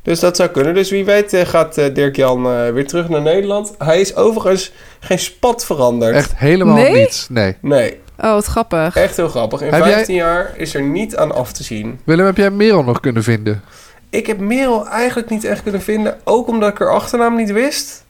dus 0.02 0.20
dat 0.20 0.36
zou 0.36 0.48
kunnen. 0.48 0.74
Dus 0.74 0.90
wie 0.90 1.04
weet 1.04 1.32
eh, 1.32 1.46
gaat 1.46 1.78
eh, 1.78 1.94
Dirk-Jan 1.94 2.72
weer 2.72 2.86
terug 2.86 3.08
naar 3.08 3.22
Nederland. 3.22 3.74
Hij 3.78 4.00
is 4.00 4.16
overigens 4.16 4.72
geen 5.00 5.18
spat 5.18 5.64
veranderd. 5.64 6.14
echt 6.14 6.32
helemaal 6.36 6.74
Nee? 6.74 6.92
niets. 6.92 7.26
Nee. 7.30 7.56
Nee, 7.60 8.00
Oh, 8.18 8.32
wat 8.32 8.44
grappig. 8.46 8.96
echt 8.96 9.16
heel 9.16 9.28
grappig. 9.28 9.60
In 9.60 9.72
Heb 9.72 9.84
jij- 9.84 9.92
15 9.92 10.14
jaar 10.14 10.52
is 10.56 10.74
er 10.74 10.82
niet 10.82 11.16
aan 11.16 11.32
af 11.34 11.52
te 11.52 11.62
zien. 11.62 12.00
Willem, 12.04 12.26
heb 12.26 12.36
jij 12.36 12.50
Merel 12.50 12.82
nog 12.84 13.00
kunnen 13.00 13.22
vinden? 13.22 13.62
Ik 14.14 14.26
heb 14.26 14.38
Merel 14.38 14.88
eigenlijk 14.88 15.30
niet 15.30 15.44
echt 15.44 15.62
kunnen 15.62 15.80
vinden. 15.82 16.16
Ook 16.24 16.48
omdat 16.48 16.70
ik 16.70 16.78
haar 16.78 16.90
achternaam 16.92 17.36
niet 17.36 17.52
wist. 17.52 18.04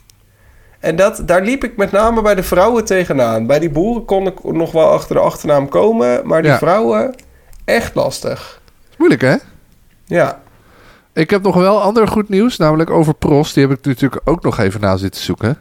En 0.80 0.96
dat, 0.96 1.22
daar 1.26 1.42
liep 1.42 1.64
ik 1.64 1.76
met 1.76 1.92
name 1.92 2.22
bij 2.22 2.34
de 2.34 2.42
vrouwen 2.42 2.84
tegenaan. 2.84 3.46
Bij 3.46 3.58
die 3.58 3.70
boeren 3.70 4.04
kon 4.04 4.26
ik 4.26 4.44
nog 4.44 4.72
wel 4.72 4.90
achter 4.90 5.14
de 5.14 5.20
achternaam 5.20 5.68
komen. 5.68 6.26
Maar 6.26 6.42
die 6.42 6.50
Ja. 6.50 6.58
vrouwen, 6.58 7.14
echt 7.64 7.94
lastig. 7.94 8.60
Moeilijk, 8.98 9.20
hè? 9.22 9.34
Ja, 10.06 10.42
Ik 11.12 11.30
heb 11.30 11.42
nog 11.42 11.54
wel 11.54 11.82
ander 11.82 12.08
goed 12.08 12.28
nieuws, 12.28 12.56
namelijk 12.56 12.90
over 12.90 13.14
Prost. 13.14 13.54
Die 13.54 13.66
heb 13.66 13.78
ik 13.78 13.84
natuurlijk 13.84 14.20
ook 14.24 14.42
nog 14.42 14.58
even 14.58 14.80
na 14.80 14.96
zitten 14.96 15.22
zoeken. 15.22 15.58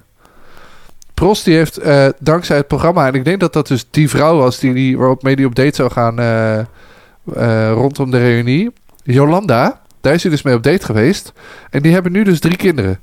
Prost 1.13 1.45
die 1.45 1.55
heeft 1.55 1.77
eh, 1.77 2.05
dankzij 2.19 2.57
het 2.57 2.67
programma, 2.67 3.07
en 3.07 3.13
ik 3.13 3.25
denk 3.25 3.39
dat 3.39 3.53
dat 3.53 3.67
dus 3.67 3.87
die 3.91 4.09
vrouw 4.09 4.37
was 4.37 4.59
die, 4.59 4.73
die 4.73 4.97
waarop 4.97 5.23
mee 5.23 5.35
die 5.35 5.45
op 5.45 5.55
date 5.55 5.75
zou 5.75 5.91
gaan 5.91 6.19
eh, 6.19 6.59
eh, 6.59 7.71
rondom 7.73 8.11
de 8.11 8.17
reunie. 8.17 8.71
Jolanda, 9.03 9.81
daar 10.03 10.13
is 10.13 10.21
hij 10.21 10.31
dus 10.31 10.41
mee 10.41 10.55
op 10.55 10.63
date 10.63 10.85
geweest. 10.85 11.33
En 11.69 11.81
die 11.81 11.93
hebben 11.93 12.11
nu 12.11 12.23
dus 12.23 12.39
drie 12.39 12.57
kinderen. 12.57 12.99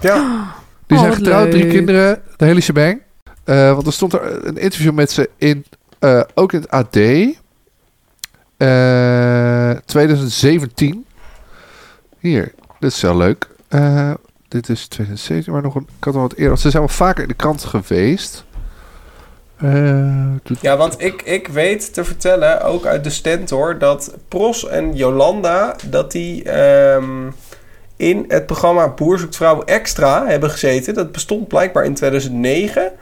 ja. 0.00 0.46
Die 0.86 0.96
Oh, 0.96 1.02
zijn 1.02 1.14
getrouwd, 1.16 1.50
drie 1.50 1.66
kinderen, 1.66 2.22
de 2.36 2.44
hele 2.44 2.60
shebang. 2.60 3.00
Eh, 3.44 3.72
want 3.74 3.86
er 3.86 3.92
stond 3.92 4.12
er 4.12 4.46
een 4.46 4.56
interview 4.58 4.92
met 4.92 5.10
ze 5.10 5.30
in, 5.36 5.64
eh, 5.98 6.20
ook 6.34 6.52
in 6.52 6.60
het 6.60 6.70
AD. 6.70 6.96
Eh, 8.56 9.70
2017. 9.84 11.04
Hier, 12.18 12.52
dit 12.78 12.92
is 12.92 13.00
wel 13.00 13.16
leuk. 13.16 13.48
Eh, 13.68 14.10
dit 14.48 14.68
is 14.68 14.86
2017, 14.86 15.52
maar 15.52 15.62
nog 15.62 15.74
een, 15.74 15.88
ik 15.98 16.04
had 16.04 16.14
al 16.14 16.20
wat 16.20 16.34
eerder. 16.34 16.58
Ze 16.58 16.70
zijn 16.70 16.82
wel 16.82 16.92
vaker 16.92 17.22
in 17.22 17.28
de 17.28 17.34
krant 17.34 17.64
geweest. 17.64 18.44
Eh, 19.58 20.54
Ja, 20.60 20.76
want 20.76 21.00
ik, 21.00 21.22
ik 21.22 21.48
weet 21.48 21.94
te 21.94 22.04
vertellen, 22.04 22.62
ook 22.62 22.86
uit 22.86 23.04
de 23.04 23.10
Stentor, 23.10 23.78
dat 23.78 24.14
Pros 24.28 24.68
en 24.68 24.94
Jolanda, 24.94 25.76
dat 25.90 26.12
die 26.12 26.42
ehm, 26.42 27.30
in 27.96 28.24
het 28.28 28.46
programma 28.46 28.88
Boer 28.88 29.18
zoekt 29.18 29.36
vrouw 29.36 29.62
extra 29.62 30.26
hebben 30.26 30.50
gezeten. 30.50 30.94
Dat 30.94 31.12
bestond 31.12 31.48
blijkbaar 31.48 31.84
in 31.84 31.94
2009. 31.94 32.92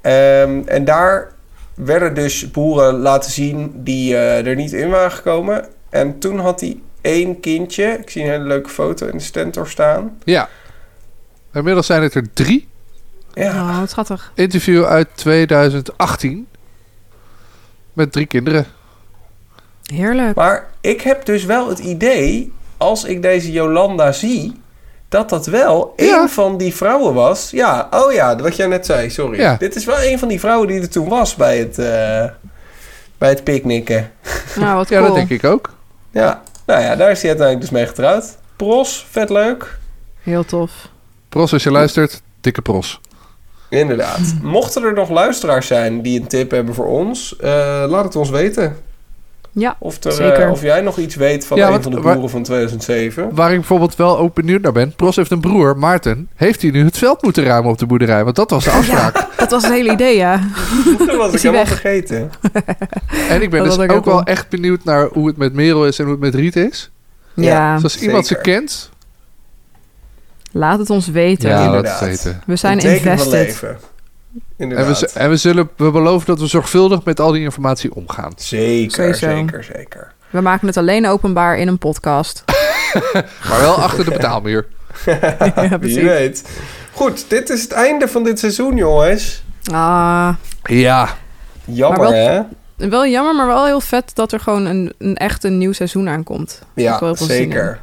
Ehm, 0.00 0.62
en 0.64 0.84
daar 0.84 1.32
werden 1.74 2.14
dus 2.14 2.50
boeren 2.50 2.94
laten 2.94 3.30
zien 3.30 3.72
die 3.74 4.14
eh, 4.14 4.46
er 4.46 4.54
niet 4.54 4.72
in 4.72 4.90
waren 4.90 5.12
gekomen. 5.12 5.66
En 5.90 6.18
toen 6.18 6.38
had 6.38 6.60
hij 6.60 6.80
één 7.00 7.40
kindje, 7.40 7.84
ik 7.84 8.10
zie 8.10 8.22
een 8.22 8.30
hele 8.30 8.44
leuke 8.44 8.68
foto 8.68 9.06
in 9.06 9.16
de 9.16 9.24
Stentor 9.24 9.68
staan. 9.68 10.18
ja. 10.24 10.48
Inmiddels 11.52 11.86
zijn 11.86 12.02
het 12.02 12.14
er 12.14 12.32
drie. 12.32 12.68
Ja, 13.36 13.50
Oh, 13.70 13.78
wat 13.80 13.90
schattig. 13.90 14.32
Interview 14.34 14.84
uit 14.84 15.08
2018. 15.14 16.46
Met 17.92 18.12
drie 18.12 18.26
kinderen. 18.26 18.66
Heerlijk. 19.82 20.34
Maar 20.36 20.68
ik 20.80 21.00
heb 21.00 21.24
dus 21.24 21.44
wel 21.44 21.68
het 21.68 21.78
idee, 21.78 22.52
als 22.76 23.04
ik 23.04 23.22
deze 23.22 23.52
Jolanda 23.52 24.12
zie, 24.12 24.60
dat 25.08 25.28
dat 25.28 25.46
wel 25.46 25.92
Ja. 25.96 26.22
een 26.22 26.28
van 26.28 26.56
die 26.56 26.74
vrouwen 26.74 27.14
was. 27.14 27.50
Ja, 27.50 27.88
oh 27.90 28.12
ja, 28.12 28.36
wat 28.36 28.56
jij 28.56 28.66
net 28.66 28.86
zei, 28.86 29.10
sorry. 29.10 29.38
Ja. 29.40 29.56
Dit 29.56 29.74
is 29.76 29.84
wel 29.84 30.02
een 30.02 30.18
van 30.18 30.28
die 30.28 30.40
vrouwen 30.40 30.68
die 30.68 30.80
er 30.80 30.88
toen 30.90 31.08
was 31.08 31.34
bij 31.34 31.58
het, 31.58 31.78
eh, 31.78 32.24
bij 33.18 33.28
het 33.28 33.44
picknicken. 33.44 34.10
Nou, 34.56 34.76
wat 34.76 34.88
Ja, 34.88 35.00
dat 35.00 35.14
denk 35.14 35.30
ik 35.30 35.44
ook. 35.44 35.70
Ja, 36.10 36.42
nou 36.66 36.80
ja, 36.82 36.96
daar 36.96 37.10
is 37.10 37.20
hij 37.20 37.28
uiteindelijk 37.30 37.60
dus 37.70 37.70
mee 37.78 37.86
getrouwd. 37.86 38.36
Pros, 38.56 39.06
vet 39.10 39.30
leuk. 39.30 39.78
Heel 40.22 40.44
tof. 40.44 40.72
Pros, 41.28 41.52
als 41.52 41.62
je 41.62 41.70
luistert, 41.70 42.22
dikke 42.40 42.62
pros. 42.62 43.00
Inderdaad. 43.68 44.20
Mochten 44.42 44.82
er 44.84 44.92
nog 44.94 45.10
luisteraars 45.10 45.66
zijn 45.66 46.02
die 46.02 46.20
een 46.20 46.26
tip 46.26 46.50
hebben 46.50 46.74
voor 46.74 46.86
ons, 46.86 47.36
eh, 47.36 47.48
laat 47.88 48.04
het 48.04 48.16
ons 48.16 48.30
weten. 48.30 48.76
Ja, 49.52 49.76
Of, 49.78 50.04
er, 50.04 50.12
Zeker. 50.12 50.42
eh, 50.42 50.50
of 50.50 50.62
jij 50.62 50.80
nog 50.80 50.98
iets 50.98 51.14
weet 51.14 51.46
van 51.46 51.56
Ja, 51.56 51.64
een 51.64 51.70
want 51.70 51.82
van 51.82 51.92
de 51.92 52.00
waar- 52.00 52.12
boeren 52.12 52.30
van 52.30 52.42
2007. 52.42 53.34
Waar 53.34 53.50
ik 53.50 53.56
bijvoorbeeld 53.56 53.96
wel 53.96 54.18
ook 54.18 54.34
benieuwd 54.34 54.60
naar 54.62 54.72
ben. 54.72 54.94
Pros 54.96 55.16
heeft 55.16 55.30
een 55.30 55.40
broer, 55.40 55.76
Maarten. 55.78 56.28
Heeft 56.34 56.62
hij 56.62 56.70
nu 56.70 56.84
het 56.84 56.98
veld 56.98 57.22
moeten 57.22 57.44
ruimen 57.44 57.70
op 57.70 57.78
de 57.78 57.86
boerderij? 57.86 58.24
Want 58.24 58.36
dat 58.36 58.50
was 58.50 58.64
de 58.64 58.70
afspraak. 58.70 59.26
dat 59.36 59.50
was 59.50 59.62
het 59.62 59.72
hele 59.72 59.92
idee, 59.92 60.16
ja. 60.16 60.40
Dat 61.06 61.16
was 61.16 61.32
ik 61.32 61.40
helemaal 61.40 61.64
weg? 61.64 61.68
vergeten. 61.80 62.30
En 63.28 63.42
ik 63.42 63.50
ben 63.50 63.64
Dat 63.64 63.76
dus 63.76 63.84
ook 63.84 63.92
ook 63.92 64.04
wel 64.04 64.22
echt 64.22 64.48
benieuwd 64.48 64.84
naar 64.84 65.08
hoe 65.12 65.26
het 65.26 65.36
met 65.36 65.52
Merel 65.52 65.86
is 65.86 65.98
en 65.98 66.04
hoe 66.04 66.12
het 66.14 66.22
met 66.22 66.34
Riet 66.34 66.56
is. 66.56 66.90
Ja, 67.34 67.74
Dus 67.74 67.82
als 67.82 67.98
iemand 68.00 68.26
ze 68.26 68.34
kent, 68.40 68.90
laat 70.56 70.78
het 70.78 70.90
ons 70.90 71.06
weten. 71.08 71.48
ja, 71.48 71.54
laat 71.56 71.66
inderdaad. 71.66 72.00
het 72.00 72.08
weten. 72.08 72.42
We 72.46 72.56
zijn 72.56 72.78
invested. 72.78 73.62
En 74.56 74.68
we, 74.68 75.10
en 75.14 75.28
we, 75.30 75.36
zullen, 75.36 75.70
we 75.76 75.90
beloven 75.90 76.26
dat 76.26 76.40
we 76.40 76.46
zorgvuldig 76.46 77.04
met 77.04 77.20
al 77.20 77.32
die 77.32 77.42
informatie 77.42 77.94
omgaan. 77.94 78.32
Zeker, 78.36 78.90
Sowieso. 78.92 79.36
zeker, 79.36 79.64
zeker. 79.64 80.12
We 80.30 80.40
maken 80.40 80.66
het 80.66 80.76
alleen 80.76 81.06
openbaar 81.06 81.58
in 81.58 81.68
een 81.68 81.78
podcast. 81.78 82.44
Maar 83.48 83.60
wel 83.60 83.74
achter 83.74 84.04
de 84.04 84.10
betaalmuur. 84.10 84.66
ja, 85.70 85.78
Wie 85.80 86.04
weet. 86.04 86.48
Goed, 86.92 87.24
dit 87.30 87.50
is 87.50 87.62
het 87.62 87.72
einde 87.72 88.08
van 88.08 88.24
dit 88.24 88.38
seizoen, 88.38 88.76
jongens. 88.76 89.42
Ah, 89.72 90.28
Ja, 90.62 91.08
Jammer, 91.64 92.00
wel- 92.00 92.12
hè? 92.12 92.40
wel 92.88 93.06
jammer, 93.06 93.34
maar 93.34 93.46
wel 93.46 93.64
heel 93.66 93.80
vet 93.80 94.10
dat 94.14 94.32
er 94.32 94.40
gewoon 94.40 94.64
een, 94.66 94.92
een 94.98 95.16
echt 95.16 95.44
een 95.44 95.58
nieuw 95.58 95.72
seizoen 95.72 96.08
aankomt. 96.08 96.62
Ik 96.74 96.82
Ja, 96.82 97.14
zeker. 97.14 97.80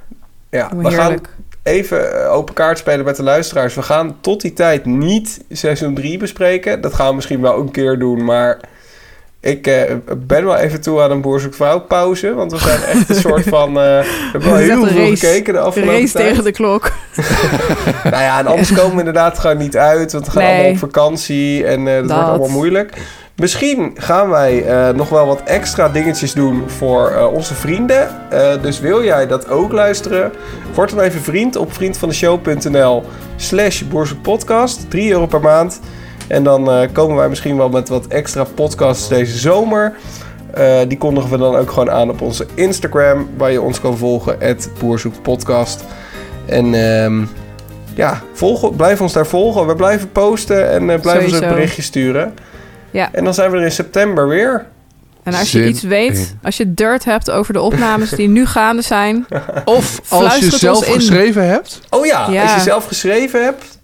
Ja, 0.49 0.71
we 0.75 0.91
gaan. 0.91 1.17
Even 1.63 2.23
eh, 2.23 2.31
open 2.33 2.53
kaart 2.53 2.77
spelen 2.77 3.05
met 3.05 3.15
de 3.15 3.23
luisteraars. 3.23 3.73
We 3.75 3.81
gaan 3.81 4.17
tot 4.21 4.41
die 4.41 4.53
tijd 4.53 4.85
niet 4.85 5.43
seizoen 5.51 5.93
3 5.93 6.17
bespreken. 6.17 6.81
Dat 6.81 6.93
gaan 6.93 7.07
we 7.07 7.15
misschien 7.15 7.41
wel 7.41 7.59
een 7.59 7.71
keer 7.71 7.99
doen, 7.99 8.23
maar 8.23 8.59
Ik 9.39 9.67
eh, 9.67 9.81
ben 10.17 10.45
wel 10.45 10.55
even 10.55 10.81
toe 10.81 11.01
aan 11.01 11.11
een 11.11 11.21
Boer 11.21 11.39
zoekt 11.39 11.55
vrouw 11.55 11.79
pauze. 11.79 12.33
Want 12.33 12.51
we 12.51 12.57
zijn 12.57 12.83
echt 12.83 13.09
een 13.09 13.15
soort 13.15 13.43
van... 13.47 13.67
eh, 13.67 13.73
we 13.73 14.05
hebben 14.31 14.49
wel 14.49 14.59
heel 14.69 14.85
veel 14.87 14.97
race. 14.97 15.25
gekeken 15.25 15.53
de 15.53 15.59
afgelopen 15.59 15.99
Race 15.99 16.13
tijd. 16.13 16.27
tegen 16.27 16.43
de 16.43 16.51
klok. 16.51 16.91
Nou 18.03 18.23
ja, 18.23 18.39
en 18.39 18.45
anders 18.45 18.73
komen 18.73 18.91
we 18.93 18.97
inderdaad 18.97 19.39
gewoon 19.39 19.57
niet 19.57 19.77
uit. 19.77 20.11
Want 20.11 20.25
we 20.25 20.31
gaan 20.31 20.41
Nee. 20.41 20.51
allemaal 20.53 20.71
op 20.71 20.77
vakantie 20.77 21.65
en 21.65 21.87
eh, 21.87 21.95
dat, 21.95 22.07
Dat. 22.07 22.17
wordt 22.17 22.29
allemaal 22.29 22.49
moeilijk. 22.49 22.93
Misschien 23.35 23.91
gaan 23.95 24.29
wij 24.29 24.65
eh, 24.65 24.95
nog 24.95 25.09
wel 25.09 25.25
wat 25.25 25.41
extra 25.43 25.89
dingetjes 25.89 26.33
doen 26.33 26.69
voor 26.69 27.09
eh, 27.09 27.33
onze 27.33 27.53
vrienden. 27.53 28.31
Eh, 28.31 28.61
dus 28.61 28.79
wil 28.79 29.03
jij 29.03 29.27
dat 29.27 29.49
ook 29.49 29.71
luisteren? 29.71 30.31
Word 30.73 30.89
dan 30.89 30.99
even 30.99 31.21
vriend 31.21 31.55
op 31.55 31.73
vriendvandeshow.nl 31.73 33.03
slash 33.35 33.81
boerzoekpodcast. 33.81 34.89
3 34.89 35.11
euro 35.11 35.25
per 35.25 35.41
maand. 35.41 35.79
En 36.27 36.43
dan 36.43 36.91
komen 36.91 37.15
wij 37.15 37.29
misschien 37.29 37.57
wel 37.57 37.69
met 37.69 37.89
wat 37.89 38.07
extra 38.07 38.43
podcasts 38.43 39.07
deze 39.07 39.37
zomer. 39.37 39.93
Die 40.87 40.97
kondigen 40.97 41.29
we 41.29 41.37
dan 41.37 41.55
ook 41.55 41.69
gewoon 41.69 41.91
aan 41.91 42.09
op 42.09 42.21
onze 42.21 42.45
Instagram, 42.53 43.29
waar 43.37 43.51
je 43.51 43.61
ons 43.61 43.81
kan 43.81 43.97
volgen, 43.97 44.57
boerzoekpodcast. 44.79 45.83
En 46.45 46.73
ehm, 46.73 47.25
ja, 47.95 48.21
volg, 48.33 48.75
blijf 48.75 49.01
ons 49.01 49.13
daar 49.13 49.27
volgen. 49.27 49.67
We 49.67 49.75
blijven 49.75 50.11
posten 50.11 50.69
en 50.69 50.85
blijf 50.85 51.05
ons 51.05 51.13
Sowieso. 51.13 51.43
een 51.43 51.53
berichtje 51.53 51.81
sturen. 51.81 52.33
Ja. 52.93 53.09
En 53.11 53.23
dan 53.23 53.33
zijn 53.33 53.51
we 53.51 53.57
er 53.57 53.63
in 53.63 53.71
september 53.71 54.27
weer. 54.27 54.65
En 55.23 55.33
als 55.33 55.51
je 55.51 55.59
Zin 55.59 55.67
iets 55.69 55.81
weet, 55.83 56.17
in. 56.17 56.39
als 56.43 56.57
je 56.57 56.73
dirt 56.73 57.05
hebt 57.05 57.31
over 57.31 57.53
de 57.53 57.61
opnames 57.61 58.09
die 58.09 58.27
nu 58.27 58.45
gaande 58.45 58.81
zijn, 58.81 59.25
Of 59.65 59.99
als 60.09 60.37
je 60.37 60.49
zelf 60.57 60.85
geschreven 60.91 61.47
hebt. 61.47 61.79
Oh 61.89 62.05
ja, 62.05 62.27
Ja. 62.29 62.41
als 62.41 62.53
je 62.53 62.59
zelf 62.59 62.85
geschreven 62.85 63.43
hebt, 63.43 63.77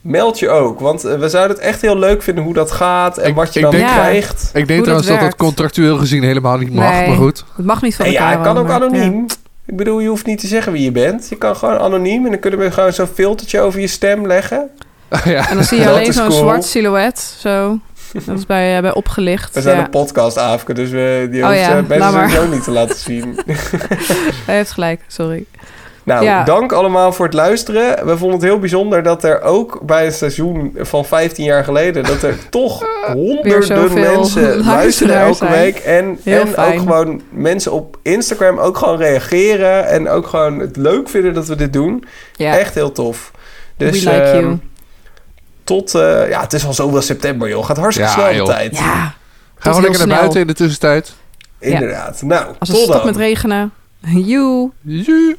meld 0.00 0.38
je 0.38 0.48
ook. 0.48 0.80
Want 0.80 1.04
eh, 1.04 1.18
we 1.18 1.28
zouden 1.28 1.56
het 1.56 1.66
echt 1.66 1.80
heel 1.80 1.98
leuk 1.98 2.22
vinden 2.22 2.44
hoe 2.44 2.54
dat 2.54 2.70
gaat 2.72 3.18
en 3.18 3.28
Ik- 3.28 3.34
wat 3.34 3.52
je 3.52 3.58
ik 3.58 3.64
dan 3.64 3.74
denk- 3.74 3.86
Ja. 3.88 3.92
krijgt. 3.94 4.50
Ik 4.54 4.66
denk 4.68 4.80
trouwens 4.82 5.08
dat 5.08 5.20
dat 5.20 5.36
contractueel 5.36 5.96
gezien 5.96 6.22
helemaal 6.22 6.56
niet 6.58 6.74
mag. 6.74 6.90
Nee. 6.92 7.08
Maar 7.08 7.16
goed. 7.16 7.44
het 7.56 7.66
mag 7.66 7.82
niet 7.82 7.94
van 7.96 8.04
En 8.06 8.12
ja, 8.12 8.18
elkaar. 8.18 8.34
het 8.38 8.46
kan 8.46 8.58
ook 8.58 8.70
anoniem. 8.70 9.26
Ik 9.66 9.76
bedoel, 9.76 9.98
je 10.00 10.08
hoeft 10.08 10.26
niet 10.26 10.40
te 10.40 10.46
zeggen 10.46 10.72
wie 10.72 10.82
je 10.82 10.92
bent. 10.92 11.28
Je 11.28 11.36
kan 11.36 11.56
gewoon 11.56 11.78
anoniem 11.78 12.24
en 12.24 12.30
dan 12.30 12.40
kunnen 12.40 12.60
we 12.60 12.70
gewoon 12.70 12.92
zo'n 12.92 13.06
filtertje 13.14 13.60
over 13.60 13.80
je 13.80 13.86
stem 13.86 14.26
leggen. 14.26 14.70
ja. 15.24 15.48
En 15.48 15.54
dan 15.56 15.64
zie 15.64 15.78
je 15.78 15.88
alleen 15.88 16.12
zo'n 16.12 16.26
cool. 16.28 16.38
zwart 16.38 16.64
silhouet. 16.64 17.18
Zo. 17.38 17.78
Dat 18.12 18.38
is 18.38 18.46
bij, 18.46 18.76
eh, 18.76 18.82
bij 18.82 18.94
opgelicht. 18.94 19.54
We 19.54 19.60
zijn 19.60 19.76
ja. 19.76 19.84
een 19.84 19.90
podcast, 19.90 20.38
Aafke, 20.38 20.74
dus 20.74 20.90
we, 20.90 21.28
die 21.30 21.42
Oh 21.42 21.48
hoeft 21.48 21.60
ja, 21.60 21.76
eh, 21.76 21.86
mensen 21.86 22.12
sowieso 22.12 22.46
niet 22.46 22.64
te 22.64 22.70
laten 22.70 22.96
zien. 22.96 23.38
Hij 24.46 24.56
heeft 24.56 24.70
gelijk, 24.70 25.00
sorry. 25.06 25.44
Nou, 26.08 26.24
Ja. 26.24 26.44
dank 26.44 26.72
allemaal 26.72 27.12
voor 27.12 27.24
het 27.24 27.34
luisteren. 27.34 28.06
We 28.06 28.16
vonden 28.18 28.38
het 28.38 28.48
heel 28.48 28.58
bijzonder 28.58 29.02
dat 29.02 29.24
er 29.24 29.42
ook 29.42 29.80
bij 29.82 30.06
een 30.06 30.12
seizoen 30.12 30.76
van 30.76 31.04
15 31.04 31.44
jaar 31.44 31.64
geleden... 31.64 32.04
dat 32.04 32.22
er 32.22 32.34
toch 32.50 32.84
honderden 33.12 33.94
mensen 33.94 34.64
luisteren 34.64 35.16
elke 35.18 35.36
zijn. 35.36 35.50
week. 35.52 35.76
En, 35.76 36.18
Heel 36.22 36.40
en 36.40 36.56
ook 36.56 36.78
gewoon 36.78 37.22
mensen 37.30 37.72
op 37.72 37.98
Instagram 38.02 38.58
ook 38.58 38.76
gewoon 38.76 38.98
reageren... 38.98 39.86
en 39.88 40.08
ook 40.08 40.26
gewoon 40.26 40.58
het 40.58 40.76
leuk 40.76 41.08
vinden 41.08 41.34
dat 41.34 41.46
we 41.46 41.54
dit 41.54 41.72
doen. 41.72 42.04
Ja, 42.36 42.58
Echt 42.58 42.74
heel 42.74 42.92
tof. 42.92 43.30
Dus 43.76 44.04
we 44.04 44.10
like 44.10 44.22
ehm, 44.22 44.40
you. 44.40 44.58
Tot... 45.68 45.94
eh, 45.94 46.28
ja, 46.28 46.40
het 46.40 46.52
is 46.52 46.66
al 46.66 46.74
zoveel 46.74 47.02
september, 47.02 47.48
joh. 47.48 47.64
Gaat 47.64 47.76
hartstikke 47.76 48.10
Ja, 48.10 48.16
snel 48.16 48.28
de 48.30 48.36
joh. 48.36 48.46
tijd. 48.46 48.76
Ja, 48.76 48.82
Gaan 48.84 49.14
we 49.58 49.70
heel 49.70 49.72
lekker 49.80 49.90
naar 49.90 50.00
snel. 50.06 50.18
buiten 50.18 50.40
in 50.40 50.46
de 50.46 50.54
tussentijd. 50.54 51.14
Inderdaad. 51.58 52.22
Nou, 52.22 52.46
als 52.58 52.68
het 52.68 52.68
tot 52.68 52.76
stopt 52.86 52.92
dan. 52.98 53.06
met 53.06 53.16
regenen. 53.16 53.72
Joe. 54.30 54.70
Joe. 54.82 55.36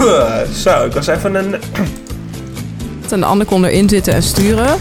Eh, 0.00 0.40
Zo, 0.62 0.84
ik 0.84 0.92
was 0.92 1.06
even 1.06 1.34
een... 1.34 1.54
En 3.10 3.20
de 3.20 3.26
ander 3.26 3.46
kon 3.46 3.64
erin 3.64 3.88
zitten 3.88 4.12
en 4.14 4.22
sturen. 4.22 4.76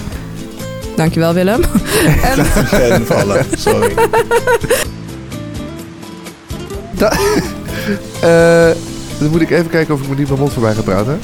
Dankjewel, 0.96 1.34
Willem. 1.34 1.62
en 2.36 2.46
pen 2.70 3.06
vallen. 3.06 3.46
Sorry. 3.58 3.94
Eh, 8.22 8.70
dan 9.20 9.30
moet 9.32 9.42
ik 9.42 9.50
even 9.52 9.70
kijken 9.70 9.94
of 9.94 10.02
ik 10.02 10.08
me 10.08 10.16
niet 10.16 10.28
mijn 10.28 10.40
mond 10.40 10.54
voorbij 10.54 10.74
ga 10.74 10.82
praten. 10.82 11.20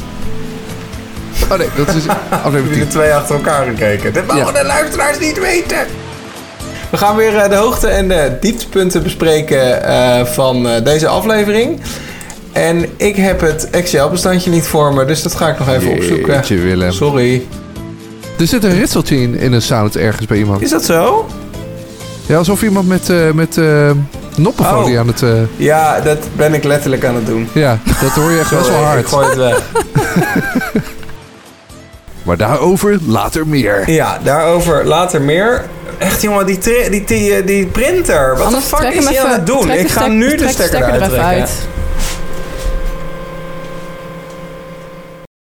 Oh 1.52 1.58
nee, 1.58 1.68
dat 1.76 1.88
is 1.88 2.08
aflevering 2.08 2.42
Hebben 2.44 2.62
10. 2.64 2.70
jullie 2.74 2.88
twee 2.88 3.14
achter 3.14 3.36
elkaar 3.36 3.66
gekeken? 3.66 4.14
Dat 4.14 4.26
mogen 4.26 4.46
Ja. 4.46 4.52
de 4.62 4.66
luisteraars 4.66 5.20
niet 5.20 5.40
weten. 5.40 5.78
We 6.92 6.98
gaan 6.98 7.16
weer 7.16 7.36
eh, 7.38 7.50
de 7.50 7.56
hoogte- 7.56 7.88
en 7.88 8.08
de 8.08 8.38
dieptepunten 8.42 9.04
bespreken 9.04 9.84
eh, 9.84 10.26
van 10.26 10.68
eh, 10.68 10.84
deze 10.84 11.08
aflevering. 11.08 11.80
En 12.54 12.86
ik 12.98 13.16
heb 13.16 13.42
het 13.42 13.70
Excel-bestandje 13.70 14.50
niet 14.50 14.68
voor 14.68 14.94
me, 14.94 15.06
dus 15.06 15.22
dat 15.24 15.36
ga 15.36 15.48
ik 15.50 15.60
nog 15.60 15.68
even 15.70 15.92
opzoeken. 15.92 16.34
Jeetje, 16.34 16.58
Willem. 16.58 16.92
Sorry. 16.92 17.46
Er 18.40 18.48
zit 18.48 18.64
een 18.64 18.74
ritseltje 18.80 19.22
in, 19.22 19.36
in 19.40 19.54
een 19.54 19.62
sound 19.62 19.98
ergens 19.98 20.26
bij 20.28 20.38
iemand. 20.38 20.62
Is 20.62 20.70
dat 20.70 20.86
zo? 20.86 21.28
Ja, 22.26 22.38
alsof 22.38 22.64
iemand 22.64 22.88
met, 22.88 23.10
eh 23.10 23.32
met 23.32 23.58
eh 23.58 23.92
noppenfolie 24.38 24.94
Oh. 24.94 25.00
aan 25.00 25.08
het... 25.08 25.22
eh, 25.22 25.30
Ja, 25.56 26.00
dat 26.02 26.18
ben 26.36 26.54
ik 26.54 26.64
letterlijk 26.64 27.06
aan 27.06 27.16
het 27.16 27.26
doen. 27.26 27.50
ja, 27.54 27.78
dat 28.02 28.10
hoor 28.12 28.32
je 28.32 28.40
echt 28.40 28.50
best 28.50 28.62
wel 28.68 28.78
Sorry, 28.78 28.84
hard. 28.84 29.00
Ik 29.00 29.06
gooi 29.08 29.26
het 29.28 29.36
weg. 29.36 29.62
Maar 32.24 32.38
daarover 32.38 32.98
later 33.08 33.48
meer. 33.48 33.84
Ja, 33.92 34.20
daarover 34.24 34.86
later 34.86 35.22
meer. 35.22 35.62
Echt 35.98 36.22
jongen, 36.22 36.46
die, 36.46 36.60
die, 36.90 37.04
die, 37.06 37.44
die 37.44 37.66
printer. 37.66 38.38
Wat 38.38 38.50
de 38.50 38.62
fuck 38.62 38.94
is 38.94 39.06
hij 39.08 39.20
aan 39.24 39.32
het 39.32 39.46
doen? 39.48 39.72
Ik 39.72 39.90
ga 39.90 40.08
nu 40.08 40.36
de 40.38 40.48
stekker 40.50 40.80
er 40.80 40.86
eruit 40.86 41.00
trekken. 41.10 41.24
uit. 41.24 41.52